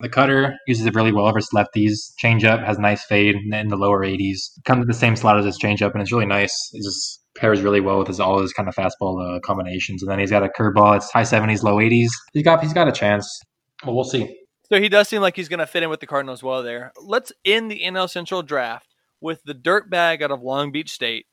[0.00, 2.12] the cutter uses it really well over lefties.
[2.22, 4.38] Changeup has nice fade in the lower 80s.
[4.64, 6.70] Comes with the same slot as his changeup, and it's really nice.
[6.72, 10.02] It just pairs really well with his all his kind of fastball uh, combinations.
[10.02, 10.96] And then he's got a curveball.
[10.96, 12.08] It's high 70s, low 80s.
[12.32, 13.40] He's got he's got a chance.
[13.84, 14.36] Well, we'll see.
[14.68, 16.92] So he does seem like he's going to fit in with the Cardinals well there.
[17.00, 18.91] Let's end the NL Central draft
[19.22, 21.26] with the dirt bag out of Long Beach State,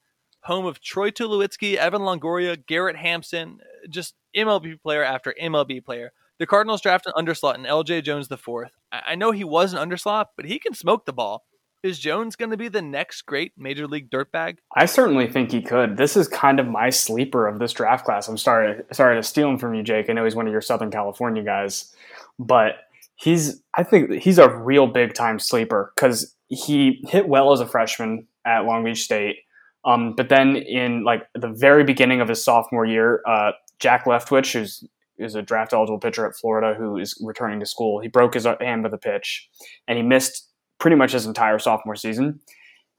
[0.43, 3.59] home of Troy Tulowitzki, Evan Longoria, Garrett Hampson,
[3.89, 6.11] just MLB player after MLB player.
[6.37, 8.47] The Cardinals draft an underslot in LJ Jones IV.
[8.91, 11.43] I know he was an underslot, but he can smoke the ball.
[11.81, 14.57] Is Jones going to be the next great major league dirtbag?
[14.75, 15.95] I certainly think he could.
[15.95, 18.27] This is kind of my sleeper of this draft class.
[18.27, 20.09] I'm sorry, sorry to steal him from you, Jake.
[20.09, 21.93] I know he's one of your Southern California guys,
[22.37, 22.88] but
[23.19, 27.67] he's I think he's a real big time sleeper because he hit well as a
[27.67, 29.37] freshman at Long Beach State.
[29.85, 34.53] Um, but then in like the very beginning of his sophomore year, uh, Jack Leftwich,
[34.53, 34.83] who's
[35.17, 38.47] is a draft eligible pitcher at Florida who is returning to school, he broke his
[38.61, 39.49] hand with a pitch,
[39.87, 40.47] and he missed
[40.79, 42.39] pretty much his entire sophomore season.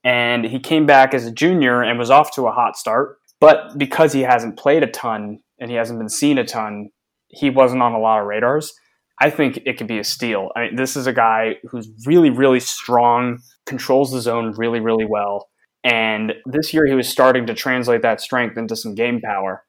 [0.03, 3.17] And he came back as a junior and was off to a hot start.
[3.39, 6.91] But because he hasn't played a ton and he hasn't been seen a ton,
[7.27, 8.73] he wasn't on a lot of radars.
[9.21, 10.49] I think it could be a steal.
[10.55, 15.05] I mean, this is a guy who's really, really strong, controls the zone really, really
[15.05, 15.47] well.
[15.83, 19.63] And this year he was starting to translate that strength into some game power.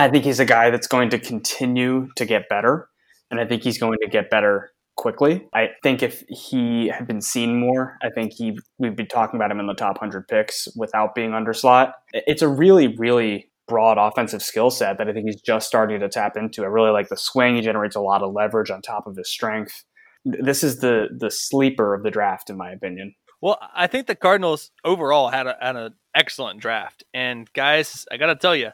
[0.00, 2.88] I think he's a guy that's going to continue to get better.
[3.30, 5.46] And I think he's going to get better quickly.
[5.54, 9.52] I think if he had been seen more, I think he we'd be talking about
[9.52, 11.94] him in the top 100 picks without being under slot.
[12.12, 16.08] It's a really, really broad offensive skill set that I think he's just starting to
[16.08, 16.62] tap into.
[16.62, 17.56] I really like the swing.
[17.56, 19.84] He generates a lot of leverage on top of his strength.
[20.24, 23.14] This is the the sleeper of the draft, in my opinion.
[23.40, 27.02] Well, I think the Cardinals overall had a, had an excellent draft.
[27.12, 28.70] And guys, I got to tell you,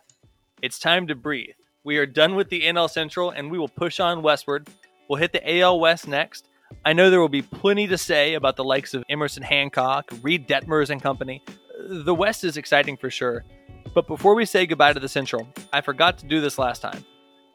[0.60, 1.54] it's time to breathe.
[1.84, 4.68] We are done with the NL Central and we will push on westward.
[5.08, 6.48] We'll hit the AL West next.
[6.84, 10.46] I know there will be plenty to say about the likes of Emerson Hancock, Reid
[10.46, 11.42] Detmers and company.
[11.88, 13.44] The West is exciting for sure.
[13.94, 17.04] But before we say goodbye to the Central, I forgot to do this last time.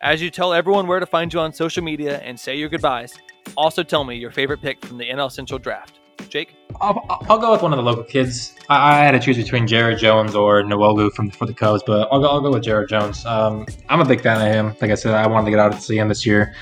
[0.01, 3.13] As you tell everyone where to find you on social media and say your goodbyes,
[3.55, 5.99] also tell me your favorite pick from the NL Central draft.
[6.29, 6.55] Jake?
[6.81, 8.55] I'll, I'll go with one of the local kids.
[8.69, 12.07] I, I had to choose between Jared Jones or Nwogu from for the Cubs, but
[12.11, 13.25] I'll go, I'll go with Jared Jones.
[13.25, 14.75] Um, I'm a big fan of him.
[14.81, 16.53] Like I said, I wanted to get out to see him this year.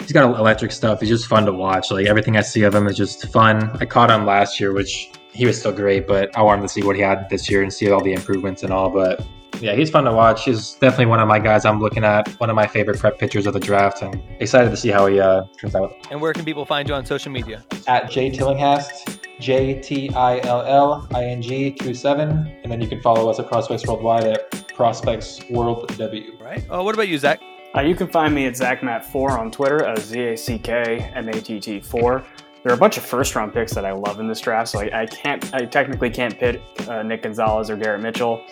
[0.00, 1.00] He's got electric stuff.
[1.00, 1.90] He's just fun to watch.
[1.90, 3.70] Like everything I see of him is just fun.
[3.80, 6.82] I caught him last year, which he was still great, but I wanted to see
[6.82, 8.88] what he had this year and see all the improvements and all.
[8.88, 9.26] But
[9.60, 10.44] yeah, he's fun to watch.
[10.44, 12.28] He's definitely one of my guys I'm looking at.
[12.40, 15.20] One of my favorite prep pitchers of the draft, and excited to see how he
[15.20, 15.94] uh, turns out.
[16.10, 17.64] And where can people find you on social media?
[17.88, 22.80] At J Tillinghast, J T I L L I N G two seven, and then
[22.80, 26.36] you can follow us at Prospects Worldwide at Prospects World W.
[26.40, 26.64] Right.
[26.70, 27.40] Oh, what about you, Zach?
[27.76, 31.10] Uh, you can find me at Zach ZachMatt4 on Twitter as Z A C K
[31.14, 32.24] M A T T 4
[32.64, 34.80] there are a bunch of first round picks that I love in this draft, so
[34.80, 38.42] I, I can't, I technically can't pick uh, Nick Gonzalez or Garrett Mitchell.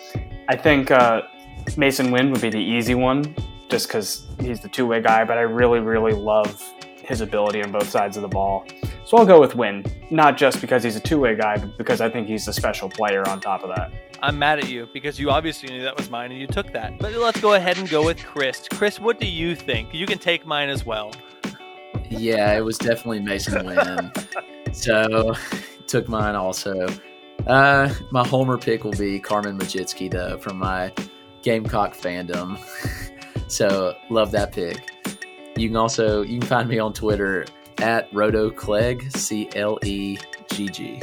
[0.47, 1.23] I think uh,
[1.71, 3.35] Masyn Winn would be the easy one,
[3.69, 6.63] just because he's the two way guy, but I really, really love
[6.95, 8.67] his ability on both sides of the ball.
[9.03, 11.99] So I'll go with Winn, not just because he's a two way guy, but because
[11.99, 13.91] I think he's a special player on top of that.
[14.21, 16.99] I'm mad at you because you obviously knew that was mine and you took that.
[16.99, 18.67] But let's go ahead and go with Chris.
[18.71, 19.91] Chris, what do you think?
[19.91, 21.13] You can take mine as well.
[22.09, 24.73] Yeah, it was definitely Masyn Winn.
[24.73, 25.33] so
[25.87, 26.87] took mine also.
[27.47, 30.93] Uh, my homer pick will be Carmen Mlodzinski though from my
[31.41, 32.57] Gamecock fandom.
[33.47, 34.91] so love that pick.
[35.57, 37.45] You can also you can find me on Twitter
[37.79, 40.17] at Roto Clegg C L E
[40.51, 41.01] G G.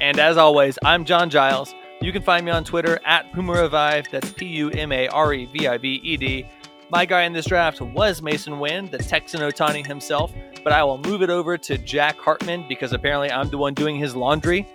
[0.00, 1.74] And as always, I'm John Giles.
[2.00, 4.06] You can find me on Twitter at Puma Revive.
[4.10, 6.46] That's P U M A R E V I V E D.
[6.90, 10.34] My guy in this draft was Masyn Winn, the Texan Ohtani himself,
[10.64, 13.96] but I will move it over to Jack Hartman because apparently I'm the one doing
[13.96, 14.66] his laundry.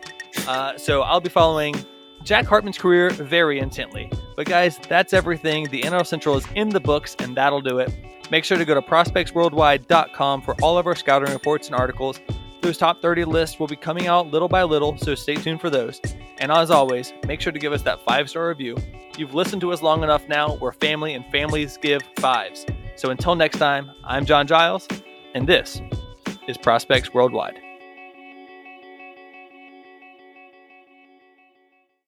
[0.48, 1.76] Uh, so I'll be following
[2.24, 4.10] Jack Hartman's career very intently.
[4.38, 5.68] But guys, that's everything.
[5.70, 7.94] The NL Central is in the books, and that'll do it.
[8.32, 12.22] Make sure to go to prospectsworldwide.com for all of our scouting reports and articles.
[12.66, 15.70] Those top 30 lists will be coming out little by little, so stay tuned for
[15.70, 16.02] those.
[16.40, 18.76] And as always, make sure to give us that five star review.
[19.20, 20.56] You've listened to us long enough now.
[20.56, 22.66] We're family, and families give fives.
[22.96, 24.88] So until next time, I'm John Giles,
[25.36, 25.80] and this
[26.48, 27.62] is Prospects Worldwide.